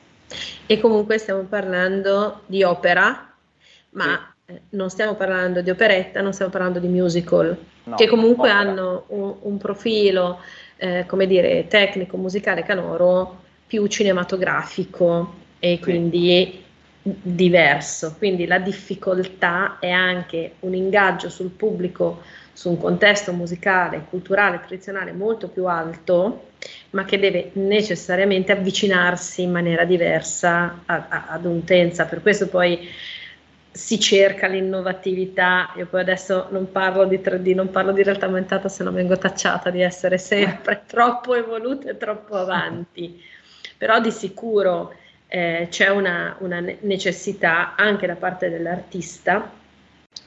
E 0.67 0.79
comunque 0.81 1.17
stiamo 1.17 1.45
parlando 1.45 2.43
di 2.45 2.63
opera, 2.63 3.33
ma 3.91 4.05
sì. 4.05 4.33
Eh, 4.47 4.61
non 4.71 4.91
stiamo 4.91 5.15
parlando 5.15 5.63
di 5.63 5.71
operetta, 5.71 6.21
non 6.21 6.35
stiamo 6.35 6.53
parlando 6.53 6.79
di 6.79 6.89
musical, 6.89 7.57
no, 7.85 7.97
che 7.97 8.07
comunque 8.07 8.51
opera. 8.51 8.59
hanno 8.59 9.05
un, 9.07 9.35
un 9.41 9.57
profilo, 9.57 10.41
eh, 10.77 11.07
come 11.07 11.27
dire, 11.27 11.67
tecnico, 11.67 12.19
musicale, 12.19 12.63
canoro 12.63 13.39
più 13.67 13.87
cinematografico 13.87 15.35
e 15.59 15.77
sì. 15.77 15.81
quindi 15.81 16.64
diverso, 17.07 18.15
quindi 18.17 18.47
la 18.47 18.59
difficoltà 18.59 19.79
è 19.79 19.91
anche 19.91 20.55
un 20.61 20.75
ingaggio 20.75 21.29
sul 21.29 21.51
pubblico 21.51 22.23
su 22.55 22.71
un 22.71 22.79
contesto 22.79 23.33
musicale, 23.33 24.07
culturale, 24.09 24.61
tradizionale 24.61 25.13
molto 25.13 25.49
più 25.49 25.67
alto, 25.67 26.51
ma 26.91 27.05
che 27.05 27.19
deve 27.19 27.51
necessariamente 27.55 28.53
avvicinarsi 28.53 29.43
in 29.43 29.51
maniera 29.51 29.85
diversa 29.85 30.83
a, 30.87 31.07
a, 31.09 31.25
ad 31.29 31.45
un'utenza. 31.45 32.07
Per 32.07 32.23
questo 32.23 32.49
poi 32.49 32.89
si 33.71 33.99
cerca 33.99 34.47
l'innovatività. 34.47 35.73
Io 35.77 35.87
poi 35.87 36.01
adesso 36.01 36.47
non 36.51 36.71
parlo 36.71 37.05
di 37.07 37.19
3D, 37.19 37.55
non 37.55 37.71
parlo 37.71 37.93
di 37.93 38.05
realtà 38.05 38.27
aumentata, 38.27 38.69
se 38.69 38.85
no 38.85 38.93
vengo 38.93 39.19
tacciata 39.19 39.71
di 39.71 39.83
essere 39.83 40.17
sempre 40.17 40.85
troppo 40.87 41.35
evoluta 41.35 41.91
e 41.91 41.97
troppo 41.97 42.37
avanti. 42.37 43.21
Però 43.77 44.01
di 44.01 44.13
sicuro 44.13 44.95
eh, 45.35 45.67
c'è 45.69 45.89
una, 45.89 46.37
una, 46.39 46.61
necessità 46.83 47.75
anche 47.75 48.07
da 48.07 48.15
parte 48.15 48.49
dell'artista 48.49 49.51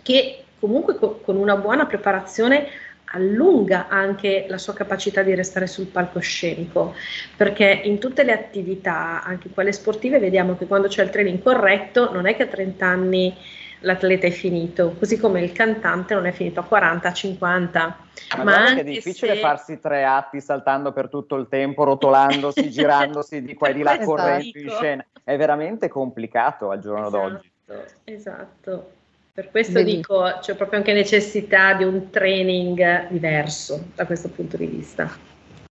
che 0.01 0.43
comunque 0.59 0.95
co- 0.97 1.21
con 1.23 1.37
una 1.37 1.55
buona 1.55 1.85
preparazione 1.85 2.67
allunga 3.11 3.87
anche 3.87 4.47
la 4.49 4.57
sua 4.57 4.73
capacità 4.73 5.21
di 5.23 5.33
restare 5.33 5.65
sul 5.65 5.85
palcoscenico, 5.85 6.93
perché 7.37 7.79
in 7.85 7.99
tutte 7.99 8.23
le 8.23 8.33
attività, 8.33 9.23
anche 9.23 9.47
quelle 9.49 9.71
sportive, 9.71 10.19
vediamo 10.19 10.57
che 10.57 10.67
quando 10.67 10.89
c'è 10.89 11.03
il 11.03 11.09
training 11.09 11.41
corretto 11.41 12.11
non 12.11 12.27
è 12.27 12.35
che 12.35 12.43
a 12.43 12.47
30 12.47 12.85
anni 12.85 13.33
l'atleta 13.79 14.27
è 14.27 14.31
finito, 14.31 14.95
così 14.97 15.17
come 15.17 15.41
il 15.41 15.51
cantante 15.51 16.13
non 16.13 16.25
è 16.25 16.31
finito 16.31 16.59
a 16.59 16.63
40, 16.63 17.07
a 17.07 17.13
50. 17.13 17.97
Ma, 18.37 18.43
ma 18.43 18.55
anche 18.57 18.81
è 18.81 18.83
difficile 18.83 19.35
se... 19.35 19.39
farsi 19.39 19.79
tre 19.79 20.03
atti 20.03 20.41
saltando 20.41 20.91
per 20.91 21.09
tutto 21.09 21.35
il 21.35 21.47
tempo, 21.47 21.83
rotolandosi, 21.83 22.69
girandosi 22.71 23.41
di 23.41 23.53
qua 23.53 23.69
e 23.69 23.73
di 23.73 23.83
là, 23.83 23.93
esatto. 23.93 24.09
correndo 24.09 24.59
in 24.59 24.69
scena. 24.69 25.05
È 25.23 25.37
veramente 25.37 25.87
complicato 25.87 26.69
al 26.69 26.79
giorno 26.79 27.07
esatto, 27.07 27.29
d'oggi. 27.29 27.51
Esatto. 28.05 28.91
Per 29.33 29.51
questo 29.51 29.73
Benissimo. 29.73 30.01
dico, 30.01 30.39
c'è 30.39 30.55
proprio 30.55 30.79
anche 30.79 30.93
necessità 30.93 31.73
di 31.73 31.83
un 31.83 32.09
training 32.09 33.07
diverso 33.09 33.89
da 33.93 34.05
questo 34.07 34.29
punto 34.29 34.57
di 34.57 34.65
vista. 34.65 35.09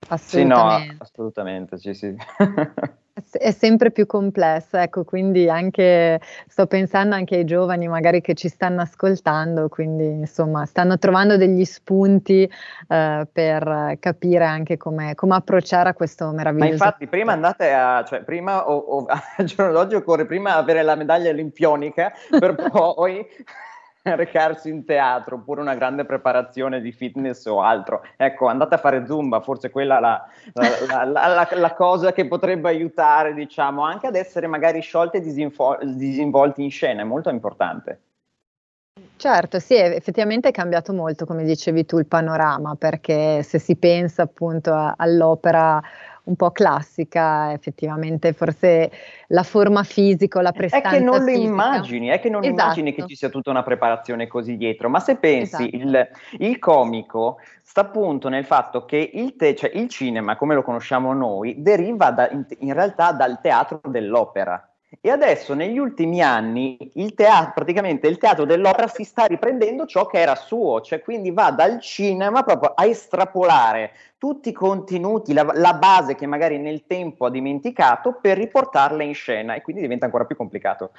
Assolutamente. 0.08 0.82
Sì, 0.82 0.88
no, 0.88 0.96
assolutamente, 0.98 1.78
sì, 1.78 1.94
sì. 1.94 2.14
è 3.30 3.50
sempre 3.50 3.90
più 3.90 4.04
complessa, 4.04 4.82
ecco, 4.82 5.04
quindi 5.04 5.48
anche 5.48 6.20
sto 6.46 6.66
pensando 6.66 7.14
anche 7.14 7.36
ai 7.36 7.44
giovani 7.44 7.88
magari 7.88 8.20
che 8.20 8.34
ci 8.34 8.48
stanno 8.48 8.82
ascoltando, 8.82 9.68
quindi 9.68 10.04
insomma 10.04 10.66
stanno 10.66 10.98
trovando 10.98 11.38
degli 11.38 11.64
spunti 11.64 12.50
eh, 12.88 13.26
per 13.32 13.96
capire 14.00 14.44
anche 14.44 14.76
come, 14.76 15.14
come, 15.14 15.34
approcciare 15.34 15.88
a 15.88 15.94
questo 15.94 16.30
meraviglioso. 16.30 16.68
Ma 16.68 16.72
infatti 16.74 17.06
prima 17.06 17.32
andate 17.32 17.72
a, 17.72 18.04
cioè 18.04 18.22
prima 18.22 18.68
o, 18.68 18.76
o, 18.76 19.06
al 19.36 19.44
giorno 19.46 19.72
d'oggi 19.72 19.94
occorre 19.94 20.26
prima 20.26 20.56
avere 20.56 20.82
la 20.82 20.94
medaglia 20.94 21.30
olimpionica 21.30 22.12
per 22.28 22.54
poi 22.70 23.26
recarsi 24.14 24.68
in 24.70 24.84
teatro 24.84 25.36
oppure 25.36 25.60
una 25.60 25.74
grande 25.74 26.04
preparazione 26.04 26.80
di 26.80 26.92
fitness 26.92 27.44
o 27.46 27.60
altro. 27.60 28.04
Ecco, 28.16 28.46
andate 28.46 28.74
a 28.74 28.78
fare 28.78 29.06
zumba, 29.06 29.40
forse 29.40 29.70
quella 29.70 29.98
è 29.98 30.00
la, 30.00 30.26
la, 30.54 31.04
la, 31.04 31.48
la, 31.50 31.74
cosa 31.74 32.12
che 32.12 32.26
potrebbe 32.26 32.68
aiutare, 32.68 33.34
diciamo, 33.34 33.82
anche 33.82 34.06
ad 34.06 34.14
essere 34.14 34.46
magari 34.46 34.80
sciolti 34.80 35.16
e 35.16 35.20
disinfo- 35.20 35.78
disinvolti 35.82 36.62
in 36.62 36.70
scena, 36.70 37.02
è 37.02 37.04
molto 37.04 37.30
importante. 37.30 38.00
Certo, 39.16 39.58
sì, 39.60 39.74
effettivamente 39.74 40.48
è 40.48 40.52
cambiato 40.52 40.92
molto, 40.92 41.24
come 41.24 41.44
dicevi 41.44 41.86
tu, 41.86 41.98
il 41.98 42.06
panorama, 42.06 42.76
perché 42.76 43.42
se 43.42 43.58
si 43.58 43.76
pensa 43.76 44.22
appunto 44.22 44.72
a, 44.72 44.94
all'opera 44.96 45.82
un 46.26 46.36
po' 46.36 46.50
classica, 46.50 47.52
effettivamente 47.52 48.32
forse 48.32 48.90
la 49.28 49.42
forma 49.42 49.82
fisica, 49.82 50.42
la 50.42 50.52
prestanza 50.52 50.88
È 50.90 50.98
che 50.98 51.04
non 51.04 51.24
fisica. 51.24 51.38
lo 51.38 51.44
immagini, 51.44 52.08
è 52.08 52.20
che 52.20 52.28
non 52.28 52.42
esatto. 52.42 52.60
immagini 52.60 52.94
che 52.94 53.06
ci 53.06 53.14
sia 53.14 53.28
tutta 53.28 53.50
una 53.50 53.62
preparazione 53.62 54.26
così 54.26 54.56
dietro, 54.56 54.88
ma 54.88 55.00
se 55.00 55.16
pensi 55.16 55.70
esatto. 55.72 55.76
il, 55.76 56.08
il, 56.38 56.58
comico 56.58 57.38
sta 57.62 57.82
appunto 57.82 58.28
nel 58.28 58.44
fatto 58.44 58.84
che 58.84 59.10
il, 59.12 59.36
te, 59.36 59.54
cioè 59.54 59.70
il 59.74 59.88
cinema, 59.88 60.36
come 60.36 60.54
lo 60.54 60.62
conosciamo 60.62 61.12
noi, 61.12 61.62
deriva 61.62 62.10
da, 62.10 62.28
in, 62.30 62.44
in 62.60 62.72
realtà 62.72 63.12
dal 63.12 63.40
teatro 63.40 63.80
dell'opera. 63.84 64.68
E 65.00 65.10
adesso 65.10 65.54
negli 65.54 65.78
ultimi 65.78 66.22
anni 66.22 66.76
il 66.94 67.14
teatro, 67.14 67.52
praticamente 67.54 68.06
il 68.08 68.18
teatro 68.18 68.44
dell'opera 68.44 68.88
si 68.88 69.04
sta 69.04 69.24
riprendendo 69.26 69.86
ciò 69.86 70.06
che 70.06 70.18
era 70.18 70.34
suo, 70.34 70.80
cioè 70.80 71.00
quindi 71.00 71.30
va 71.30 71.50
dal 71.50 71.80
cinema 71.80 72.42
proprio 72.42 72.72
a 72.74 72.84
estrapolare 72.84 73.92
tutti 74.18 74.48
i 74.48 74.52
contenuti, 74.52 75.32
la, 75.32 75.46
la 75.54 75.74
base 75.74 76.14
che 76.14 76.26
magari 76.26 76.58
nel 76.58 76.86
tempo 76.86 77.26
ha 77.26 77.30
dimenticato 77.30 78.18
per 78.20 78.38
riportarla 78.38 79.02
in 79.02 79.14
scena 79.14 79.54
e 79.54 79.62
quindi 79.62 79.82
diventa 79.82 80.06
ancora 80.06 80.24
più 80.24 80.36
complicato. 80.36 80.90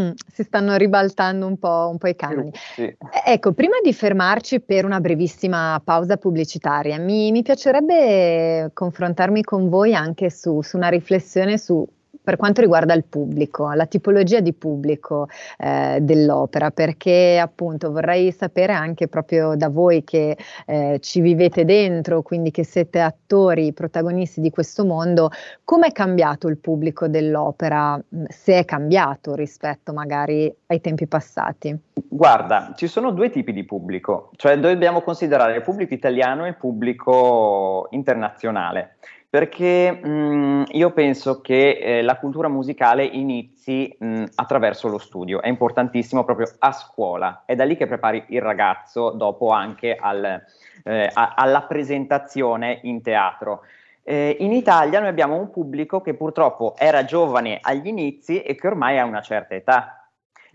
Mm, 0.00 0.12
si 0.26 0.42
stanno 0.42 0.76
ribaltando 0.76 1.46
un 1.46 1.58
po', 1.58 1.88
un 1.90 1.98
po 1.98 2.08
i 2.08 2.16
canoni. 2.16 2.50
Sì. 2.54 2.96
Ecco, 3.26 3.52
prima 3.52 3.76
di 3.82 3.92
fermarci 3.92 4.60
per 4.60 4.86
una 4.86 5.00
brevissima 5.00 5.80
pausa 5.84 6.16
pubblicitaria, 6.16 6.98
mi, 6.98 7.30
mi 7.30 7.42
piacerebbe 7.42 8.70
confrontarmi 8.72 9.42
con 9.42 9.68
voi 9.68 9.94
anche 9.94 10.30
su, 10.30 10.62
su 10.62 10.78
una 10.78 10.88
riflessione 10.88 11.58
su 11.58 11.86
per 12.22 12.36
quanto 12.36 12.60
riguarda 12.60 12.94
il 12.94 13.04
pubblico, 13.04 13.70
la 13.72 13.86
tipologia 13.86 14.40
di 14.40 14.52
pubblico 14.52 15.28
eh, 15.58 15.98
dell'opera, 16.00 16.70
perché 16.70 17.38
appunto 17.38 17.90
vorrei 17.90 18.30
sapere 18.32 18.72
anche 18.72 19.08
proprio 19.08 19.56
da 19.56 19.68
voi 19.68 20.04
che 20.04 20.36
eh, 20.66 20.98
ci 21.00 21.20
vivete 21.20 21.64
dentro, 21.64 22.22
quindi 22.22 22.50
che 22.50 22.64
siete 22.64 23.00
attori, 23.00 23.72
protagonisti 23.72 24.40
di 24.40 24.50
questo 24.50 24.84
mondo, 24.84 25.30
come 25.64 25.88
è 25.88 25.92
cambiato 25.92 26.48
il 26.48 26.58
pubblico 26.58 27.08
dell'opera, 27.08 28.00
se 28.28 28.58
è 28.58 28.64
cambiato 28.64 29.34
rispetto 29.34 29.92
magari 29.92 30.52
ai 30.66 30.80
tempi 30.80 31.06
passati? 31.06 31.76
Guarda, 32.08 32.72
ci 32.76 32.86
sono 32.86 33.10
due 33.10 33.30
tipi 33.30 33.52
di 33.52 33.64
pubblico, 33.64 34.30
cioè 34.36 34.58
dobbiamo 34.58 35.00
considerare 35.02 35.56
il 35.56 35.62
pubblico 35.62 35.94
italiano 35.94 36.44
e 36.44 36.50
il 36.50 36.56
pubblico 36.56 37.88
internazionale 37.90 38.96
perché 39.32 39.90
mh, 39.90 40.64
io 40.72 40.90
penso 40.90 41.40
che 41.40 41.78
eh, 41.78 42.02
la 42.02 42.18
cultura 42.18 42.48
musicale 42.48 43.02
inizi 43.02 43.96
mh, 43.98 44.24
attraverso 44.34 44.88
lo 44.88 44.98
studio, 44.98 45.40
è 45.40 45.48
importantissimo 45.48 46.22
proprio 46.22 46.48
a 46.58 46.70
scuola, 46.72 47.44
è 47.46 47.54
da 47.54 47.64
lì 47.64 47.74
che 47.74 47.86
prepari 47.86 48.24
il 48.28 48.42
ragazzo 48.42 49.08
dopo 49.08 49.48
anche 49.48 49.96
al, 49.96 50.38
eh, 50.84 51.10
a, 51.10 51.32
alla 51.34 51.62
presentazione 51.62 52.80
in 52.82 53.00
teatro. 53.00 53.62
Eh, 54.02 54.36
in 54.40 54.52
Italia 54.52 55.00
noi 55.00 55.08
abbiamo 55.08 55.36
un 55.36 55.48
pubblico 55.48 56.02
che 56.02 56.12
purtroppo 56.12 56.74
era 56.76 57.06
giovane 57.06 57.56
agli 57.62 57.86
inizi 57.86 58.42
e 58.42 58.54
che 58.54 58.66
ormai 58.66 58.98
ha 58.98 59.06
una 59.06 59.22
certa 59.22 59.54
età. 59.54 60.10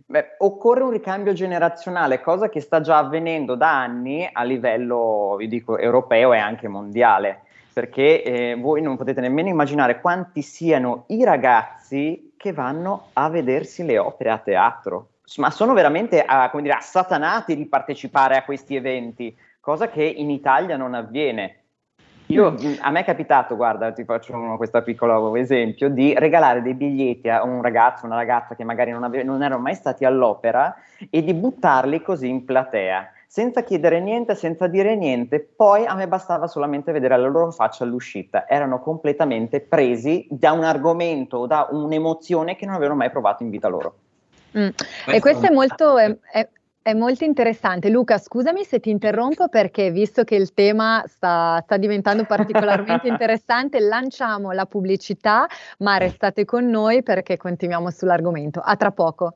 Beh, 0.06 0.36
occorre 0.38 0.84
un 0.84 0.92
ricambio 0.92 1.34
generazionale, 1.34 2.22
cosa 2.22 2.48
che 2.48 2.62
sta 2.62 2.80
già 2.82 3.00
avvenendo 3.00 3.56
da 3.56 3.76
anni 3.76 4.30
a 4.32 4.44
livello, 4.44 5.36
dico, 5.48 5.80
europeo 5.80 6.32
e 6.34 6.38
anche 6.38 6.68
mondiale 6.68 7.42
perché 7.78 8.24
eh, 8.24 8.56
voi 8.56 8.82
non 8.82 8.98
potete 8.98 9.22
nemmeno 9.22 9.50
immaginare 9.50 10.02
quanti 10.02 10.42
siano 10.42 11.04
i 11.10 11.24
ragazzi 11.24 12.34
che 12.36 12.52
vanno 12.52 13.10
a 13.13 13.30
vedersi 13.30 13.86
le 13.86 14.00
opere 14.00 14.32
a 14.32 14.40
teatro, 14.40 15.10
ma 15.36 15.52
sono 15.52 15.74
veramente 15.74 16.24
a, 16.24 16.50
dire, 16.56 16.74
assatanati 16.74 17.56
di 17.56 17.68
partecipare 17.68 18.36
a 18.36 18.44
questi 18.44 18.76
eventi, 18.76 19.38
cosa 19.60 19.90
che 19.90 20.04
in 20.04 20.32
Italia 20.32 20.76
non 20.76 20.96
avviene. 20.96 21.58
Io, 22.30 22.54
mm. 22.54 22.78
a 22.82 22.90
me 22.90 23.02
è 23.02 23.04
capitato, 23.04 23.56
guarda, 23.56 23.92
ti 23.92 24.06
faccio 24.06 24.34
uno, 24.34 24.58
questo 24.58 24.82
piccolo 24.82 25.36
esempio, 25.36 25.88
di 25.88 26.16
regalare 26.18 26.63
dei 26.63 26.74
biglietti 26.74 27.30
a 27.30 27.44
un 27.44 27.62
ragazzo, 27.62 28.08
una 28.08 28.16
ragazza 28.16 28.56
che 28.56 28.63
magari 28.63 28.90
non, 28.90 29.04
ave- 29.04 29.22
non 29.22 29.44
erano 29.44 29.62
mai 29.62 29.76
stati 29.76 30.04
all'opera 30.04 30.76
e 31.12 31.24
di 31.24 31.36
buttarli 31.36 32.02
così 32.02 32.28
in 32.28 32.44
platea 32.44 33.12
senza 33.28 33.62
chiedere 33.63 34.00
niente, 34.00 34.34
senza 34.36 34.68
dire 34.68 34.96
niente. 34.96 35.40
Poi 35.42 35.86
a 35.86 35.94
me 35.96 36.08
bastava 36.08 36.48
solamente 36.48 36.94
vedere 36.94 37.18
la 37.18 37.28
loro 37.28 37.52
faccia 37.52 37.84
all'uscita. 37.84 38.48
Erano 38.48 38.80
completamente 38.80 39.60
presi 39.60 40.26
da 40.30 40.54
un 40.54 40.63
argomento 40.63 41.38
o 41.38 41.46
da 41.46 41.68
un'emozione 41.70 42.56
che 42.56 42.66
non 42.66 42.76
avevano 42.76 42.98
mai 42.98 43.12
provato 43.12 43.44
in 43.44 43.50
vita 43.50 43.68
loro. 43.68 43.96
Mm. 44.58 44.70
E 45.08 45.20
questo 45.20 45.48
è 45.48 45.52
molto, 45.52 45.98
è, 45.98 46.18
è, 46.32 46.48
è 46.82 46.94
molto 46.94 47.26
interessante. 47.26 47.90
Luca, 47.90 48.18
scusami 48.18 48.63
se 48.63 48.80
ti 48.80 48.90
interrompo 48.90 49.50
perché 49.50 49.92
visto 49.92 50.24
che 50.24 50.36
il 50.36 50.54
tema 50.54 51.04
sta, 51.06 51.62
sta 51.63 51.76
diventando 51.76 52.24
particolarmente 52.24 53.10
interessante, 53.10 53.82
lanciamo 53.82 54.52
la 54.52 54.66
pubblicità, 54.66 55.48
ma 55.80 55.98
restate 55.98 56.46
con 56.46 56.66
noi 56.66 57.04
perché 57.04 57.36
continuiamo 57.36 57.92
sull'argomento. 57.92 58.62
A 58.62 58.78
tra 58.78 58.92
poco. 58.92 59.36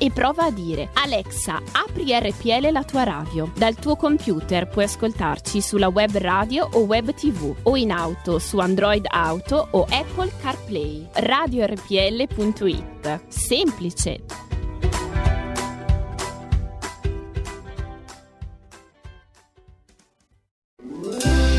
e 0.00 0.10
prova 0.10 0.46
a 0.46 0.50
dire 0.50 0.88
Alexa, 0.94 1.60
apri 1.72 2.18
RPL 2.18 2.72
la 2.72 2.82
tua 2.84 3.02
radio. 3.02 3.52
Dal 3.54 3.74
tuo 3.74 3.96
computer 3.96 4.66
puoi 4.66 4.84
ascoltarci 4.84 5.60
sulla 5.60 5.88
web 5.88 6.16
radio 6.16 6.66
o 6.72 6.80
web 6.80 7.12
tv 7.12 7.54
o 7.62 7.76
in 7.76 7.92
auto 7.92 8.38
su 8.38 8.58
Android 8.58 9.04
Auto 9.08 9.68
o 9.72 9.82
Apple 9.82 10.32
CarPlay. 10.40 11.06
RadioRPL.it. 11.12 13.20
Semplice. 13.28 14.22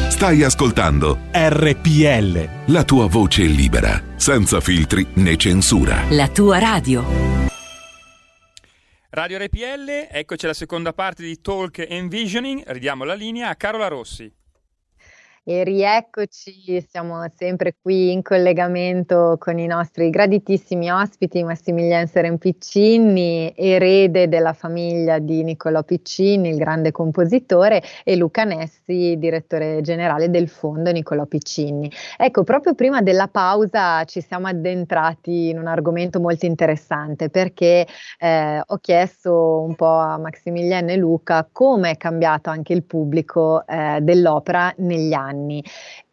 Stai 0.09 0.43
ascoltando 0.43 1.17
RPL. 1.31 2.71
la 2.71 2.83
tua 2.83 3.07
voce 3.07 3.43
libera, 3.43 4.01
senza 4.17 4.59
filtri 4.59 5.07
né 5.15 5.35
censura. 5.35 6.03
La 6.09 6.27
tua 6.27 6.59
radio. 6.59 7.40
Radio 9.13 9.39
RPL, 9.39 10.07
eccoci 10.09 10.45
alla 10.45 10.53
seconda 10.53 10.93
parte 10.93 11.21
di 11.21 11.41
Talk 11.41 11.79
Envisioning, 11.79 12.63
ridiamo 12.67 13.03
la 13.03 13.13
linea 13.13 13.49
a 13.49 13.57
Carola 13.57 13.89
Rossi. 13.89 14.33
E 15.43 15.63
rieccoci, 15.63 16.79
siamo 16.87 17.25
sempre 17.35 17.73
qui 17.81 18.11
in 18.11 18.21
collegamento 18.21 19.37
con 19.39 19.57
i 19.57 19.65
nostri 19.65 20.11
graditissimi 20.11 20.91
ospiti, 20.91 21.41
Massimiliano 21.41 22.05
Serempiccini, 22.05 23.51
erede 23.55 24.27
della 24.27 24.53
famiglia 24.53 25.17
di 25.17 25.43
Niccolò 25.43 25.81
Piccini, 25.81 26.49
il 26.49 26.57
grande 26.57 26.91
compositore, 26.91 27.81
e 28.03 28.15
Luca 28.17 28.43
Nessi, 28.43 29.15
direttore 29.17 29.81
generale 29.81 30.29
del 30.29 30.47
fondo 30.47 30.91
Niccolò 30.91 31.25
Piccini. 31.25 31.91
Ecco, 32.17 32.43
proprio 32.43 32.75
prima 32.75 33.01
della 33.01 33.27
pausa 33.27 34.03
ci 34.03 34.21
siamo 34.21 34.45
addentrati 34.45 35.49
in 35.49 35.57
un 35.57 35.65
argomento 35.65 36.19
molto 36.19 36.45
interessante 36.45 37.31
perché 37.31 37.87
eh, 38.19 38.61
ho 38.63 38.77
chiesto 38.77 39.63
un 39.63 39.73
po' 39.73 39.97
a 39.97 40.19
Massimiliano 40.19 40.91
e 40.91 40.97
Luca 40.97 41.49
come 41.51 41.89
è 41.89 41.97
cambiato 41.97 42.51
anche 42.51 42.73
il 42.73 42.83
pubblico 42.83 43.65
eh, 43.65 43.97
dell'opera 44.01 44.71
negli 44.77 45.13
anni 45.13 45.29
anni. 45.31 45.63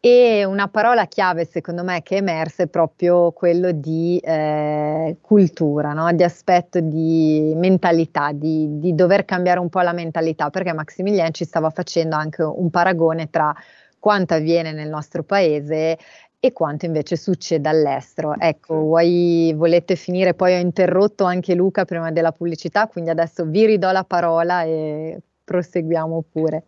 E 0.00 0.44
una 0.44 0.68
parola 0.68 1.06
chiave 1.06 1.44
secondo 1.44 1.82
me 1.82 2.02
che 2.02 2.16
è 2.16 2.18
emersa 2.18 2.62
è 2.62 2.68
proprio 2.68 3.32
quello 3.32 3.72
di 3.72 4.18
eh, 4.22 5.16
cultura, 5.20 5.92
no? 5.92 6.12
di 6.12 6.22
aspetto 6.22 6.80
di 6.80 7.52
mentalità, 7.56 8.32
di, 8.32 8.78
di 8.78 8.94
dover 8.94 9.24
cambiare 9.24 9.58
un 9.58 9.68
po' 9.68 9.80
la 9.80 9.92
mentalità, 9.92 10.50
perché 10.50 10.72
Maximiliano 10.72 11.30
ci 11.30 11.44
stava 11.44 11.70
facendo 11.70 12.16
anche 12.16 12.42
un 12.42 12.70
paragone 12.70 13.28
tra 13.30 13.54
quanto 13.98 14.34
avviene 14.34 14.72
nel 14.72 14.88
nostro 14.88 15.24
paese 15.24 15.98
e 16.40 16.52
quanto 16.52 16.86
invece 16.86 17.16
succede 17.16 17.68
all'estero. 17.68 18.34
Ecco, 18.38 18.76
vuoi, 18.76 19.52
volete 19.56 19.96
finire? 19.96 20.34
Poi 20.34 20.54
ho 20.54 20.60
interrotto 20.60 21.24
anche 21.24 21.54
Luca 21.54 21.84
prima 21.84 22.12
della 22.12 22.32
pubblicità, 22.32 22.86
quindi 22.86 23.10
adesso 23.10 23.44
vi 23.44 23.66
ridò 23.66 23.90
la 23.90 24.04
parola 24.04 24.62
e 24.62 25.20
proseguiamo 25.48 26.24
pure. 26.30 26.64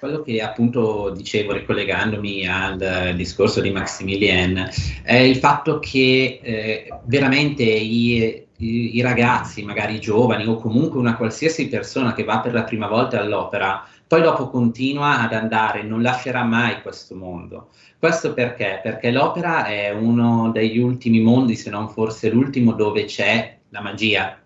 Quello 0.00 0.22
che 0.22 0.42
appunto 0.42 1.10
dicevo 1.10 1.52
ricollegandomi 1.52 2.48
al 2.48 3.12
discorso 3.14 3.60
di 3.60 3.70
Maximilien 3.70 4.68
è 5.04 5.14
il 5.14 5.36
fatto 5.36 5.78
che 5.78 6.40
eh, 6.42 6.88
veramente 7.04 7.62
i, 7.62 8.44
i, 8.56 8.96
i, 8.96 9.00
ragazzi, 9.02 9.62
magari 9.62 10.00
giovani 10.00 10.46
o 10.46 10.56
comunque 10.56 10.98
una 10.98 11.16
qualsiasi 11.16 11.68
persona 11.68 12.12
che 12.12 12.24
va 12.24 12.40
per 12.40 12.52
la 12.52 12.64
prima 12.64 12.88
volta 12.88 13.20
all'opera, 13.20 13.86
poi 14.06 14.20
dopo 14.20 14.48
continua 14.48 15.20
ad 15.20 15.32
andare, 15.32 15.84
non 15.84 16.02
lascerà 16.02 16.42
mai 16.42 16.82
questo 16.82 17.14
mondo. 17.14 17.68
Questo 17.96 18.34
perché? 18.34 18.80
Perché 18.82 19.12
l'opera 19.12 19.64
è 19.64 19.90
uno 19.90 20.50
degli 20.50 20.78
ultimi 20.78 21.20
mondi, 21.20 21.54
se 21.54 21.70
non 21.70 21.88
forse 21.88 22.30
l'ultimo, 22.30 22.72
dove 22.72 23.04
c'è 23.04 23.58
la 23.70 23.80
magia, 23.80 24.43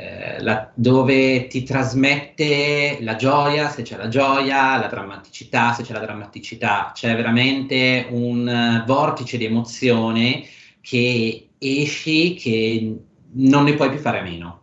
eh, 0.00 0.40
la, 0.42 0.70
dove 0.74 1.48
ti 1.48 1.64
trasmette 1.64 2.98
la 3.00 3.16
gioia, 3.16 3.68
se 3.68 3.82
c'è 3.82 3.96
la 3.96 4.06
gioia, 4.06 4.78
la 4.78 4.86
drammaticità, 4.86 5.72
se 5.72 5.82
c'è 5.82 5.92
la 5.92 5.98
drammaticità, 5.98 6.92
c'è 6.94 7.16
veramente 7.16 8.06
un 8.08 8.46
uh, 8.46 8.86
vortice 8.86 9.36
di 9.38 9.46
emozione 9.46 10.44
che 10.80 11.48
esci 11.58 12.34
che 12.34 12.96
non 13.32 13.64
ne 13.64 13.74
puoi 13.74 13.90
più 13.90 13.98
fare 13.98 14.20
a 14.20 14.22
meno. 14.22 14.57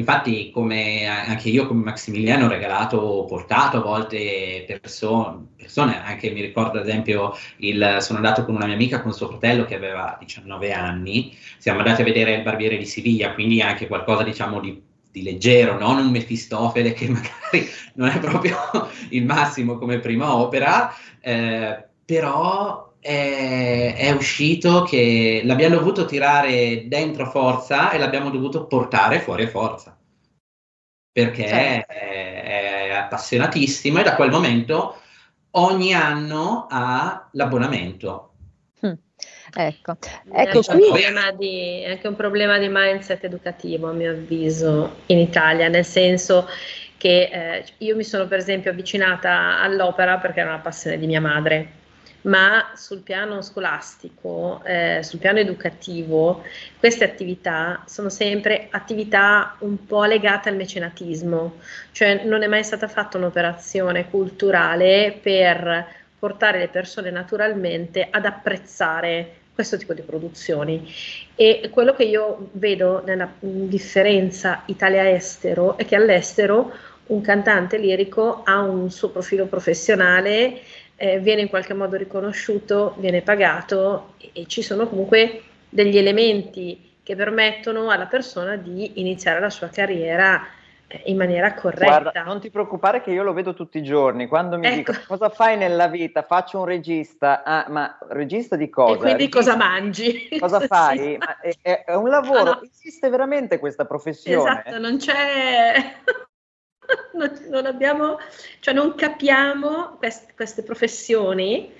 Infatti, 0.00 0.50
come 0.50 1.06
anche 1.06 1.50
io, 1.50 1.66
come 1.66 1.84
Maximiliano, 1.84 2.46
ho 2.46 2.48
regalato, 2.48 3.26
portato 3.28 3.76
a 3.76 3.80
volte 3.82 4.64
perso- 4.66 5.48
persone, 5.56 6.02
anche 6.02 6.30
mi 6.30 6.40
ricordo 6.40 6.78
ad 6.78 6.88
esempio, 6.88 7.36
il, 7.58 7.98
sono 8.00 8.18
andato 8.18 8.44
con 8.44 8.54
una 8.54 8.64
mia 8.64 8.74
amica 8.74 9.02
con 9.02 9.12
suo 9.12 9.28
fratello 9.28 9.66
che 9.66 9.74
aveva 9.74 10.16
19 10.18 10.72
anni, 10.72 11.36
siamo 11.58 11.80
andati 11.80 12.00
a 12.00 12.04
vedere 12.04 12.34
il 12.34 12.42
Barbiere 12.42 12.78
di 12.78 12.86
Siviglia, 12.86 13.34
quindi 13.34 13.60
anche 13.60 13.86
qualcosa 13.86 14.22
diciamo 14.22 14.58
di 14.60 14.88
di 15.12 15.24
leggero, 15.24 15.76
non 15.76 15.98
un 15.98 16.08
Mefistofele 16.08 16.92
che 16.92 17.08
magari 17.10 17.68
non 17.94 18.10
è 18.10 18.20
proprio 18.20 18.56
il 19.10 19.24
massimo 19.24 19.76
come 19.76 19.98
prima 19.98 20.36
opera, 20.36 20.94
eh, 21.20 21.84
però 22.04 22.89
è, 23.00 23.94
è, 23.96 24.10
uscito 24.12 24.82
che 24.82 25.42
l'abbiamo 25.44 25.76
dovuto 25.76 26.04
tirare 26.04 26.86
dentro 26.86 27.30
forza 27.30 27.90
e 27.90 27.98
l'abbiamo 27.98 28.30
dovuto 28.30 28.66
portare 28.66 29.20
fuori 29.20 29.44
a 29.44 29.48
forza 29.48 29.98
perché 31.12 31.46
certo. 31.46 31.92
è, 31.92 32.42
è, 32.42 32.90
appassionatissimo 32.92 34.00
e 34.00 34.02
da 34.02 34.14
quel 34.14 34.30
momento 34.30 34.96
ogni 35.52 35.92
anno 35.92 36.66
ha 36.70 37.28
l'abbonamento. 37.32 38.32
Mm. 38.86 38.92
Ecco, 39.52 39.96
ecco 40.32 40.60
è, 40.60 40.64
qui... 40.64 40.82
un 40.82 41.36
di, 41.36 41.82
è 41.82 41.90
anche 41.90 42.06
un 42.06 42.14
problema 42.14 42.58
di 42.58 42.68
mindset 42.70 43.24
educativo 43.24 43.88
a 43.88 43.92
mio 43.92 44.12
avviso 44.12 44.98
in 45.06 45.18
Italia, 45.18 45.68
nel 45.68 45.84
senso 45.84 46.46
che 46.96 47.30
eh, 47.32 47.64
io 47.78 47.96
mi 47.96 48.04
sono 48.04 48.26
per 48.28 48.38
esempio 48.38 48.70
avvicinata 48.70 49.60
all'opera 49.60 50.18
perché 50.18 50.40
era 50.40 50.50
una 50.50 50.60
passione 50.60 50.98
di 50.98 51.06
mia 51.06 51.20
madre 51.20 51.78
ma 52.22 52.72
sul 52.74 53.00
piano 53.00 53.40
scolastico, 53.42 54.62
eh, 54.64 55.00
sul 55.02 55.18
piano 55.18 55.38
educativo, 55.38 56.42
queste 56.78 57.04
attività 57.04 57.82
sono 57.86 58.08
sempre 58.08 58.68
attività 58.70 59.56
un 59.60 59.86
po' 59.86 60.04
legate 60.04 60.48
al 60.48 60.56
mecenatismo, 60.56 61.58
cioè 61.92 62.24
non 62.24 62.42
è 62.42 62.46
mai 62.46 62.64
stata 62.64 62.88
fatta 62.88 63.16
un'operazione 63.16 64.08
culturale 64.10 65.18
per 65.20 65.98
portare 66.18 66.58
le 66.58 66.68
persone 66.68 67.10
naturalmente 67.10 68.06
ad 68.10 68.26
apprezzare 68.26 69.36
questo 69.54 69.76
tipo 69.76 69.94
di 69.94 70.02
produzioni. 70.02 70.92
E 71.34 71.68
quello 71.72 71.94
che 71.94 72.04
io 72.04 72.50
vedo 72.52 73.02
nella 73.04 73.30
differenza 73.40 74.62
Italia-estero 74.66 75.76
è 75.76 75.84
che 75.84 75.96
all'estero 75.96 76.72
un 77.06 77.20
cantante 77.22 77.76
lirico 77.76 78.42
ha 78.44 78.60
un 78.60 78.90
suo 78.90 79.10
profilo 79.10 79.46
professionale 79.46 80.60
eh, 81.02 81.18
viene 81.18 81.40
in 81.40 81.48
qualche 81.48 81.72
modo 81.72 81.96
riconosciuto, 81.96 82.94
viene 82.98 83.22
pagato 83.22 84.12
e, 84.18 84.32
e 84.34 84.46
ci 84.46 84.60
sono 84.60 84.86
comunque 84.86 85.44
degli 85.66 85.96
elementi 85.96 86.92
che 87.02 87.16
permettono 87.16 87.88
alla 87.88 88.04
persona 88.04 88.56
di 88.56 89.00
iniziare 89.00 89.40
la 89.40 89.48
sua 89.48 89.68
carriera 89.68 90.46
eh, 90.86 91.04
in 91.06 91.16
maniera 91.16 91.54
corretta. 91.54 92.00
Guarda, 92.00 92.22
non 92.24 92.38
ti 92.38 92.50
preoccupare 92.50 93.00
che 93.00 93.12
io 93.12 93.22
lo 93.22 93.32
vedo 93.32 93.54
tutti 93.54 93.78
i 93.78 93.82
giorni, 93.82 94.26
quando 94.26 94.58
mi 94.58 94.66
ecco. 94.66 94.92
dico 94.92 95.04
cosa 95.06 95.30
fai 95.30 95.56
nella 95.56 95.86
vita, 95.86 96.20
faccio 96.20 96.58
un 96.58 96.66
regista, 96.66 97.44
ah, 97.44 97.64
ma 97.70 97.96
regista 98.10 98.56
di 98.56 98.68
cosa? 98.68 98.92
E 98.92 98.96
quindi 98.98 99.22
regista, 99.24 99.38
cosa 99.38 99.56
mangi? 99.56 100.28
Cosa 100.38 100.60
fai? 100.60 100.98
sì. 100.98 101.58
è, 101.62 101.84
è, 101.86 101.94
un 101.94 102.10
lavoro, 102.10 102.44
no, 102.44 102.50
no. 102.50 102.62
esiste 102.62 103.08
veramente 103.08 103.58
questa 103.58 103.86
professione? 103.86 104.50
Esatto, 104.50 104.78
non 104.78 104.98
c'è... 104.98 105.94
non, 107.14 107.30
non, 107.48 107.66
abbiamo, 107.66 108.18
cioè 108.60 108.74
non 108.74 108.94
capiamo 108.94 109.96
quest, 109.98 110.34
queste 110.34 110.62
professioni 110.62 111.72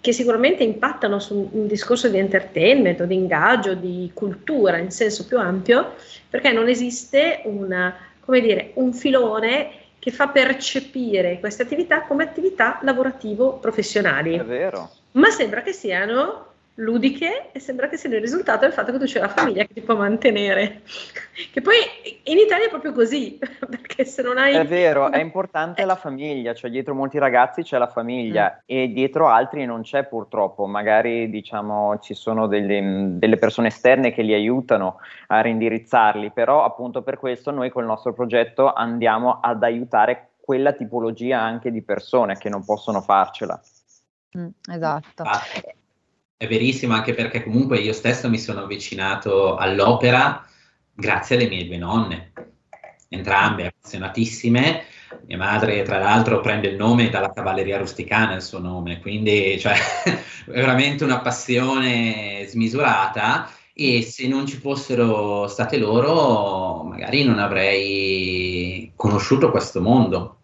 che 0.00 0.12
sicuramente 0.12 0.64
impattano 0.64 1.18
su 1.18 1.48
un 1.52 1.66
discorso 1.66 2.08
di 2.08 2.18
entertainment, 2.18 3.04
di 3.04 3.14
ingaggio, 3.14 3.74
di 3.74 4.10
cultura 4.14 4.78
in 4.78 4.90
senso 4.90 5.26
più 5.26 5.38
ampio, 5.38 5.94
perché 6.28 6.52
non 6.52 6.68
esiste 6.68 7.42
una, 7.44 7.96
come 8.20 8.40
dire, 8.40 8.72
un 8.74 8.92
filone 8.92 9.70
che 9.98 10.10
fa 10.10 10.28
percepire 10.28 11.38
queste 11.40 11.62
attività 11.62 12.02
come 12.02 12.24
attività 12.24 12.78
lavorativo-professionali. 12.82 14.36
È 14.36 14.44
vero. 14.44 14.90
Ma 15.12 15.30
sembra 15.30 15.62
che 15.62 15.72
siano 15.72 16.54
ludiche 16.76 17.52
e 17.52 17.60
sembra 17.60 17.88
che 17.88 17.96
sia 17.96 18.10
il 18.10 18.20
risultato 18.20 18.60
del 18.60 18.72
fatto 18.72 18.92
che 18.92 18.98
tu 18.98 19.04
c'è 19.04 19.20
la 19.20 19.28
famiglia 19.28 19.64
che 19.64 19.74
ti 19.74 19.80
può 19.80 19.96
mantenere. 19.96 20.82
Che 21.52 21.60
poi 21.60 21.76
in 22.24 22.38
Italia 22.38 22.66
è 22.66 22.68
proprio 22.68 22.92
così, 22.92 23.38
perché 23.40 24.04
se 24.04 24.22
non 24.22 24.38
hai... 24.38 24.54
È 24.54 24.66
vero, 24.66 25.10
è 25.10 25.18
importante 25.18 25.84
la 25.84 25.96
famiglia, 25.96 26.54
cioè 26.54 26.70
dietro 26.70 26.94
molti 26.94 27.18
ragazzi 27.18 27.62
c'è 27.62 27.78
la 27.78 27.88
famiglia 27.88 28.56
mm. 28.56 28.62
e 28.66 28.88
dietro 28.92 29.28
altri 29.28 29.64
non 29.64 29.82
c'è 29.82 30.04
purtroppo, 30.04 30.66
magari 30.66 31.30
diciamo 31.30 31.98
ci 32.00 32.14
sono 32.14 32.46
delle, 32.46 33.16
delle 33.18 33.36
persone 33.36 33.68
esterne 33.68 34.12
che 34.12 34.22
li 34.22 34.34
aiutano 34.34 34.98
a 35.28 35.40
rindirizzarli, 35.40 36.30
però 36.32 36.64
appunto 36.64 37.02
per 37.02 37.18
questo 37.18 37.50
noi 37.50 37.70
col 37.70 37.84
nostro 37.84 38.12
progetto 38.12 38.72
andiamo 38.72 39.40
ad 39.40 39.62
aiutare 39.62 40.30
quella 40.40 40.72
tipologia 40.72 41.40
anche 41.40 41.70
di 41.70 41.82
persone 41.82 42.36
che 42.36 42.48
non 42.48 42.64
possono 42.64 43.00
farcela. 43.00 43.60
Mm, 44.36 44.48
esatto. 44.70 45.22
Ah. 45.22 45.40
È 46.38 46.46
verissimo 46.46 46.92
anche 46.92 47.14
perché 47.14 47.42
comunque 47.42 47.78
io 47.78 47.94
stesso 47.94 48.28
mi 48.28 48.38
sono 48.38 48.60
avvicinato 48.60 49.56
all'opera 49.56 50.46
grazie 50.92 51.36
alle 51.36 51.48
mie 51.48 51.66
due 51.66 51.78
nonne, 51.78 52.32
entrambe 53.08 53.66
appassionatissime. 53.66 54.84
Mia 55.26 55.38
madre, 55.38 55.82
tra 55.82 55.98
l'altro, 55.98 56.40
prende 56.40 56.68
il 56.68 56.76
nome 56.76 57.08
dalla 57.08 57.32
cavalleria 57.32 57.78
rusticana, 57.78 58.34
il 58.34 58.42
suo 58.42 58.58
nome, 58.58 59.00
quindi 59.00 59.58
cioè, 59.58 59.76
veramente 60.48 61.04
una 61.04 61.20
passione 61.20 62.44
smisurata 62.46 63.50
e 63.72 64.02
se 64.02 64.28
non 64.28 64.46
ci 64.46 64.58
fossero 64.58 65.46
state 65.46 65.78
loro, 65.78 66.82
magari 66.82 67.24
non 67.24 67.38
avrei 67.38 68.92
conosciuto 68.94 69.50
questo 69.50 69.80
mondo. 69.80 70.35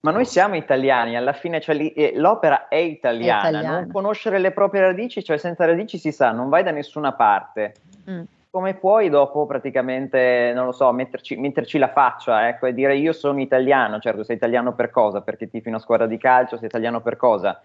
Ma 0.00 0.12
noi 0.12 0.26
siamo 0.26 0.54
italiani, 0.54 1.16
alla 1.16 1.32
fine 1.32 1.60
cioè, 1.60 1.74
eh, 1.76 2.12
l'opera 2.14 2.68
è 2.68 2.76
italiana. 2.76 3.42
è 3.46 3.48
italiana, 3.48 3.80
non 3.80 3.90
conoscere 3.90 4.38
le 4.38 4.52
proprie 4.52 4.82
radici, 4.82 5.24
cioè 5.24 5.38
senza 5.38 5.64
radici 5.64 5.98
si 5.98 6.12
sa, 6.12 6.30
non 6.30 6.48
vai 6.48 6.62
da 6.62 6.70
nessuna 6.70 7.12
parte. 7.14 7.74
Mm. 8.08 8.22
Come 8.50 8.74
puoi 8.74 9.08
dopo 9.08 9.44
praticamente, 9.44 10.52
non 10.54 10.66
lo 10.66 10.72
so, 10.72 10.92
metterci, 10.92 11.36
metterci, 11.36 11.78
la 11.78 11.90
faccia 11.90 12.46
ecco, 12.46 12.66
e 12.66 12.74
dire 12.74 12.96
io 12.96 13.12
sono 13.12 13.40
italiano, 13.40 13.98
certo 13.98 14.22
sei 14.22 14.36
italiano 14.36 14.72
per 14.72 14.90
cosa? 14.90 15.20
Perché 15.20 15.50
tifi 15.50 15.68
una 15.68 15.80
squadra 15.80 16.06
di 16.06 16.16
calcio, 16.16 16.58
sei 16.58 16.68
italiano 16.68 17.00
per 17.00 17.16
cosa? 17.16 17.60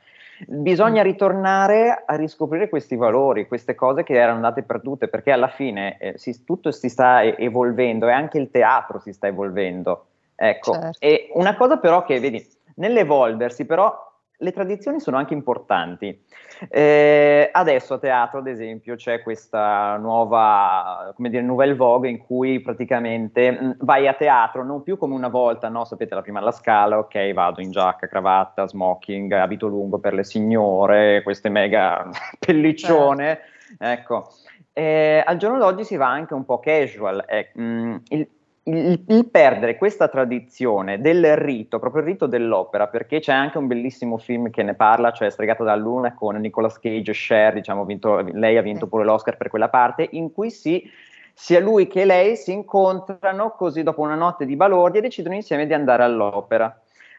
Bisogna 0.48 1.02
mm. 1.02 1.06
ritornare 1.06 2.04
a 2.04 2.15
riscoprire 2.15 2.67
questi 2.67 2.96
valori, 2.96 3.48
queste 3.48 3.76
cose 3.76 4.02
che 4.02 4.15
erano 4.15 4.38
andate 4.38 4.63
perdute, 4.63 5.08
perché 5.08 5.32
alla 5.32 5.50
fine 5.50 5.98
eh, 6.00 6.13
si, 6.17 6.43
tutto 6.43 6.72
si 6.72 6.89
sta 6.89 7.24
evolvendo 7.24 8.08
e 8.08 8.12
anche 8.12 8.39
il 8.39 8.50
teatro 8.50 8.98
si 8.98 9.13
sta 9.13 9.28
evolvendo. 9.28 10.08
Ecco, 10.36 10.74
certo. 10.74 10.98
e 11.00 11.30
una 11.34 11.56
cosa 11.56 11.78
però 11.78 12.04
che 12.04 12.19
vedi, 12.19 12.46
nell'evolversi 12.76 13.65
però 13.65 14.12
le 14.43 14.52
tradizioni 14.52 15.00
sono 15.00 15.17
anche 15.17 15.34
importanti. 15.34 16.22
Eh, 16.69 17.50
adesso 17.52 17.96
a 17.96 18.00
teatro, 18.00 18.39
ad 18.39 18.48
esempio, 18.48 18.96
c'è 18.96 19.22
questa 19.22 19.98
nuova, 19.98 21.13
come 21.15 21.30
dire, 21.30 21.41
nouvelle 21.41 21.76
vogue 21.76 22.10
in 22.10 22.19
cui 22.19 22.60
praticamente 22.62 23.52
mh, 23.52 23.65
mm, 23.65 23.72
vai 23.80 24.08
a 24.08 24.13
teatro 24.13 24.63
non 24.63 24.84
più 24.84 24.98
come 24.98 25.15
una 25.15 25.30
volta, 25.30 25.69
no? 25.69 25.86
Sapete, 25.86 26.13
la 26.13 26.22
prima 26.22 26.39
alla 26.39 26.52
scala, 26.52 26.98
ok, 27.00 27.34
vado 27.34 27.62
in 27.62 27.72
giacca, 27.72 28.08
cravatta, 28.08 28.67
smoking, 28.67 29.32
abito 29.32 29.67
lungo 29.67 29.98
per 30.00 30.13
le 30.13 30.24
signore, 30.24 31.22
queste 31.24 31.50
mega 31.50 32.10
pelliccione, 32.38 33.39
certo. 33.78 33.84
ecco. 33.84 34.30
Eh, 34.74 35.22
al 35.24 35.38
giorno 35.38 35.60
d'oggi 35.60 35.84
si 35.84 35.96
va 35.96 36.10
anche 36.10 36.34
un 36.34 36.46
po' 36.46 36.60
casual. 36.60 37.24
Eh, 37.28 37.52
mh, 37.54 37.63
mm, 37.63 37.96
il, 38.10 38.28
il, 38.65 39.04
il, 39.08 39.30
perdere 39.30 39.78
questa 39.78 40.08
tradizione 40.08 41.02
del 41.02 41.36
rito, 41.36 41.80
proprio 41.80 42.02
il 42.02 42.08
rito 42.08 42.28
dell'opera, 42.28 42.88
perché 42.88 43.19
c'è 43.19 43.34
anche 43.34 43.58
un 43.58 43.67
bellissimo 43.67 44.17
film 44.17 44.49
che 44.49 44.63
ne 44.63 44.73
parla, 44.73 45.12
cioè 45.12 45.30
Stregata 45.30 45.63
da 45.63 45.76
Luna 45.76 46.13
con 46.13 46.36
Nicolas 46.36 46.80
Cage 46.80 47.12
e 47.12 47.13
Cher, 47.13 47.54
diciamo, 47.54 47.84
vinto, 47.84 48.21
lei 48.32 48.58
ha 48.58 48.62
vinto 48.62 48.88
pure 48.88 49.04
l'Oscar 49.04 49.36
per 49.36 49.49
quella 49.49 49.69
parte, 49.69 50.08
in 50.12 50.32
cui 50.32 50.49
si, 50.49 50.89
sia 51.34 51.60
lui 51.60 51.88
che 51.88 52.06
lei 52.06 52.38
si 52.38 52.54
incontrano 52.54 53.52
così 53.52 53.84
dopo 53.84 54.02
una 54.02 54.15
notte 54.15 54.45
di 54.45 54.56
balordi 54.56 54.99
e 54.99 55.02
decidono 55.02 55.36
insieme 55.36 55.67
di 55.67 55.73
andare 55.73 56.04
all'opera. 56.04 56.78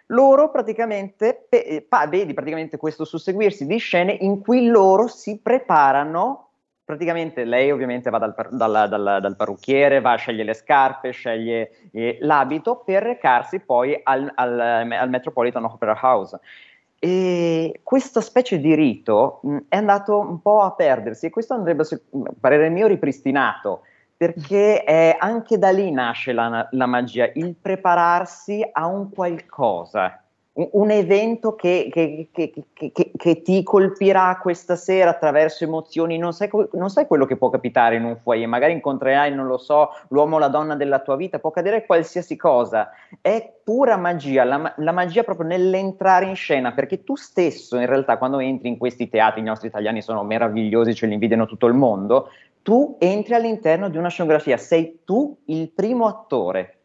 Loro 0.09 0.50
praticamente, 0.50 1.46
pe, 1.48 1.85
pa, 1.87 2.07
vedi 2.07 2.33
praticamente 2.35 2.76
questo 2.76 3.04
susseguirsi 3.04 3.66
di 3.66 3.78
scene 3.78 4.12
in 4.12 4.40
cui 4.40 4.66
loro 4.66 5.09
si 5.09 5.38
preparano 5.42 6.48
praticamente 6.85 7.44
lei 7.44 7.70
ovviamente 7.70 8.11
va 8.11 8.18
dal, 8.18 8.35
dal, 8.51 8.88
dal, 8.88 9.18
dal, 9.20 9.37
parrucchiere, 9.37 10.01
va 10.01 10.12
a 10.12 10.16
scegliere 10.16 10.44
le 10.44 10.55
scarpe, 10.55 11.11
sceglie 11.11 11.70
eh, 11.92 12.18
l'abito 12.20 12.83
per 12.85 13.03
recarsi 13.03 13.61
poi 13.61 13.99
al, 14.03 14.31
al, 14.35 14.61
al, 14.61 15.09
Metropolitan 15.09 15.64
Opera 15.64 15.99
House. 16.01 16.38
E 16.99 17.81
questa 17.83 18.20
specie 18.20 18.59
di 18.59 18.75
rito 18.75 19.40
mh, 19.42 19.57
è 19.68 19.77
andato 19.77 20.18
un 20.18 20.40
po' 20.40 20.61
a 20.61 20.73
perdersi 20.73 21.27
e 21.27 21.31
questo 21.31 21.55
andrebbe, 21.55 21.83
a 21.83 22.33
parere 22.38 22.68
mio, 22.68 22.87
ripristinato 22.87 23.83
perché 24.16 24.85
è, 24.85 25.16
anche 25.18 25.59
da 25.59 25.70
lì 25.70 25.90
nasce 25.90 26.33
la, 26.33 26.68
la 26.70 26.87
magia, 26.87 27.31
il 27.35 27.57
prepararsi 27.61 28.66
a 28.73 28.87
un 28.87 29.11
qualcosa 29.11 30.23
un 30.56 30.90
evento 30.90 31.56
che, 31.56 31.88
che, 31.90 32.28
che, 32.32 33.12
che, 33.16 33.42
ti 33.42 33.64
colpirà 33.64 34.38
questa 34.40 34.76
sera 34.76 35.10
attraverso 35.10 35.64
emozioni, 35.64 36.16
non 36.16 36.32
sai, 36.32 36.48
non 36.74 36.90
sai, 36.90 37.08
quello 37.08 37.26
che 37.26 37.36
può 37.36 37.50
capitare 37.50 37.96
in 37.96 38.04
un 38.04 38.16
foyer, 38.22 38.46
magari 38.46 38.72
incontrerai, 38.72 39.34
non 39.34 39.46
lo 39.46 39.58
so, 39.58 39.90
l'uomo 40.10 40.36
o 40.36 40.38
la 40.38 40.46
donna 40.46 40.76
della 40.76 41.00
tua 41.00 41.16
vita, 41.16 41.40
può 41.40 41.50
accadere 41.50 41.84
qualsiasi 41.86 42.36
cosa, 42.36 42.90
è 43.20 43.52
pura 43.64 43.96
magia, 43.96 44.44
la, 44.44 44.72
la, 44.76 44.92
magia 44.92 45.24
proprio 45.24 45.48
nell'entrare 45.48 46.26
in 46.26 46.36
scena, 46.36 46.72
perché 46.72 47.02
tu 47.02 47.16
stesso 47.16 47.76
in 47.76 47.86
realtà 47.86 48.16
quando 48.16 48.38
entri 48.38 48.68
in 48.68 48.78
questi 48.78 49.08
teatri, 49.08 49.40
i 49.40 49.44
nostri 49.44 49.66
italiani 49.66 50.02
sono 50.02 50.22
meravigliosi, 50.22 50.94
ce 50.94 51.06
li 51.06 51.14
invidiano 51.14 51.46
tutto 51.46 51.66
il 51.66 51.74
mondo, 51.74 52.28
tu 52.62 52.96
entri 53.00 53.34
all'interno 53.34 53.88
di 53.88 53.96
una 53.96 54.08
scenografia, 54.08 54.56
sei 54.56 55.00
tu 55.04 55.36
il 55.46 55.68
primo 55.70 56.06
attore 56.06 56.78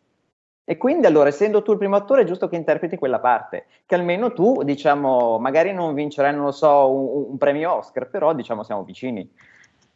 e 0.69 0.77
quindi 0.77 1.07
allora, 1.07 1.29
essendo 1.29 1.63
tu 1.63 1.71
il 1.71 1.79
primo 1.79 1.95
attore, 1.95 2.21
è 2.21 2.25
giusto 2.25 2.47
che 2.47 2.55
interpreti 2.55 2.95
quella 2.95 3.17
parte, 3.17 3.65
che 3.87 3.95
almeno 3.95 4.33
tu, 4.33 4.61
diciamo, 4.61 5.39
magari 5.39 5.73
non 5.73 5.95
vincerai, 5.95 6.31
non 6.31 6.45
lo 6.45 6.51
so, 6.51 6.93
un, 6.93 7.31
un 7.31 7.37
premio 7.39 7.73
Oscar, 7.73 8.07
però 8.07 8.35
diciamo 8.35 8.61
siamo 8.61 8.83
vicini, 8.83 9.27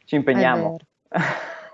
ci 0.04 0.16
impegniamo. 0.16 0.78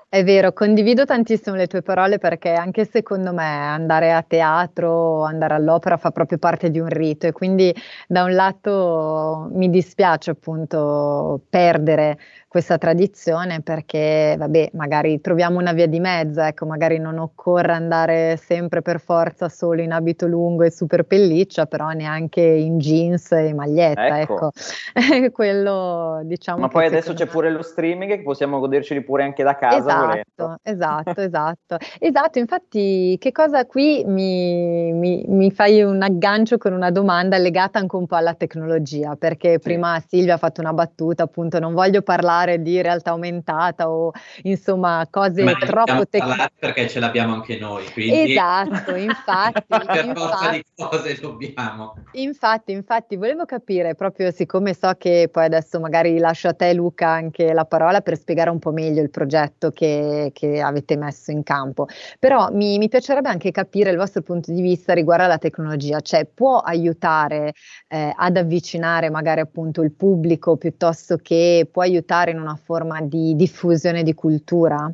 È 0.09 0.23
vero, 0.23 0.51
condivido 0.53 1.05
tantissimo 1.05 1.55
le 1.55 1.67
tue 1.67 1.83
parole 1.83 2.17
perché 2.17 2.51
anche 2.51 2.83
secondo 2.83 3.31
me 3.31 3.45
andare 3.45 4.12
a 4.12 4.21
teatro, 4.21 5.23
andare 5.23 5.53
all'opera 5.53 5.97
fa 5.97 6.09
proprio 6.09 6.39
parte 6.39 6.71
di 6.71 6.79
un 6.79 6.89
rito 6.89 7.27
e 7.27 7.31
quindi 7.31 7.73
da 8.07 8.23
un 8.23 8.33
lato 8.33 9.49
mi 9.53 9.69
dispiace 9.69 10.31
appunto 10.31 11.41
perdere 11.47 12.17
questa 12.49 12.79
tradizione 12.79 13.62
perché, 13.62 14.33
vabbè, 14.35 14.71
magari 14.73 15.21
troviamo 15.21 15.59
una 15.59 15.71
via 15.71 15.85
di 15.85 15.99
mezzo, 15.99 16.41
ecco, 16.41 16.65
magari 16.65 16.97
non 16.97 17.19
occorre 17.19 17.73
andare 17.73 18.38
sempre 18.38 18.81
per 18.81 18.99
forza 18.99 19.49
solo 19.49 19.83
in 19.83 19.91
abito 19.91 20.25
lungo 20.25 20.63
e 20.63 20.71
super 20.71 21.03
pelliccia, 21.03 21.67
però 21.67 21.91
neanche 21.91 22.41
in 22.41 22.79
jeans 22.79 23.31
e 23.33 23.53
maglietta, 23.53 24.19
ecco. 24.19 24.51
ecco. 24.95 25.31
Quello, 25.31 26.21
diciamo 26.23 26.62
Ma 26.62 26.67
poi 26.69 26.88
adesso 26.88 27.13
c'è 27.13 27.25
me... 27.25 27.29
pure 27.29 27.51
lo 27.51 27.62
streaming 27.62 28.15
che 28.15 28.23
possiamo 28.23 28.57
goderceli 28.57 29.03
pure 29.03 29.25
anche 29.25 29.43
da 29.43 29.55
casa 29.55 29.77
esatto, 29.77 30.05
volendo. 30.07 30.59
Esatto, 30.63 31.21
esatto. 31.21 31.77
esatto, 31.99 32.39
infatti 32.39 33.15
che 33.19 33.31
cosa 33.31 33.63
qui 33.67 34.03
mi, 34.07 34.91
mi, 34.91 35.23
mi, 35.27 35.51
fai 35.51 35.83
un 35.83 36.01
aggancio 36.01 36.57
con 36.57 36.73
una 36.73 36.89
domanda 36.89 37.38
legata 37.38 37.77
anche 37.77 37.95
un 37.95 38.07
po' 38.07 38.15
alla 38.15 38.33
tecnologia, 38.33 39.15
perché 39.15 39.51
sì. 39.51 39.59
prima 39.59 39.99
Silvia 39.99 40.33
ha 40.33 40.38
fatto 40.38 40.62
una 40.62 40.73
battuta, 40.73 41.21
appunto, 41.21 41.59
non 41.59 41.75
voglio 41.75 42.01
parlare 42.01 42.38
parlare 42.39 42.62
di 42.62 42.82
realtà 42.82 43.12
aumentata 43.12 43.89
o 43.89 44.12
insomma 44.43 45.06
cose 45.10 45.43
Ma 45.43 45.54
troppo 45.54 46.08
tecniche. 46.08 46.52
Perché 46.60 46.88
ce 46.88 46.99
l'abbiamo 46.99 47.34
anche 47.34 47.58
noi. 47.58 47.86
Quindi... 47.91 48.32
Esatto, 48.32 48.95
infatti. 48.95 49.63
per 49.67 50.06
infatti, 50.06 50.13
forza 50.13 50.52
di 50.52 50.63
cose 50.75 51.19
dobbiamo. 51.19 51.95
Infatti, 52.13 52.71
infatti, 52.71 53.15
volevo 53.15 53.45
capire 53.45 53.95
proprio 53.95 54.32
siccome 54.32 54.73
so 54.73 54.93
che 54.97 55.30
poi 55.32 55.45
adesso 55.45 55.80
magari 55.80 56.17
lascio 56.17 56.47
a 56.47 56.54
te 56.54 56.73
Luca 56.73 57.10
anche 57.10 57.54
la 57.54 57.65
parola 57.65 58.02
per 58.02 58.17
spiegare 58.17 58.49
un 58.49 58.60
po' 58.60 58.71
meglio 58.71 59.02
il 59.02 59.10
progetto 59.10 59.71
che, 59.71 60.32
che 60.34 60.62
avete 60.62 60.95
messo 60.95 61.32
in 61.32 61.43
campo, 61.43 61.88
però 62.17 62.49
mi, 62.52 62.78
mi, 62.78 62.88
piacerebbe 62.88 63.30
anche 63.30 63.52
capire 63.52 63.91
il 63.91 63.97
vostro 63.97 64.21
punto 64.21 64.52
di 64.52 64.62
vista 64.62 64.93
riguardo 64.93 65.25
alla 65.25 65.38
tecnologia, 65.38 65.99
cioè 65.99 66.25
può 66.25 66.60
aiutare 66.60 67.54
eh, 67.88 68.13
ad 68.15 68.38
avvicinare 68.38 69.10
magari 69.10 69.41
appunto 69.41 69.82
il 69.82 69.91
pubblico 69.91 70.58
piuttosto 70.58 71.17
che 71.17 71.67
può 71.71 71.82
aiutare 71.82 72.29
in 72.30 72.39
una 72.39 72.56
forma 72.62 73.02
di 73.02 73.36
diffusione 73.36 74.04
di 74.04 74.13
cultura? 74.13 74.92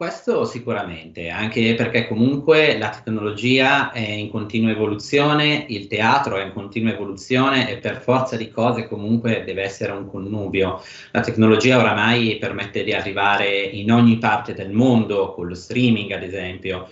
Questo 0.00 0.46
sicuramente, 0.46 1.28
anche 1.28 1.74
perché 1.74 2.08
comunque 2.08 2.78
la 2.78 2.88
tecnologia 2.88 3.92
è 3.92 4.00
in 4.00 4.30
continua 4.30 4.70
evoluzione, 4.70 5.66
il 5.68 5.88
teatro 5.88 6.38
è 6.38 6.44
in 6.46 6.54
continua 6.54 6.92
evoluzione 6.92 7.68
e 7.68 7.76
per 7.76 8.00
forza 8.00 8.34
di 8.36 8.50
cose 8.50 8.88
comunque 8.88 9.44
deve 9.44 9.62
essere 9.62 9.92
un 9.92 10.08
connubio. 10.08 10.82
La 11.10 11.20
tecnologia 11.20 11.78
oramai 11.78 12.38
permette 12.38 12.82
di 12.82 12.94
arrivare 12.94 13.50
in 13.60 13.92
ogni 13.92 14.16
parte 14.16 14.54
del 14.54 14.72
mondo, 14.72 15.34
con 15.34 15.46
lo 15.46 15.54
streaming 15.54 16.10
ad 16.12 16.22
esempio. 16.22 16.88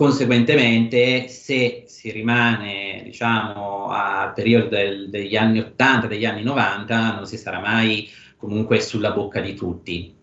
Conseguentemente, 0.00 1.28
se 1.28 1.82
si 1.86 2.10
rimane 2.10 3.02
diciamo, 3.04 3.88
al 3.88 4.32
periodo 4.32 4.68
del, 4.68 5.10
degli 5.10 5.36
anni 5.36 5.58
80, 5.58 6.06
degli 6.06 6.24
anni 6.24 6.42
90, 6.42 7.16
non 7.16 7.26
si 7.26 7.36
sarà 7.36 7.60
mai 7.60 8.08
comunque 8.38 8.80
sulla 8.80 9.12
bocca 9.12 9.40
di 9.42 9.52
tutti. 9.52 10.16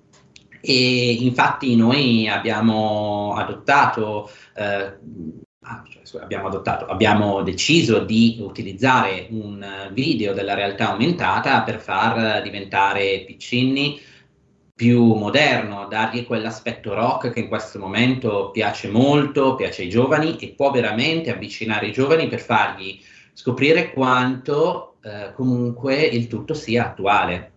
E 0.60 1.12
infatti 1.20 1.76
noi 1.76 2.28
abbiamo 2.28 3.36
adottato, 3.36 4.32
eh, 4.56 4.98
ah, 5.62 5.84
cioè, 6.04 6.24
abbiamo 6.24 6.48
adottato, 6.48 6.88
abbiamo 6.88 7.44
deciso 7.44 8.00
di 8.00 8.38
utilizzare 8.40 9.28
un 9.30 9.92
video 9.92 10.34
della 10.34 10.56
realtà 10.56 10.90
aumentata 10.90 11.62
per 11.62 11.80
far 11.80 12.42
diventare 12.42 13.26
Piccinni 13.28 14.02
più 14.78 15.16
moderno, 15.16 15.88
dargli 15.90 16.24
quell'aspetto 16.24 16.94
rock 16.94 17.32
che 17.32 17.40
in 17.40 17.48
questo 17.48 17.80
momento 17.80 18.52
piace 18.52 18.90
molto, 18.90 19.56
piace 19.56 19.82
ai 19.82 19.90
giovani 19.90 20.38
e 20.38 20.54
può 20.56 20.70
veramente 20.70 21.32
avvicinare 21.32 21.88
i 21.88 21.92
giovani 21.92 22.28
per 22.28 22.40
fargli 22.40 23.00
scoprire 23.34 23.92
quanto 23.92 24.98
eh, 25.02 25.34
comunque 25.34 25.96
il 25.96 26.28
tutto 26.28 26.54
sia 26.54 26.86
attuale. 26.86 27.54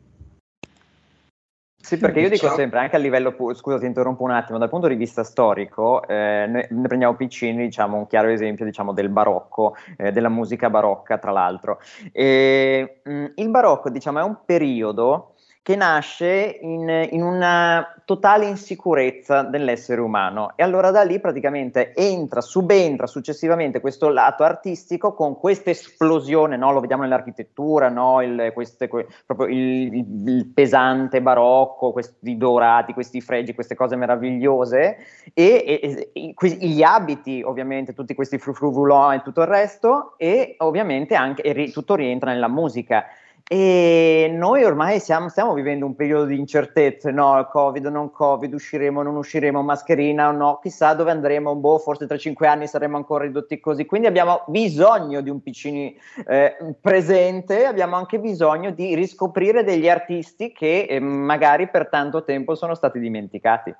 Sì, 1.77 1.99
perché 1.99 2.21
io 2.21 2.31
dico 2.31 2.47
Ciao. 2.47 2.57
sempre, 2.57 2.79
anche 2.79 2.97
a 2.97 2.99
livello, 2.99 3.35
scusa 3.53 3.79
ti 3.79 3.85
interrompo 3.85 4.23
un 4.23 4.31
attimo, 4.31 4.57
dal 4.57 4.71
punto 4.71 4.89
di 4.89 4.95
vista 4.95 5.23
storico, 5.23 6.07
eh, 6.07 6.47
noi 6.49 6.67
ne 6.71 6.87
prendiamo 6.87 7.17
Piccini, 7.17 7.65
diciamo, 7.65 7.99
un 7.99 8.07
chiaro 8.07 8.29
esempio 8.29 8.65
diciamo, 8.65 8.95
del 8.95 9.11
barocco, 9.11 9.77
eh, 9.99 10.11
della 10.11 10.29
musica 10.31 10.71
barocca 10.71 11.19
tra 11.19 11.33
l'altro. 11.33 11.81
E, 12.13 13.01
mh, 13.03 13.25
il 13.35 13.49
barocco 13.51 13.91
diciamo, 13.91 14.21
è 14.21 14.23
un 14.23 14.39
periodo 14.47 15.30
che 15.63 15.77
nasce 15.77 16.59
in, 16.63 17.09
in, 17.11 17.23
una 17.23 17.95
totale 18.07 18.47
insicurezza 18.47 19.43
dell'essere 19.43 20.01
umano 20.01 20.53
e 20.57 20.63
allora 20.63 20.91
da 20.91 21.03
lì 21.03 21.21
praticamente 21.21 21.93
entra, 21.95 22.41
subentra 22.41 23.07
successivamente 23.07 23.81
questo 23.81 24.09
lato 24.09 24.43
artistico 24.43 25.13
con 25.13 25.39
questa 25.39 25.69
esplosione, 25.69 26.57
no? 26.57 26.73
lo 26.73 26.81
vediamo 26.81 27.03
nell'architettura, 27.03 27.91
no? 27.91 28.23
il, 28.23 28.53
queste, 28.55 28.89
que, 28.89 29.07
il, 29.49 29.95
il, 29.95 30.29
il, 30.29 30.47
pesante 30.47 31.21
barocco, 31.21 31.93
questi 31.93 32.39
dorati, 32.39 32.95
questi 32.95 33.21
fregi, 33.21 33.53
queste 33.53 33.75
cose 33.75 33.97
meravigliose 33.97 34.97
e, 35.35 35.81
e, 35.83 36.11
e 36.15 36.67
gli 36.67 36.83
abiti 36.83 37.43
ovviamente, 37.43 37.93
tutti 37.93 38.15
questi 38.15 38.39
frufru 38.39 39.13
e 39.13 39.21
tutto 39.23 39.43
il 39.43 39.47
resto 39.47 40.15
e 40.17 40.55
ovviamente 40.59 41.15
anche 41.15 41.43
e 41.43 41.71
tutto 41.71 41.95
rientra 41.95 42.33
nella 42.33 42.49
musica. 42.49 43.05
E 43.53 44.31
noi 44.33 44.63
ormai 44.63 45.01
siamo, 45.01 45.29
stiamo 45.29 45.55
vivendo 45.55 45.85
un 45.85 45.97
periodo 45.97 46.27
di 46.27 46.39
incertezze, 46.39 47.11
no, 47.11 47.49
Covid, 47.51 47.85
non 47.87 48.13
Covid, 48.13 48.55
usciremo, 48.55 49.03
non 49.03 49.17
usciremo, 49.17 49.61
mascherina 49.61 50.29
o 50.29 50.31
no, 50.31 50.61
chissà 50.63 50.95
dove 50.95 51.11
andremo, 51.11 51.57
boh, 51.57 51.79
forse 51.79 52.07
tra 52.07 52.17
cinque 52.17 52.47
anni 52.47 52.69
saremo 52.69 52.97
ancora 52.97 53.25
ridotti 53.25 53.59
così, 53.59 53.87
quindi 53.87 54.07
abbiamo 54.07 54.45
bisogno 54.47 55.21
di 55.21 55.31
un 55.31 55.43
piccini 55.43 55.99
eh, 56.29 56.77
presente, 56.81 57.65
abbiamo 57.65 57.97
anche 57.97 58.21
bisogno 58.21 58.71
di 58.71 58.95
riscoprire 58.95 59.65
degli 59.65 59.89
artisti 59.89 60.53
che 60.53 60.87
eh, 60.89 61.01
magari 61.01 61.69
per 61.71 61.89
tanto 61.89 62.23
tempo 62.23 62.55
sono 62.55 62.77
stati 62.77 63.01
dimenticati. 63.01 63.75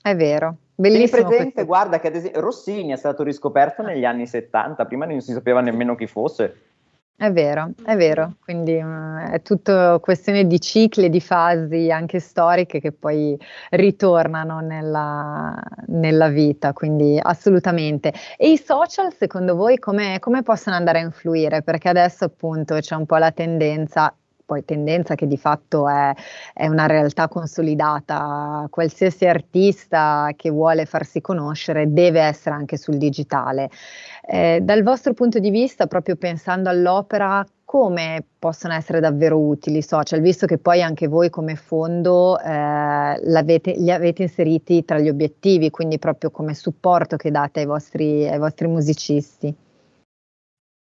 È 0.00 0.14
vero, 0.14 0.54
bellissimo. 0.72 1.26
presente, 1.26 1.52
questo. 1.52 1.64
guarda 1.64 1.98
che 1.98 2.06
ad 2.06 2.14
esempio 2.14 2.42
Rossini 2.42 2.92
è 2.92 2.96
stato 2.96 3.24
riscoperto 3.24 3.82
negli 3.82 4.04
anni 4.04 4.28
70, 4.28 4.84
prima 4.84 5.04
non 5.04 5.20
si 5.20 5.32
sapeva 5.32 5.60
nemmeno 5.60 5.96
chi 5.96 6.06
fosse. 6.06 6.74
È 7.18 7.32
vero, 7.32 7.72
è 7.82 7.96
vero, 7.96 8.34
quindi 8.44 8.74
uh, 8.76 9.30
è 9.30 9.40
tutto 9.40 10.00
questione 10.02 10.46
di 10.46 10.60
cicli, 10.60 11.08
di 11.08 11.22
fasi 11.22 11.90
anche 11.90 12.20
storiche 12.20 12.78
che 12.78 12.92
poi 12.92 13.34
ritornano 13.70 14.60
nella, 14.60 15.58
nella 15.86 16.28
vita, 16.28 16.74
quindi 16.74 17.18
assolutamente. 17.18 18.12
E 18.36 18.50
i 18.50 18.58
social 18.58 19.14
secondo 19.14 19.54
voi 19.56 19.78
come, 19.78 20.18
come 20.18 20.42
possono 20.42 20.76
andare 20.76 20.98
a 20.98 21.04
influire? 21.04 21.62
Perché 21.62 21.88
adesso 21.88 22.24
appunto 22.26 22.74
c'è 22.80 22.94
un 22.94 23.06
po' 23.06 23.16
la 23.16 23.32
tendenza, 23.32 24.14
poi 24.46 24.64
tendenza 24.64 25.16
che 25.16 25.26
di 25.26 25.36
fatto 25.36 25.88
è, 25.88 26.14
è, 26.54 26.68
una 26.68 26.86
realtà 26.86 27.28
consolidata. 27.28 28.66
Qualsiasi 28.70 29.26
artista 29.26 30.30
che 30.36 30.50
vuole 30.50 30.86
farsi 30.86 31.20
conoscere 31.20 31.92
deve 31.92 32.20
essere 32.20 32.54
anche 32.54 32.76
sul 32.78 32.96
digitale. 32.96 33.68
Eh, 34.28 34.58
dal 34.60 34.82
vostro 34.82 35.14
punto 35.14 35.38
di 35.38 35.50
vista, 35.50 35.86
proprio 35.86 36.16
pensando 36.16 36.68
all'opera, 36.68 37.46
come 37.64 38.24
possono 38.38 38.74
essere 38.74 39.00
davvero 39.00 39.38
utili 39.38 39.78
i 39.78 39.82
social, 39.82 40.20
visto 40.20 40.46
che 40.46 40.58
poi 40.58 40.82
anche 40.82 41.06
voi 41.06 41.30
come 41.30 41.54
fondo 41.54 42.38
eh, 42.40 43.20
li 43.22 43.90
avete 43.90 44.22
inseriti 44.22 44.84
tra 44.84 44.98
gli 44.98 45.08
obiettivi, 45.08 45.70
quindi 45.70 45.98
proprio 45.98 46.30
come 46.30 46.54
supporto 46.54 47.16
che 47.16 47.30
date 47.30 47.60
ai 47.60 47.66
vostri, 47.66 48.26
ai 48.28 48.38
vostri 48.38 48.66
musicisti? 48.66 49.54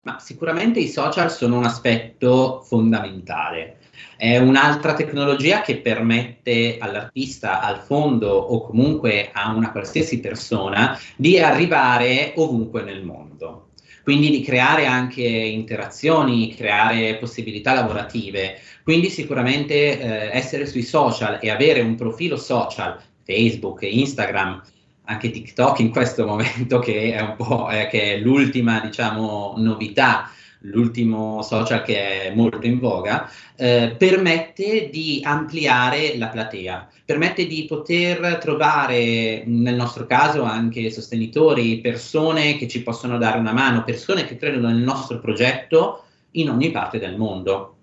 Ma 0.06 0.20
sicuramente 0.20 0.80
i 0.80 0.88
social 0.88 1.32
sono 1.32 1.58
un 1.58 1.64
aspetto 1.64 2.62
fondamentale. 2.62 3.78
È 4.18 4.38
un'altra 4.38 4.94
tecnologia 4.94 5.62
che 5.62 5.78
permette 5.78 6.78
all'artista, 6.80 7.62
al 7.62 7.80
fondo 7.80 8.30
o 8.30 8.66
comunque 8.66 9.30
a 9.32 9.54
una 9.54 9.72
qualsiasi 9.72 10.20
persona 10.20 10.98
di 11.16 11.40
arrivare 11.40 12.34
ovunque 12.36 12.84
nel 12.84 13.04
mondo. 13.04 13.70
Quindi 14.04 14.30
di 14.30 14.42
creare 14.42 14.86
anche 14.86 15.24
interazioni, 15.24 16.54
creare 16.56 17.16
possibilità 17.16 17.74
lavorative. 17.74 18.60
Quindi 18.84 19.10
sicuramente 19.10 20.00
eh, 20.00 20.38
essere 20.38 20.66
sui 20.66 20.84
social 20.84 21.40
e 21.42 21.50
avere 21.50 21.80
un 21.82 21.96
profilo 21.96 22.36
social, 22.36 23.00
Facebook, 23.24 23.84
Instagram, 23.84 24.62
anche 25.06 25.32
TikTok 25.32 25.80
in 25.80 25.90
questo 25.90 26.26
momento 26.26 26.80
che 26.80 27.14
è 27.14 27.22
un 27.22 27.36
po' 27.36 27.70
eh, 27.70 27.88
che 27.88 28.16
è 28.16 28.18
l'ultima 28.18 28.80
diciamo 28.80 29.54
novità 29.58 30.30
l'ultimo 30.64 31.42
social 31.42 31.84
che 31.84 32.24
è 32.24 32.34
molto 32.34 32.66
in 32.66 32.80
voga, 32.80 33.30
eh, 33.56 33.96
permette 33.98 34.90
di 34.90 35.22
ampliare 35.24 36.18
la 36.18 36.28
platea, 36.28 36.88
permette 37.06 37.48
di 37.48 37.66
poter 37.66 38.38
trovare, 38.38 39.44
nel 39.46 39.76
nostro 39.76 40.06
caso, 40.06 40.44
anche 40.44 40.90
sostenitori, 40.90 41.80
persone 41.80 42.58
che 42.58 42.68
ci 42.68 42.84
possono 42.84 43.18
dare 43.18 43.40
una 43.40 43.54
mano, 43.54 43.84
persone 43.84 44.26
che 44.26 44.38
credono 44.38 44.70
nel 44.70 44.82
nostro 44.82 45.20
progetto 45.20 46.04
in 46.32 46.50
ogni 46.50 46.72
parte 46.72 47.00
del 47.00 47.18
mondo. 47.18 47.76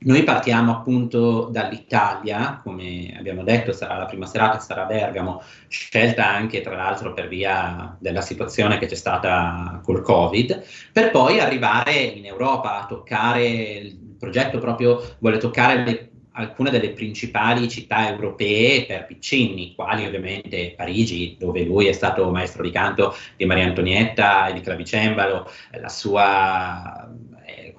Noi 0.00 0.22
partiamo 0.22 0.70
appunto 0.70 1.48
dall'Italia, 1.50 2.60
come 2.62 3.12
abbiamo 3.18 3.42
detto, 3.42 3.72
sarà 3.72 3.96
la 3.96 4.06
prima 4.06 4.26
serata, 4.26 4.60
sarà 4.60 4.84
Bergamo, 4.84 5.42
scelta 5.66 6.24
anche 6.24 6.60
tra 6.60 6.76
l'altro 6.76 7.12
per 7.12 7.26
via 7.26 7.96
della 7.98 8.20
situazione 8.20 8.78
che 8.78 8.86
c'è 8.86 8.94
stata 8.94 9.80
col 9.82 10.02
Covid, 10.02 10.64
per 10.92 11.10
poi 11.10 11.40
arrivare 11.40 11.94
in 11.96 12.24
Europa 12.26 12.80
a 12.80 12.86
toccare, 12.86 13.44
il 13.48 14.16
progetto 14.16 14.60
proprio 14.60 15.16
vuole 15.18 15.38
toccare 15.38 15.84
le, 15.84 16.10
alcune 16.30 16.70
delle 16.70 16.90
principali 16.90 17.68
città 17.68 18.08
europee 18.08 18.86
per 18.86 19.04
Piccinni, 19.04 19.74
quali 19.74 20.06
ovviamente 20.06 20.74
Parigi, 20.76 21.36
dove 21.36 21.64
lui 21.64 21.86
è 21.86 21.92
stato 21.92 22.30
maestro 22.30 22.62
di 22.62 22.70
canto 22.70 23.16
di 23.36 23.46
Maria 23.46 23.64
Antonietta 23.64 24.46
e 24.46 24.52
di 24.52 24.60
clavicembalo, 24.60 25.50
la 25.72 25.88
sua 25.88 27.10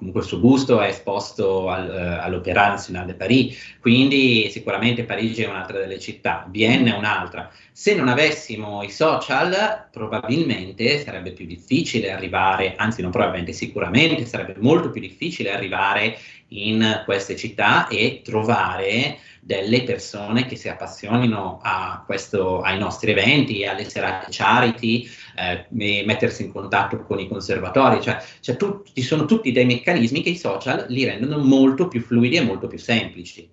comunque 0.00 0.22
il 0.22 0.26
suo 0.26 0.40
gusto 0.40 0.80
è 0.80 0.88
esposto 0.88 1.68
al, 1.68 1.88
uh, 1.88 2.24
all'Opéra 2.24 2.68
National 2.68 3.04
de 3.04 3.12
Paris, 3.14 3.76
quindi 3.80 4.48
sicuramente 4.50 5.04
Parigi 5.04 5.42
è 5.42 5.48
un'altra 5.48 5.78
delle 5.78 5.98
città, 5.98 6.46
Vienna 6.50 6.94
è 6.94 6.96
un'altra. 6.96 7.50
Se 7.70 7.94
non 7.94 8.08
avessimo 8.08 8.82
i 8.82 8.90
social, 8.90 9.88
probabilmente 9.92 11.02
sarebbe 11.04 11.32
più 11.32 11.44
difficile 11.44 12.10
arrivare, 12.10 12.74
anzi 12.76 13.02
non 13.02 13.10
probabilmente, 13.10 13.52
sicuramente 13.52 14.24
sarebbe 14.24 14.54
molto 14.58 14.90
più 14.90 15.02
difficile 15.02 15.52
arrivare 15.52 16.18
in 16.48 17.02
queste 17.04 17.36
città 17.36 17.86
e 17.88 18.22
trovare 18.24 19.18
delle 19.40 19.82
persone 19.84 20.44
che 20.44 20.54
si 20.54 20.68
appassionino 20.68 21.58
a 21.62 22.02
questo, 22.04 22.60
ai 22.60 22.78
nostri 22.78 23.10
eventi, 23.10 23.64
alle 23.64 23.88
serate 23.88 24.26
charity, 24.30 25.08
eh, 25.36 25.66
mettersi 25.70 26.44
in 26.44 26.52
contatto 26.52 27.02
con 27.02 27.18
i 27.18 27.26
conservatori, 27.26 28.00
cioè, 28.02 28.22
cioè 28.40 28.56
tu, 28.56 28.82
ci 28.92 29.02
sono 29.02 29.24
tutti 29.24 29.50
dei 29.50 29.64
meccanismi 29.64 30.22
che 30.22 30.30
i 30.30 30.36
social 30.36 30.86
li 30.88 31.04
rendono 31.04 31.42
molto 31.42 31.88
più 31.88 32.00
fluidi 32.00 32.36
e 32.36 32.42
molto 32.42 32.66
più 32.66 32.78
semplici. 32.78 33.50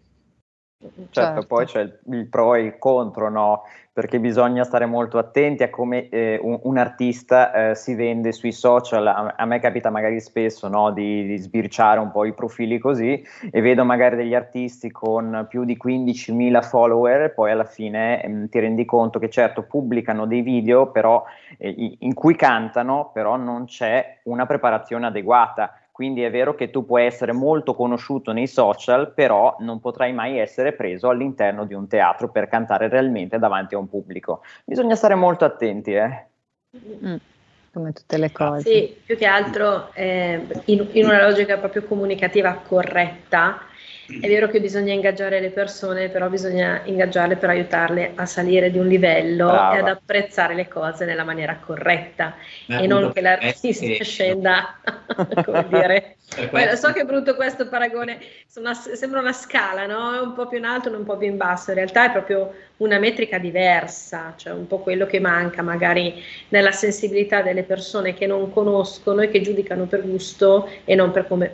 Certo, 0.80 1.08
certo, 1.10 1.48
poi 1.48 1.66
c'è 1.66 1.82
il, 1.82 2.00
il, 2.12 2.28
pro 2.28 2.54
e 2.54 2.62
il 2.62 2.78
contro, 2.78 3.30
no? 3.30 3.64
Perché 3.98 4.20
bisogna 4.20 4.64
stare 4.64 4.86
molto 4.86 5.18
attenti 5.18 5.64
a 5.64 5.72
come 5.72 6.08
eh, 6.10 6.38
un, 6.40 6.60
un, 6.62 6.78
artista 6.78 7.72
eh, 7.72 7.74
si 7.74 7.96
vende 7.96 8.32
sui 8.32 8.52
social. 8.52 9.08
A, 9.08 9.34
a, 9.36 9.46
me 9.46 9.60
capita 9.60 9.90
magari 9.90 10.20
spesso 10.20 10.68
no, 10.68 10.92
di, 10.92 11.26
di, 11.26 11.36
sbirciare 11.38 12.00
un 12.00 12.12
po' 12.12 12.24
i 12.24 12.36
profili 12.36 12.78
così 12.78 13.20
e 13.50 13.60
vedo 13.60 13.84
magari 13.86 14.16
degli 14.16 14.36
artisti 14.36 14.92
con 14.92 15.48
più 15.50 15.64
di 15.64 15.76
15.000 15.84 16.62
follower 16.62 17.22
e 17.24 17.30
poi 17.32 17.50
alla 17.50 17.66
fine 17.66 18.22
ehm, 18.22 18.50
ti 18.50 18.60
rendi 18.60 18.86
conto 18.86 19.18
che 19.18 19.32
certo 19.32 19.64
pubblicano 19.64 20.28
dei 20.28 20.42
video 20.42 20.92
però, 20.92 21.24
eh, 21.58 21.98
in 21.98 22.14
cui 22.14 22.36
cantano, 22.36 23.10
però 23.12 23.36
non 23.36 23.66
c'è 23.66 24.20
una 24.26 24.46
preparazione 24.46 25.08
adeguata 25.08 25.74
quindi 25.98 26.22
è 26.22 26.30
vero 26.30 26.54
che 26.54 26.70
tu 26.70 26.86
puoi 26.86 27.06
essere 27.06 27.32
molto 27.32 27.74
conosciuto 27.74 28.32
nei 28.32 28.46
social, 28.46 29.16
però 29.16 29.56
non 29.62 29.80
potrai 29.80 30.14
mai 30.14 30.38
essere 30.38 30.74
preso 30.74 31.10
all'interno 31.10 31.66
di 31.66 31.74
un 31.74 31.88
teatro 31.88 32.30
per 32.30 32.48
cantare 32.48 32.88
realmente 32.88 33.40
davanti 33.40 33.74
a 33.74 33.80
un 33.80 33.90
pubblico. 33.90 34.44
Bisogna 34.64 34.94
stare 34.94 35.16
molto 35.16 35.44
attenti, 35.44 35.94
eh. 35.94 36.26
Mm, 37.04 37.16
come 37.74 37.94
tutte 37.94 38.18
le 38.20 38.32
cose. 38.32 38.70
Sì, 38.70 38.96
più 39.04 39.18
che 39.18 39.26
altro 39.26 39.92
eh, 39.96 40.46
in, 40.66 40.88
in 40.92 41.06
una 41.06 41.28
logica 41.28 41.58
proprio 41.58 41.84
comunicativa 41.86 42.54
corretta 42.54 43.58
è 44.08 44.28
vero 44.28 44.48
che 44.48 44.62
bisogna 44.62 44.94
ingaggiare 44.94 45.42
le 45.42 45.50
persone, 45.50 46.08
però 46.08 46.30
bisogna 46.30 46.82
ingaggiarle 46.86 47.36
per 47.36 47.50
aiutarle 47.50 48.14
a 48.16 48.26
salire 48.26 48.72
di 48.72 48.78
un 48.78 48.88
livello 48.88 49.48
Brava. 49.48 49.76
e 49.76 49.80
ad 49.80 49.88
apprezzare 49.90 50.54
le 50.54 50.70
cose 50.70 51.04
nella 51.04 51.26
maniera 51.26 51.58
corretta 51.58 52.36
Ma 52.68 52.80
e 52.80 52.88
non 52.88 53.12
che 53.12 53.20
l'artista 53.20 53.86
che... 53.86 54.04
scenda, 54.06 54.80
come 55.44 55.68
dire. 55.70 56.16
Beh, 56.52 56.76
so 56.76 56.92
che 56.92 57.02
è 57.02 57.06
brutto 57.06 57.36
questo 57.36 57.68
paragone, 57.68 58.20
una, 58.56 58.74
sembra 58.74 59.20
una 59.20 59.34
scala, 59.34 59.86
no? 59.86 60.22
un 60.22 60.34
po' 60.34 60.48
più 60.48 60.58
in 60.58 60.66
alto 60.66 60.92
e 60.92 60.96
un 60.96 61.06
po' 61.06 61.18
più 61.18 61.28
in 61.28 61.38
basso, 61.38 61.72
in 61.72 61.78
realtà 61.78 62.06
è 62.06 62.12
proprio 62.12 62.54
una 62.78 63.00
metrica 63.00 63.38
diversa, 63.38 64.34
cioè 64.38 64.54
un 64.54 64.68
po' 64.68 64.80
quello 64.80 65.06
che 65.06 65.20
manca 65.20 65.62
magari 65.62 66.22
nella 66.50 66.72
sensibilità 66.72 67.42
delle 67.42 67.64
persone 67.64 68.14
che 68.14 68.28
non 68.28 68.52
conoscono 68.52 69.22
e 69.22 69.30
che 69.30 69.42
giudicano 69.42 69.86
per 69.86 70.02
gusto 70.02 70.70
e 70.84 70.96
non 70.96 71.12
per, 71.12 71.28
come, 71.28 71.52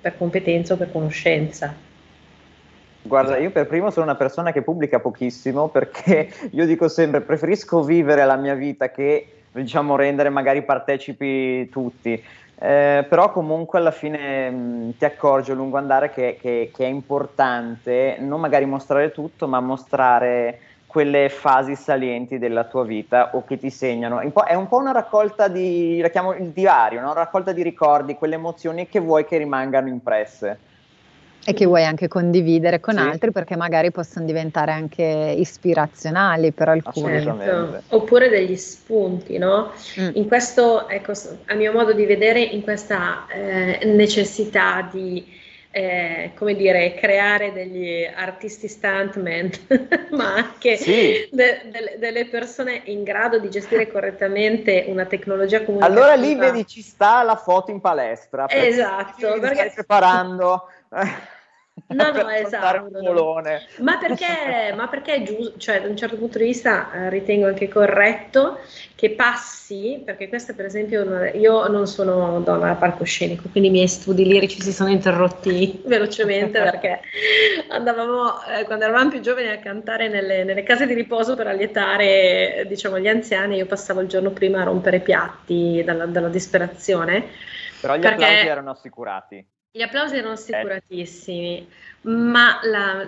per 0.00 0.16
competenza 0.16 0.74
o 0.74 0.76
per 0.76 0.92
conoscenza. 0.92 1.74
Guarda, 3.02 3.38
io 3.38 3.50
per 3.50 3.66
primo 3.66 3.90
sono 3.90 4.06
una 4.06 4.16
persona 4.16 4.52
che 4.52 4.62
pubblica 4.62 4.98
pochissimo 4.98 5.68
perché 5.68 6.28
io 6.50 6.66
dico 6.66 6.88
sempre 6.88 7.20
preferisco 7.20 7.82
vivere 7.84 8.24
la 8.24 8.36
mia 8.36 8.54
vita 8.54 8.90
che 8.90 9.36
diciamo, 9.52 9.96
rendere 9.96 10.28
magari 10.28 10.62
partecipi 10.62 11.68
tutti. 11.68 12.22
Eh, 12.58 13.04
però 13.06 13.30
comunque 13.32 13.78
alla 13.78 13.90
fine 13.90 14.50
mh, 14.50 14.96
ti 14.96 15.04
accorgi 15.04 15.50
a 15.50 15.54
lungo 15.54 15.76
andare 15.76 16.10
che, 16.10 16.38
che, 16.40 16.70
che, 16.74 16.84
è 16.84 16.88
importante 16.88 18.16
non 18.18 18.40
magari 18.40 18.64
mostrare 18.64 19.12
tutto, 19.12 19.46
ma 19.46 19.60
mostrare 19.60 20.58
quelle 20.86 21.28
fasi 21.28 21.74
salienti 21.74 22.38
della 22.38 22.64
tua 22.64 22.84
vita 22.84 23.30
o 23.34 23.44
che 23.44 23.58
ti 23.58 23.70
segnano. 23.70 24.20
È 24.20 24.54
un 24.54 24.68
po' 24.68 24.76
una 24.76 24.92
raccolta 24.92 25.48
di, 25.48 26.00
la 26.00 26.08
chiamo 26.08 26.32
il 26.34 26.50
diario, 26.50 27.00
una 27.00 27.12
raccolta 27.12 27.52
di 27.52 27.62
ricordi, 27.62 28.14
quelle 28.14 28.36
emozioni 28.36 28.88
che 28.88 29.00
vuoi 29.00 29.24
che 29.24 29.36
rimangano 29.36 29.88
impresse 29.88 30.58
e 31.48 31.52
che 31.52 31.64
vuoi 31.64 31.84
anche 31.84 32.08
condividere 32.08 32.80
con 32.80 32.94
sì. 32.94 33.00
altri 33.00 33.30
perché 33.30 33.54
magari 33.54 33.92
possono 33.92 34.26
diventare 34.26 34.72
anche 34.72 35.34
ispirazionali 35.38 36.50
per 36.50 36.68
alcuni. 36.68 37.22
Certo. 37.22 37.82
Oppure 37.90 38.28
degli 38.28 38.56
spunti, 38.56 39.38
no? 39.38 39.70
Mm. 40.00 40.08
In 40.14 40.26
questo, 40.26 40.88
ecco, 40.88 41.12
a 41.46 41.54
mio 41.54 41.72
modo 41.72 41.92
di 41.92 42.04
vedere, 42.04 42.40
in 42.40 42.62
questa 42.62 43.26
eh, 43.28 43.80
necessità 43.84 44.88
di 44.90 45.24
eh, 45.76 46.30
come 46.34 46.54
dire, 46.54 46.94
creare 46.94 47.52
degli 47.52 48.02
artisti 48.02 48.66
stuntman, 48.66 49.50
ma 50.12 50.36
anche 50.36 50.76
sì. 50.78 51.28
de- 51.30 51.60
de- 51.66 51.96
delle 51.98 52.24
persone 52.28 52.80
in 52.84 53.02
grado 53.02 53.38
di 53.38 53.50
gestire 53.50 53.86
correttamente 53.86 54.86
una 54.88 55.04
tecnologia 55.04 55.62
comunicativa. 55.64 56.00
Allora 56.00 56.14
lì 56.14 56.34
vedi 56.34 56.66
ci 56.66 56.80
sta 56.80 57.22
la 57.22 57.36
foto 57.36 57.72
in 57.72 57.82
palestra. 57.82 58.48
Esatto. 58.48 59.38
Perché 59.38 59.54
stai 59.54 59.70
preparando. 59.74 60.70
No, 61.88 62.10
no, 62.10 62.30
esatto. 62.30 62.88
Ma 63.78 63.98
perché, 63.98 64.72
ma 64.74 64.88
perché 64.88 65.14
è 65.14 65.22
giusto, 65.22 65.58
cioè 65.58 65.82
da 65.82 65.88
un 65.88 65.96
certo 65.96 66.16
punto 66.16 66.38
di 66.38 66.44
vista 66.44 66.90
eh, 66.92 67.10
ritengo 67.10 67.46
anche 67.46 67.68
corretto 67.68 68.60
che 68.94 69.10
passi, 69.10 70.00
perché 70.02 70.28
questa 70.28 70.54
per 70.54 70.64
esempio, 70.64 71.04
io 71.34 71.68
non 71.68 71.86
sono 71.86 72.40
donna 72.40 72.70
a 72.70 72.74
palcoscenico, 72.76 73.48
quindi 73.50 73.68
i 73.68 73.72
miei 73.72 73.88
studi 73.88 74.24
lirici 74.24 74.62
si 74.62 74.72
sono 74.72 74.88
interrotti 74.88 75.82
velocemente 75.84 76.60
perché 76.60 77.00
andavamo, 77.68 78.42
eh, 78.46 78.64
quando 78.64 78.84
eravamo 78.84 79.10
più 79.10 79.20
giovani, 79.20 79.48
a 79.48 79.58
cantare 79.58 80.08
nelle, 80.08 80.44
nelle, 80.44 80.62
case 80.62 80.86
di 80.86 80.94
riposo 80.94 81.36
per 81.36 81.46
allietare 81.46 82.64
diciamo, 82.66 82.98
gli 82.98 83.08
anziani, 83.08 83.56
io 83.56 83.66
passavo 83.66 84.00
il 84.00 84.08
giorno 84.08 84.30
prima 84.30 84.62
a 84.62 84.64
rompere 84.64 85.00
piatti 85.00 85.82
dalla, 85.84 86.06
dalla 86.06 86.28
disperazione. 86.28 87.28
Però 87.82 87.96
gli 87.96 88.00
perché... 88.00 88.24
applausi 88.24 88.46
erano 88.46 88.70
assicurati. 88.70 89.46
Gli 89.76 89.82
applausi 89.82 90.16
erano 90.16 90.32
assicuratissimi, 90.32 91.68
ma 92.04 92.60
la, 92.62 93.06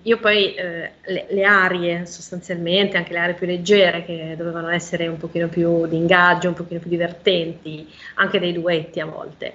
io 0.00 0.18
poi 0.18 0.54
eh, 0.54 0.92
le, 1.04 1.26
le, 1.28 1.44
arie 1.44 2.06
sostanzialmente, 2.06 2.96
anche 2.96 3.12
le 3.12 3.18
aree 3.18 3.34
più 3.34 3.46
leggere 3.46 4.06
che 4.06 4.34
dovevano 4.34 4.70
essere 4.70 5.06
un 5.06 5.18
pochino 5.18 5.48
più 5.48 5.86
di 5.86 5.96
ingaggio, 5.96 6.48
un 6.48 6.54
pochino 6.54 6.80
più 6.80 6.88
divertenti, 6.88 7.86
anche 8.14 8.38
dei 8.38 8.54
duetti 8.54 9.00
a 9.00 9.04
volte. 9.04 9.52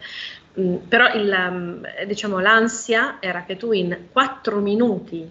Mm, 0.59 0.75
però 0.87 1.11
il, 1.15 1.35
um, 1.35 1.81
diciamo, 2.05 2.37
l'ansia 2.37 3.17
era 3.19 3.45
che 3.45 3.57
tu 3.57 3.71
in 3.71 4.09
quattro 4.11 4.59
minuti, 4.59 5.27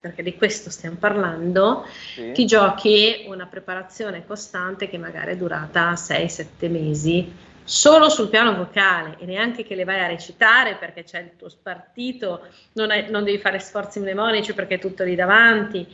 perché 0.00 0.24
di 0.24 0.34
questo 0.34 0.70
stiamo 0.70 0.96
parlando, 0.98 1.86
sì. 2.12 2.32
ti 2.32 2.44
giochi 2.44 3.24
una 3.28 3.46
preparazione 3.46 4.26
costante 4.26 4.88
che 4.88 4.98
magari 4.98 5.30
è 5.30 5.36
durata 5.36 5.92
6-7 5.92 6.68
mesi 6.68 7.54
solo 7.66 8.08
sul 8.08 8.28
piano 8.28 8.54
vocale 8.54 9.16
e 9.18 9.26
neanche 9.26 9.64
che 9.64 9.74
le 9.74 9.82
vai 9.82 9.98
a 9.98 10.06
recitare 10.06 10.76
perché 10.76 11.02
c'è 11.02 11.18
il 11.18 11.30
tuo 11.36 11.48
spartito, 11.48 12.46
non, 12.74 12.92
hai, 12.92 13.10
non 13.10 13.24
devi 13.24 13.38
fare 13.38 13.58
sforzi 13.58 13.98
mnemonici 13.98 14.54
perché 14.54 14.76
è 14.76 14.78
tutto 14.78 15.02
lì 15.02 15.16
davanti. 15.16 15.84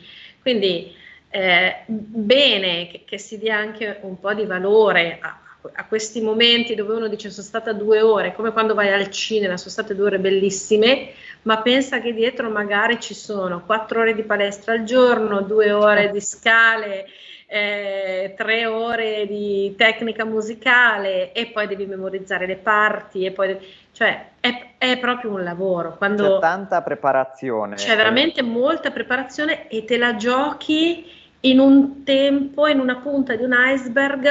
Quindi 0.40 0.94
eh, 1.30 1.76
bene 1.86 2.88
che, 2.88 3.04
che, 3.06 3.16
si 3.16 3.38
dia 3.38 3.56
anche 3.56 4.00
un 4.02 4.20
po' 4.20 4.34
di 4.34 4.44
valore 4.44 5.18
a, 5.18 5.40
a, 5.72 5.86
questi 5.86 6.20
momenti 6.20 6.74
dove 6.74 6.92
uno 6.92 7.08
dice 7.08 7.30
sono 7.30 7.46
stata 7.46 7.72
due 7.72 8.02
ore, 8.02 8.34
come 8.34 8.52
quando 8.52 8.74
vai 8.74 8.92
al 8.92 9.08
cinema, 9.08 9.56
sono 9.56 9.70
state 9.70 9.94
due 9.94 10.06
ore 10.06 10.18
bellissime, 10.18 11.12
ma 11.42 11.62
pensa 11.62 12.02
che 12.02 12.12
dietro 12.12 12.50
magari 12.50 13.00
ci 13.00 13.14
sono 13.14 13.64
quattro 13.64 14.00
ore 14.00 14.14
di 14.14 14.24
palestra 14.24 14.74
al 14.74 14.84
giorno, 14.84 15.40
due 15.40 15.72
ore 15.72 16.10
di 16.10 16.20
scale 16.20 17.06
eh, 17.55 18.32
tre 18.34 18.64
ore 18.64 19.26
di 19.26 19.74
tecnica 19.76 20.24
musicale 20.24 21.32
e 21.32 21.48
poi 21.48 21.66
devi 21.66 21.84
memorizzare 21.84 22.46
le 22.46 22.57
parti 22.57 23.26
e 23.26 23.30
poi 23.30 23.59
cioè 23.92 24.30
è, 24.40 24.70
è 24.78 24.98
proprio 24.98 25.32
un 25.32 25.42
lavoro. 25.42 25.96
Quando 25.98 26.36
c'è 26.36 26.40
tanta 26.40 26.80
preparazione. 26.80 27.74
C'è 27.76 27.94
veramente 27.94 28.40
molta 28.42 28.90
preparazione 28.90 29.68
e 29.68 29.84
te 29.84 29.98
la 29.98 30.16
giochi 30.16 31.05
in 31.40 31.59
un 31.59 32.05
tempo 32.05 32.66
in 32.68 32.80
una 32.80 32.96
punta 32.96 33.36
di 33.36 33.42
un 33.42 33.53
iceberg 33.55 34.26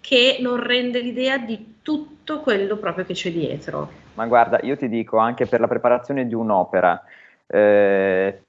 che 0.00 0.38
non 0.40 0.60
rende 0.60 0.98
l'idea 0.98 1.38
di 1.38 1.74
tutto 1.82 2.40
quello 2.40 2.78
proprio 2.78 3.04
che 3.04 3.14
c'è 3.14 3.30
dietro. 3.30 3.90
Ma 4.14 4.26
guarda 4.26 4.58
io 4.62 4.76
ti 4.76 4.88
dico 4.88 5.18
anche 5.18 5.46
per 5.46 5.60
la 5.60 5.68
preparazione 5.68 6.26
di 6.26 6.34
un'opera 6.34 7.00
eh, 7.46 8.40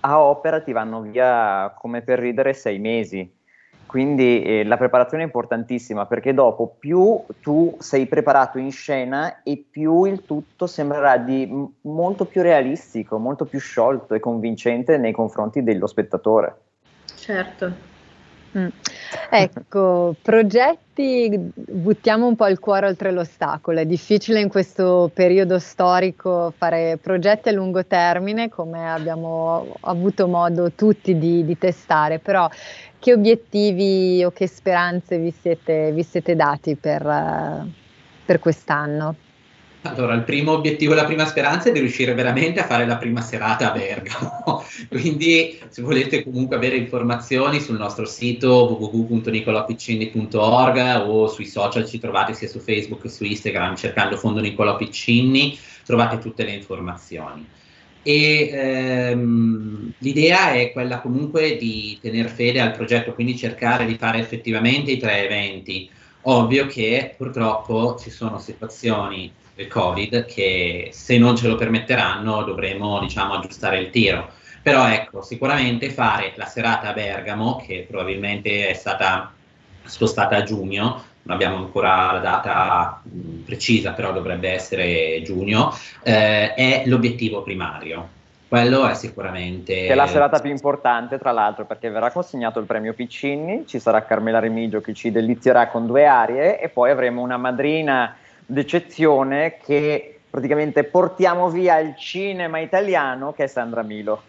a 0.00 0.20
opera 0.20 0.60
ti 0.60 0.72
vanno 0.72 1.02
via 1.02 1.72
come 1.78 2.02
per 2.02 2.18
ridere 2.18 2.52
sei 2.52 2.80
mesi 2.80 3.38
quindi 3.90 4.40
eh, 4.44 4.62
la 4.62 4.76
preparazione 4.76 5.24
è 5.24 5.26
importantissima 5.26 6.06
perché 6.06 6.32
dopo 6.32 6.76
più 6.78 7.20
tu 7.40 7.74
sei 7.80 8.06
preparato 8.06 8.56
in 8.58 8.70
scena 8.70 9.42
e 9.42 9.64
più 9.68 10.04
il 10.04 10.24
tutto 10.24 10.68
sembrerà 10.68 11.16
di 11.16 11.50
molto 11.80 12.24
più 12.24 12.40
realistico, 12.40 13.18
molto 13.18 13.46
più 13.46 13.58
sciolto 13.58 14.14
e 14.14 14.20
convincente 14.20 14.96
nei 14.96 15.10
confronti 15.10 15.64
dello 15.64 15.88
spettatore. 15.88 16.54
Certo. 17.16 17.89
Mm. 18.58 18.66
Ecco, 19.30 20.16
progetti, 20.20 21.30
buttiamo 21.54 22.26
un 22.26 22.34
po' 22.34 22.48
il 22.48 22.58
cuore 22.58 22.86
oltre 22.86 23.12
l'ostacolo. 23.12 23.78
È 23.78 23.86
difficile 23.86 24.40
in 24.40 24.48
questo 24.48 25.10
periodo 25.14 25.60
storico 25.60 26.52
fare 26.56 26.98
progetti 27.00 27.48
a 27.48 27.52
lungo 27.52 27.84
termine, 27.86 28.48
come 28.48 28.90
abbiamo 28.90 29.76
avuto 29.82 30.26
modo 30.26 30.72
tutti 30.72 31.16
di, 31.16 31.44
di 31.44 31.58
testare, 31.58 32.18
però 32.18 32.48
che 32.98 33.12
obiettivi 33.12 34.22
o 34.24 34.32
che 34.32 34.48
speranze 34.48 35.18
vi 35.18 35.30
siete, 35.30 35.92
vi 35.92 36.02
siete 36.02 36.34
dati 36.34 36.74
per, 36.74 37.66
per 38.24 38.38
quest'anno? 38.40 39.14
Allora, 39.82 40.14
il 40.14 40.24
primo 40.24 40.52
obiettivo, 40.52 40.92
la 40.94 41.04
prima 41.04 41.24
speranza 41.24 41.70
è 41.70 41.72
di 41.72 41.80
riuscire 41.80 42.12
veramente 42.12 42.60
a 42.60 42.66
fare 42.66 42.84
la 42.86 42.98
prima 42.98 43.22
serata 43.22 43.72
a 43.72 43.76
Bergamo. 43.76 44.62
Quindi, 44.88 45.58
se 45.68 45.80
volete 45.80 46.22
comunque 46.22 46.56
avere 46.56 46.76
informazioni 46.76 47.60
sul 47.60 47.78
nostro 47.78 48.04
sito 48.04 48.76
www.nicolapiccini.org 48.78 51.04
o 51.06 51.28
sui 51.28 51.46
social 51.46 51.86
ci 51.86 51.98
trovate 51.98 52.34
sia 52.34 52.48
su 52.48 52.58
Facebook 52.58 53.00
che 53.02 53.08
su 53.08 53.24
Instagram 53.24 53.74
cercando 53.76 54.18
Fondo 54.18 54.40
Nicola 54.40 54.76
Piccini, 54.76 55.58
trovate 55.84 56.18
tutte 56.18 56.44
le 56.44 56.52
informazioni 56.52 57.46
e 58.02 58.48
ehm, 58.50 59.92
l'idea 59.98 60.52
è 60.52 60.72
quella 60.72 61.00
comunque 61.00 61.56
di 61.56 61.98
tenere 62.00 62.28
fede 62.28 62.60
al 62.60 62.72
progetto, 62.72 63.12
quindi 63.12 63.36
cercare 63.36 63.84
di 63.84 63.96
fare 63.96 64.18
effettivamente 64.18 64.92
i 64.92 64.98
tre 64.98 65.24
eventi. 65.24 65.90
Ovvio 66.22 66.66
che 66.66 67.14
purtroppo 67.16 67.96
ci 67.98 68.10
sono 68.10 68.38
situazioni 68.38 69.32
del 69.54 69.68
Covid 69.68 70.24
che 70.24 70.90
se 70.92 71.18
non 71.18 71.36
ce 71.36 71.48
lo 71.48 71.54
permetteranno 71.54 72.42
dovremo 72.42 73.00
diciamo 73.00 73.34
aggiustare 73.34 73.78
il 73.78 73.90
tiro. 73.90 74.30
Però 74.62 74.86
ecco, 74.88 75.22
sicuramente 75.22 75.90
fare 75.90 76.32
la 76.36 76.44
serata 76.44 76.90
a 76.90 76.92
Bergamo, 76.92 77.62
che 77.64 77.86
probabilmente 77.88 78.68
è 78.68 78.74
stata 78.74 79.32
spostata 79.84 80.36
a 80.36 80.42
giugno, 80.42 81.02
non 81.22 81.34
abbiamo 81.34 81.56
ancora 81.56 82.12
la 82.12 82.18
data 82.18 83.00
mh, 83.02 83.44
precisa, 83.44 83.92
però 83.92 84.12
dovrebbe 84.12 84.50
essere 84.50 85.22
giugno, 85.22 85.74
eh, 86.02 86.54
è 86.54 86.82
l'obiettivo 86.86 87.42
primario. 87.42 88.18
Quello 88.48 88.86
è 88.88 88.94
sicuramente... 88.94 89.72
Che 89.72 89.88
è 89.88 89.94
la 89.94 90.08
serata 90.08 90.40
più 90.40 90.50
importante, 90.50 91.18
tra 91.18 91.30
l'altro, 91.30 91.66
perché 91.66 91.88
verrà 91.88 92.10
consegnato 92.10 92.58
il 92.58 92.66
premio 92.66 92.94
Piccini, 92.94 93.64
ci 93.66 93.78
sarà 93.78 94.04
Carmela 94.04 94.40
Remigio 94.40 94.80
che 94.80 94.92
ci 94.92 95.12
delizierà 95.12 95.68
con 95.68 95.86
due 95.86 96.04
arie 96.04 96.60
e 96.60 96.68
poi 96.68 96.90
avremo 96.90 97.22
una 97.22 97.36
madrina 97.36 98.16
d'eccezione 98.50 99.58
che 99.64 100.20
praticamente 100.28 100.84
portiamo 100.84 101.48
via 101.50 101.78
il 101.78 101.96
cinema 101.96 102.58
italiano, 102.58 103.32
che 103.32 103.44
è 103.44 103.46
Sandra 103.46 103.82
Milo. 103.82 104.22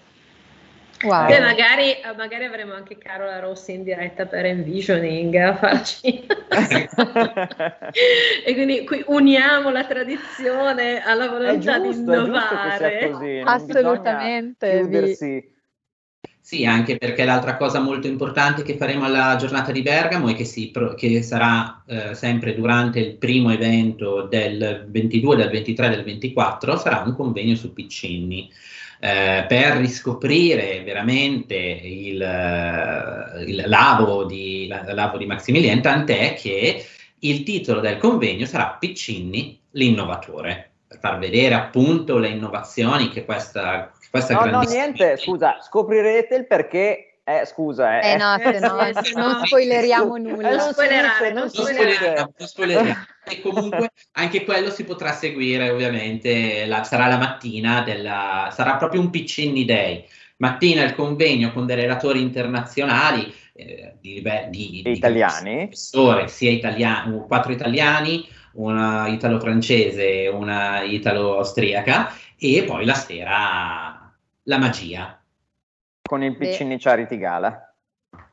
Wow. 1.04 1.26
Beh, 1.26 1.40
magari, 1.40 1.96
magari, 2.16 2.46
avremo 2.46 2.76
anche 2.76 2.96
Carola 3.00 3.40
Rossi 3.40 3.74
in 3.74 3.84
diretta 3.84 4.28
per 4.28 4.46
Envisioning 4.46 5.34
a 5.36 5.56
farci. 5.56 6.28
e 8.46 8.54
quindi 8.54 8.86
qui 8.86 9.04
uniamo 9.08 9.72
la 9.72 9.84
tradizione 9.86 11.02
alla 11.04 11.28
volontà 11.28 11.82
giusto, 11.82 11.92
di 11.92 11.98
innovare. 11.98 13.10
Così, 13.10 13.42
Assolutamente. 13.44 14.78
Sì, 16.52 16.66
anche 16.66 16.98
perché 16.98 17.24
l'altra 17.24 17.56
cosa 17.56 17.80
molto 17.80 18.08
importante 18.08 18.62
che 18.62 18.76
faremo 18.76 19.06
alla 19.06 19.38
giornata 19.38 19.72
di 19.72 19.82
Bergamo 19.82 20.28
è 20.28 20.36
che, 20.36 20.44
si, 20.44 20.70
che 20.98 21.22
sarà 21.22 21.82
eh, 21.88 22.14
sempre 22.14 22.54
durante 22.54 23.00
il 23.00 23.16
primo 23.16 23.52
evento 23.52 24.24
del 24.24 24.86
22, 24.90 25.38
del 25.38 25.50
23 25.50 25.88
del 25.88 26.04
24, 26.04 26.76
sarà 26.76 27.04
un 27.06 27.16
convegno 27.16 27.56
su 27.56 27.72
Piccini 27.72 28.52
eh, 29.00 29.46
per 29.48 29.78
riscoprire 29.78 30.84
veramente 30.84 31.56
il, 31.56 32.22
eh, 32.22 33.44
il 33.46 33.64
lavo, 33.68 34.26
di, 34.26 34.68
lavo 34.68 35.18
di 35.18 35.26
Maximilien, 35.26 35.82
tant'è 35.82 36.34
che 36.34 36.86
il 37.20 37.44
titolo 37.44 37.80
del 37.80 37.96
convegno 37.96 38.46
sarà 38.46 38.76
Piccinni, 38.78 39.58
l'innovatore, 39.72 40.71
per 40.92 41.00
far 41.00 41.20
vedere 41.20 41.56
appunto 41.56 42.18
le 42.18 42.28
innovazioni 42.28 43.10
che 43.10 43.24
questa, 43.24 43.92
questa 44.10 44.34
no, 44.34 44.46
no, 44.46 44.62
niente, 44.62 45.16
scusa, 45.16 45.62
scoprirete 45.62 46.36
il 46.36 46.46
perché 46.46 47.14
eh, 47.24 47.46
scusa, 47.46 48.02
eh. 48.02 48.12
eh 48.12 48.18
no, 48.18 48.36
se 48.38 48.60
no, 48.60 48.76
non 49.16 49.46
spoileriamo 49.46 50.18
nulla. 50.18 50.50
Non 50.50 50.74
spoilerare, 50.74 51.32
non 51.32 51.50
spoilerare. 51.50 52.30
Non 52.38 52.48
spoilerare. 52.48 53.08
e 53.24 53.40
comunque 53.40 53.92
anche 54.14 54.44
quello 54.44 54.70
si 54.70 54.84
potrà 54.84 55.14
seguire, 55.14 55.70
ovviamente, 55.70 56.66
la, 56.66 56.84
sarà 56.84 57.08
la 57.08 57.18
mattina, 57.18 57.84
della, 57.84 58.50
sarà 58.52 58.76
proprio 58.76 59.00
un 59.00 59.12
Piccinni 59.12 59.64
Day. 59.64 60.04
Mattina 60.38 60.84
il 60.84 60.94
convegno 60.94 61.54
con 61.54 61.66
dei 61.66 61.76
relatori 61.78 62.20
internazionali 62.20 63.34
eh, 63.54 63.94
di, 64.02 64.22
di, 64.50 64.82
di, 64.84 64.92
italiani, 64.92 65.70
sia 65.72 66.50
italiani, 66.50 67.24
quattro 67.28 67.54
italiani, 67.54 68.28
una 68.54 69.08
italo-francese, 69.08 70.28
una 70.34 70.82
italo-austriaca 70.82 72.14
e 72.38 72.64
poi 72.66 72.86
la 72.86 72.94
sera 72.94 74.14
la 74.44 74.58
magia 74.58 75.22
con 76.12 76.24
il 76.24 76.36
Piccini 76.36 76.78
Charity 76.78 77.18
Gala. 77.18 77.74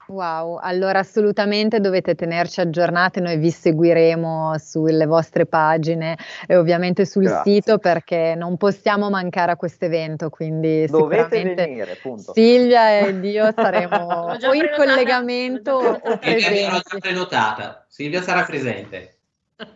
Wow, 0.08 0.58
allora 0.60 1.00
assolutamente 1.00 1.80
dovete 1.80 2.14
tenerci 2.14 2.60
aggiornate, 2.60 3.20
noi 3.20 3.36
vi 3.36 3.50
seguiremo 3.50 4.56
sulle 4.58 5.04
vostre 5.04 5.44
pagine 5.44 6.16
e 6.46 6.56
ovviamente 6.56 7.04
sul 7.04 7.24
Grazie. 7.24 7.52
sito 7.52 7.78
perché 7.78 8.34
non 8.34 8.56
possiamo 8.56 9.10
mancare 9.10 9.52
a 9.52 9.56
questo 9.56 9.84
evento, 9.84 10.30
quindi 10.30 10.86
dovete 10.86 11.42
venire, 11.42 11.98
punto. 12.00 12.32
Silvia 12.32 12.98
ed 13.06 13.22
io 13.22 13.52
saremo 13.54 13.96
o 13.96 14.54
in 14.54 14.70
collegamento 14.74 15.72
o 15.72 16.18
presenti. 16.18 16.98
prenotata, 16.98 17.84
Silvia 17.86 18.22
sarà 18.22 18.44
presente. 18.44 19.17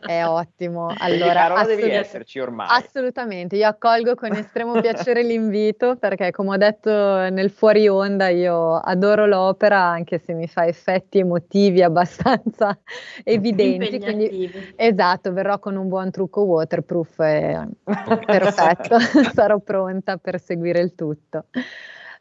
È 0.01 0.25
ottimo. 0.25 0.95
Allora, 0.99 1.53
assolut- 1.55 1.81
devi 1.81 1.91
esserci 1.91 2.39
ormai. 2.39 2.69
Assolutamente, 2.71 3.57
io 3.57 3.67
accolgo 3.67 4.15
con 4.15 4.33
estremo 4.33 4.81
piacere 4.81 5.23
l'invito 5.23 5.97
perché 5.97 6.31
come 6.31 6.51
ho 6.51 6.57
detto 6.57 6.91
nel 6.91 7.51
fuori 7.51 7.89
onda 7.89 8.29
io 8.29 8.77
adoro 8.77 9.27
l'opera 9.27 9.81
anche 9.81 10.19
se 10.19 10.33
mi 10.33 10.47
fa 10.47 10.67
effetti 10.67 11.19
emotivi 11.19 11.83
abbastanza 11.83 12.79
evidenti. 13.25 13.99
Quindi, 13.99 14.51
esatto, 14.77 15.33
verrò 15.33 15.59
con 15.59 15.77
un 15.77 15.89
buon 15.89 16.11
trucco 16.11 16.43
waterproof 16.43 17.19
e 17.21 17.69
perfetto, 18.27 18.99
sarò 19.33 19.59
pronta 19.59 20.17
per 20.17 20.41
seguire 20.41 20.81
il 20.81 20.95
tutto. 20.95 21.47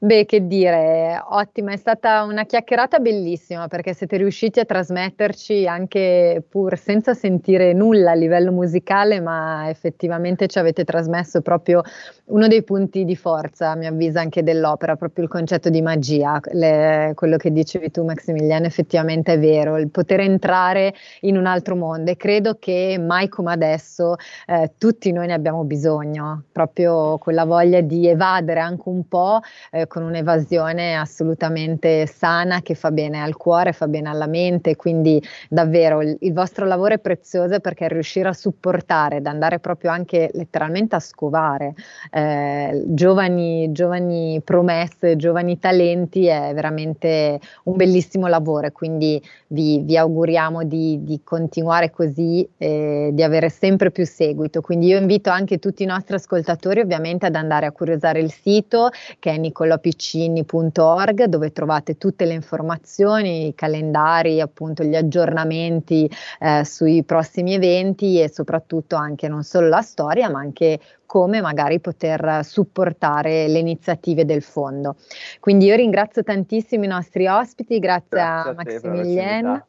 Beh, 0.03 0.25
che 0.25 0.47
dire, 0.47 1.23
ottima, 1.29 1.73
è 1.73 1.77
stata 1.77 2.23
una 2.23 2.43
chiacchierata 2.45 2.97
bellissima 2.97 3.67
perché 3.67 3.93
siete 3.93 4.17
riusciti 4.17 4.59
a 4.59 4.65
trasmetterci 4.65 5.67
anche 5.67 6.43
pur 6.49 6.75
senza 6.75 7.13
sentire 7.13 7.71
nulla 7.73 8.09
a 8.09 8.13
livello 8.15 8.51
musicale, 8.51 9.19
ma 9.19 9.69
effettivamente 9.69 10.47
ci 10.47 10.57
avete 10.57 10.85
trasmesso 10.85 11.41
proprio 11.41 11.83
uno 12.31 12.47
dei 12.47 12.63
punti 12.63 13.05
di 13.05 13.15
forza, 13.15 13.69
a 13.69 13.75
mio 13.75 13.89
avviso, 13.89 14.17
anche 14.17 14.41
dell'opera, 14.41 14.95
proprio 14.95 15.25
il 15.25 15.29
concetto 15.29 15.69
di 15.69 15.83
magia, 15.83 16.39
le, 16.53 17.11
quello 17.13 17.37
che 17.37 17.51
dicevi 17.51 17.91
tu 17.91 18.03
Maximiliano, 18.03 18.65
effettivamente 18.65 19.33
è 19.33 19.39
vero, 19.39 19.77
il 19.77 19.91
poter 19.91 20.21
entrare 20.21 20.95
in 21.21 21.37
un 21.37 21.45
altro 21.45 21.75
mondo. 21.75 22.09
E 22.09 22.17
credo 22.17 22.55
che 22.57 22.97
mai 22.99 23.29
come 23.29 23.51
adesso 23.51 24.15
eh, 24.47 24.71
tutti 24.79 25.11
noi 25.11 25.27
ne 25.27 25.33
abbiamo 25.33 25.63
bisogno, 25.63 26.45
proprio 26.51 27.19
quella 27.19 27.45
voglia 27.45 27.81
di 27.81 28.07
evadere 28.07 28.61
anche 28.61 28.89
un 28.89 29.07
po' 29.07 29.41
eh, 29.69 29.89
con 29.91 30.03
un'evasione 30.03 30.95
assolutamente 30.95 32.07
sana 32.07 32.61
che 32.61 32.75
fa 32.75 32.91
bene 32.91 33.21
al 33.21 33.35
cuore, 33.35 33.73
fa 33.73 33.89
bene 33.89 34.07
alla 34.07 34.25
mente, 34.25 34.77
quindi 34.77 35.21
davvero 35.49 36.01
il, 36.01 36.15
il 36.21 36.31
vostro 36.31 36.65
lavoro 36.65 36.93
è 36.93 36.97
prezioso 36.97 37.59
perché 37.59 37.89
riuscire 37.89 38.29
a 38.29 38.33
supportare, 38.33 39.17
ad 39.17 39.25
andare 39.25 39.59
proprio 39.59 39.91
anche 39.91 40.29
letteralmente 40.31 40.95
a 40.95 41.01
scovare 41.01 41.73
eh, 42.09 42.83
giovani, 42.87 43.73
giovani 43.73 44.41
promesse, 44.45 45.17
giovani 45.17 45.59
talenti 45.59 46.25
è 46.27 46.53
veramente 46.53 47.41
un 47.63 47.75
bellissimo 47.75 48.27
lavoro 48.27 48.67
e 48.67 48.71
quindi 48.71 49.21
vi, 49.47 49.81
vi 49.83 49.97
auguriamo 49.97 50.63
di, 50.63 51.03
di, 51.03 51.19
continuare 51.21 51.91
così 51.91 52.47
e 52.57 53.09
di 53.11 53.23
avere 53.23 53.49
sempre 53.49 53.91
più 53.91 54.05
seguito. 54.05 54.61
Quindi 54.61 54.87
io 54.87 54.97
invito 54.97 55.29
anche 55.29 55.59
tutti 55.59 55.83
i 55.83 55.85
nostri 55.85 56.15
ascoltatori 56.15 56.79
ovviamente 56.79 57.25
ad 57.25 57.35
andare 57.35 57.65
a 57.65 57.73
curiosare 57.73 58.21
il 58.21 58.31
sito 58.31 58.89
che 59.19 59.31
è 59.31 59.37
Niccolò 59.37 59.79
piccini.org 59.81 61.25
dove 61.25 61.51
trovate 61.51 61.97
tutte 61.97 62.23
le 62.23 62.33
informazioni, 62.33 63.47
i 63.47 63.55
calendari, 63.55 64.39
appunto 64.39 64.83
gli 64.83 64.95
aggiornamenti 64.95 66.09
eh, 66.39 66.63
sui 66.63 67.03
prossimi 67.03 67.53
eventi 67.53 68.21
e 68.21 68.29
soprattutto 68.29 68.95
anche 68.95 69.27
non 69.27 69.43
solo 69.43 69.67
la 69.67 69.81
storia 69.81 70.29
ma 70.29 70.39
anche 70.39 70.79
come 71.05 71.41
magari 71.41 71.81
poter 71.81 72.39
supportare 72.45 73.49
le 73.49 73.59
iniziative 73.59 74.23
del 74.23 74.41
fondo. 74.41 74.95
Quindi 75.41 75.65
io 75.65 75.75
ringrazio 75.75 76.23
tantissimo 76.23 76.85
i 76.85 76.87
nostri 76.87 77.27
ospiti, 77.27 77.79
grazie, 77.79 78.17
grazie 78.17 78.49
a, 78.49 78.51
a 78.51 78.53
Maximiliano. 78.53 79.65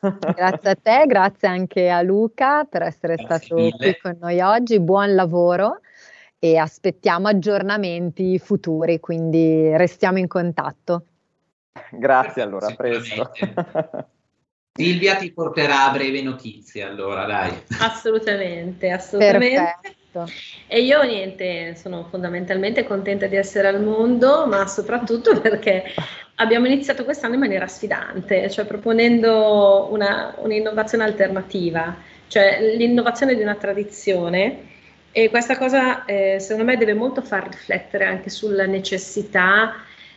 grazie 0.00 0.70
a 0.70 0.76
te, 0.80 1.04
grazie 1.06 1.48
anche 1.48 1.90
a 1.90 2.00
Luca 2.00 2.64
per 2.64 2.80
essere 2.80 3.16
grazie 3.16 3.36
stato 3.36 3.54
mille. 3.56 3.76
qui 3.76 3.98
con 4.00 4.16
noi 4.18 4.40
oggi. 4.40 4.80
Buon 4.80 5.14
lavoro 5.14 5.80
e 6.38 6.56
aspettiamo 6.56 7.28
aggiornamenti 7.28 8.38
futuri, 8.38 9.00
quindi 9.00 9.76
restiamo 9.76 10.18
in 10.18 10.26
contatto. 10.28 11.04
Grazie 11.90 12.42
allora, 12.42 12.68
a 12.68 12.74
presto. 12.74 13.32
Silvia 14.72 15.16
ti 15.16 15.32
porterà 15.32 15.88
a 15.88 15.92
breve 15.92 16.20
notizie, 16.22 16.82
allora 16.82 17.24
dai. 17.24 17.50
Assolutamente, 17.80 18.90
assolutamente. 18.90 19.78
Perfetto. 19.80 20.26
E 20.66 20.82
io 20.82 21.02
niente, 21.02 21.74
sono 21.76 22.06
fondamentalmente 22.10 22.84
contenta 22.84 23.26
di 23.26 23.36
essere 23.36 23.68
al 23.68 23.82
mondo, 23.82 24.46
ma 24.46 24.66
soprattutto 24.66 25.38
perché 25.40 25.84
abbiamo 26.36 26.66
iniziato 26.66 27.04
quest'anno 27.04 27.34
in 27.34 27.40
maniera 27.40 27.66
sfidante, 27.66 28.50
cioè 28.50 28.66
proponendo 28.66 29.88
una, 29.90 30.34
un'innovazione 30.38 31.04
alternativa, 31.04 31.96
cioè 32.28 32.58
l'innovazione 32.76 33.34
di 33.34 33.42
una 33.42 33.54
tradizione 33.54 34.74
e 35.18 35.30
questa 35.30 35.56
cosa 35.56 36.04
eh, 36.04 36.36
secondo 36.40 36.70
me 36.70 36.76
deve 36.76 36.92
molto 36.92 37.22
far 37.22 37.48
riflettere 37.48 38.04
anche 38.04 38.28
sulla 38.28 38.66
necessità 38.66 39.76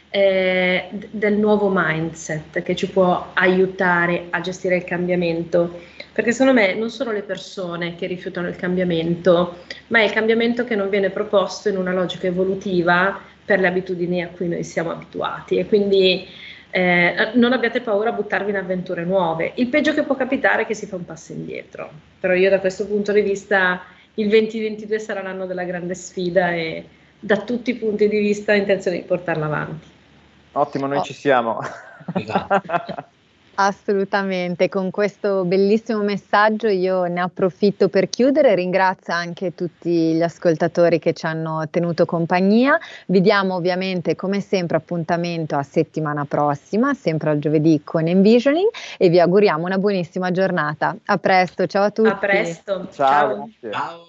eh, 0.10 0.90
del 0.92 1.36
nuovo 1.36 1.72
mindset 1.74 2.62
che 2.64 2.76
ci 2.76 2.90
può 2.90 3.32
aiutare 3.34 4.26
a 4.30 4.42
gestire 4.42 4.76
il 4.76 4.84
cambiamento. 4.84 5.80
Perché 6.12 6.34
secondo 6.34 6.60
me 6.60 6.74
non 6.74 6.90
sono 6.90 7.14
le 7.14 7.22
persone 7.22 7.96
che 7.96 8.08
rifiutano 8.08 8.50
il 8.50 8.58
cambiamento, 8.58 9.60
ma 9.88 10.00
è 10.00 10.04
il 10.04 10.12
cambiamento 10.12 10.66
che 10.66 10.76
non 10.76 10.90
viene 10.90 11.12
proposto 11.12 11.70
in 11.70 11.78
una 11.78 11.94
logica 11.94 12.28
evolutiva 12.28 13.18
per 13.46 13.62
le 13.62 13.68
abitudini 13.68 14.22
a 14.22 14.28
cui 14.28 14.50
noi 14.50 14.66
siamo 14.66 14.92
abituati. 14.92 15.60
E 15.60 15.66
quindi 15.66 16.28
eh, 16.72 17.32
non 17.36 17.54
abbiate 17.54 17.80
paura 17.80 18.10
a 18.10 18.14
buttarvi 18.14 18.50
in 18.50 18.58
avventure 18.58 19.06
nuove. 19.06 19.54
Il 19.56 19.68
peggio 19.68 19.94
che 19.94 20.04
può 20.04 20.18
capitare 20.18 20.64
è 20.64 20.66
che 20.66 20.74
si 20.74 20.88
fa 20.88 20.98
un 20.98 21.06
passo 21.06 21.32
indietro. 21.32 21.90
Però 22.20 22.34
io 22.34 22.50
da 22.50 22.60
questo 22.60 22.86
punto 22.86 23.14
di 23.14 23.22
vista 23.22 23.82
il 24.20 24.28
2022 24.28 25.00
sarà 25.00 25.22
l'anno 25.22 25.46
della 25.46 25.64
grande 25.64 25.96
sfida 25.96 26.54
e 26.54 26.86
da 27.20 27.38
tutti 27.38 27.72
i 27.72 27.76
punti 27.76 28.08
di 28.08 28.20
vista 28.20 28.52
ho 28.52 28.56
intenzione 28.56 28.98
di 28.98 29.04
portarla 29.04 29.46
avanti. 29.46 29.88
Ottimo, 30.54 30.88
noi 30.88 30.98
oh. 30.98 31.04
ci 31.04 31.14
siamo. 31.14 31.60
Esatto. 32.14 32.62
Assolutamente, 33.62 34.70
con 34.70 34.90
questo 34.90 35.44
bellissimo 35.44 36.02
messaggio 36.02 36.68
io 36.68 37.04
ne 37.08 37.20
approfitto 37.20 37.90
per 37.90 38.08
chiudere, 38.08 38.56
ringrazio 38.56 39.14
anche 39.14 39.54
tutti 39.54 40.14
gli 40.14 40.22
ascoltatori 40.22 40.98
che 40.98 41.12
ci 41.12 41.26
hanno 41.26 41.68
tenuto 41.70 42.06
compagnia, 42.06 42.80
vi 43.08 43.20
diamo 43.20 43.56
ovviamente 43.56 44.16
come 44.16 44.40
sempre 44.40 44.78
appuntamento 44.78 45.58
a 45.58 45.64
settimana 45.64 46.24
prossima, 46.24 46.94
sempre 46.94 47.32
al 47.32 47.40
giovedì 47.40 47.82
con 47.84 48.08
Envisioning 48.08 48.70
e 48.98 49.10
vi 49.10 49.20
auguriamo 49.20 49.66
una 49.66 49.78
buonissima 49.78 50.32
giornata. 50.32 50.96
A 51.08 51.18
presto, 51.18 51.68
ciao 51.68 51.84
a 51.84 51.92
tutti. 51.92 52.08
A 52.08 52.16
presto, 52.16 52.88
ciao. 52.94 53.50
ciao. 53.70 54.09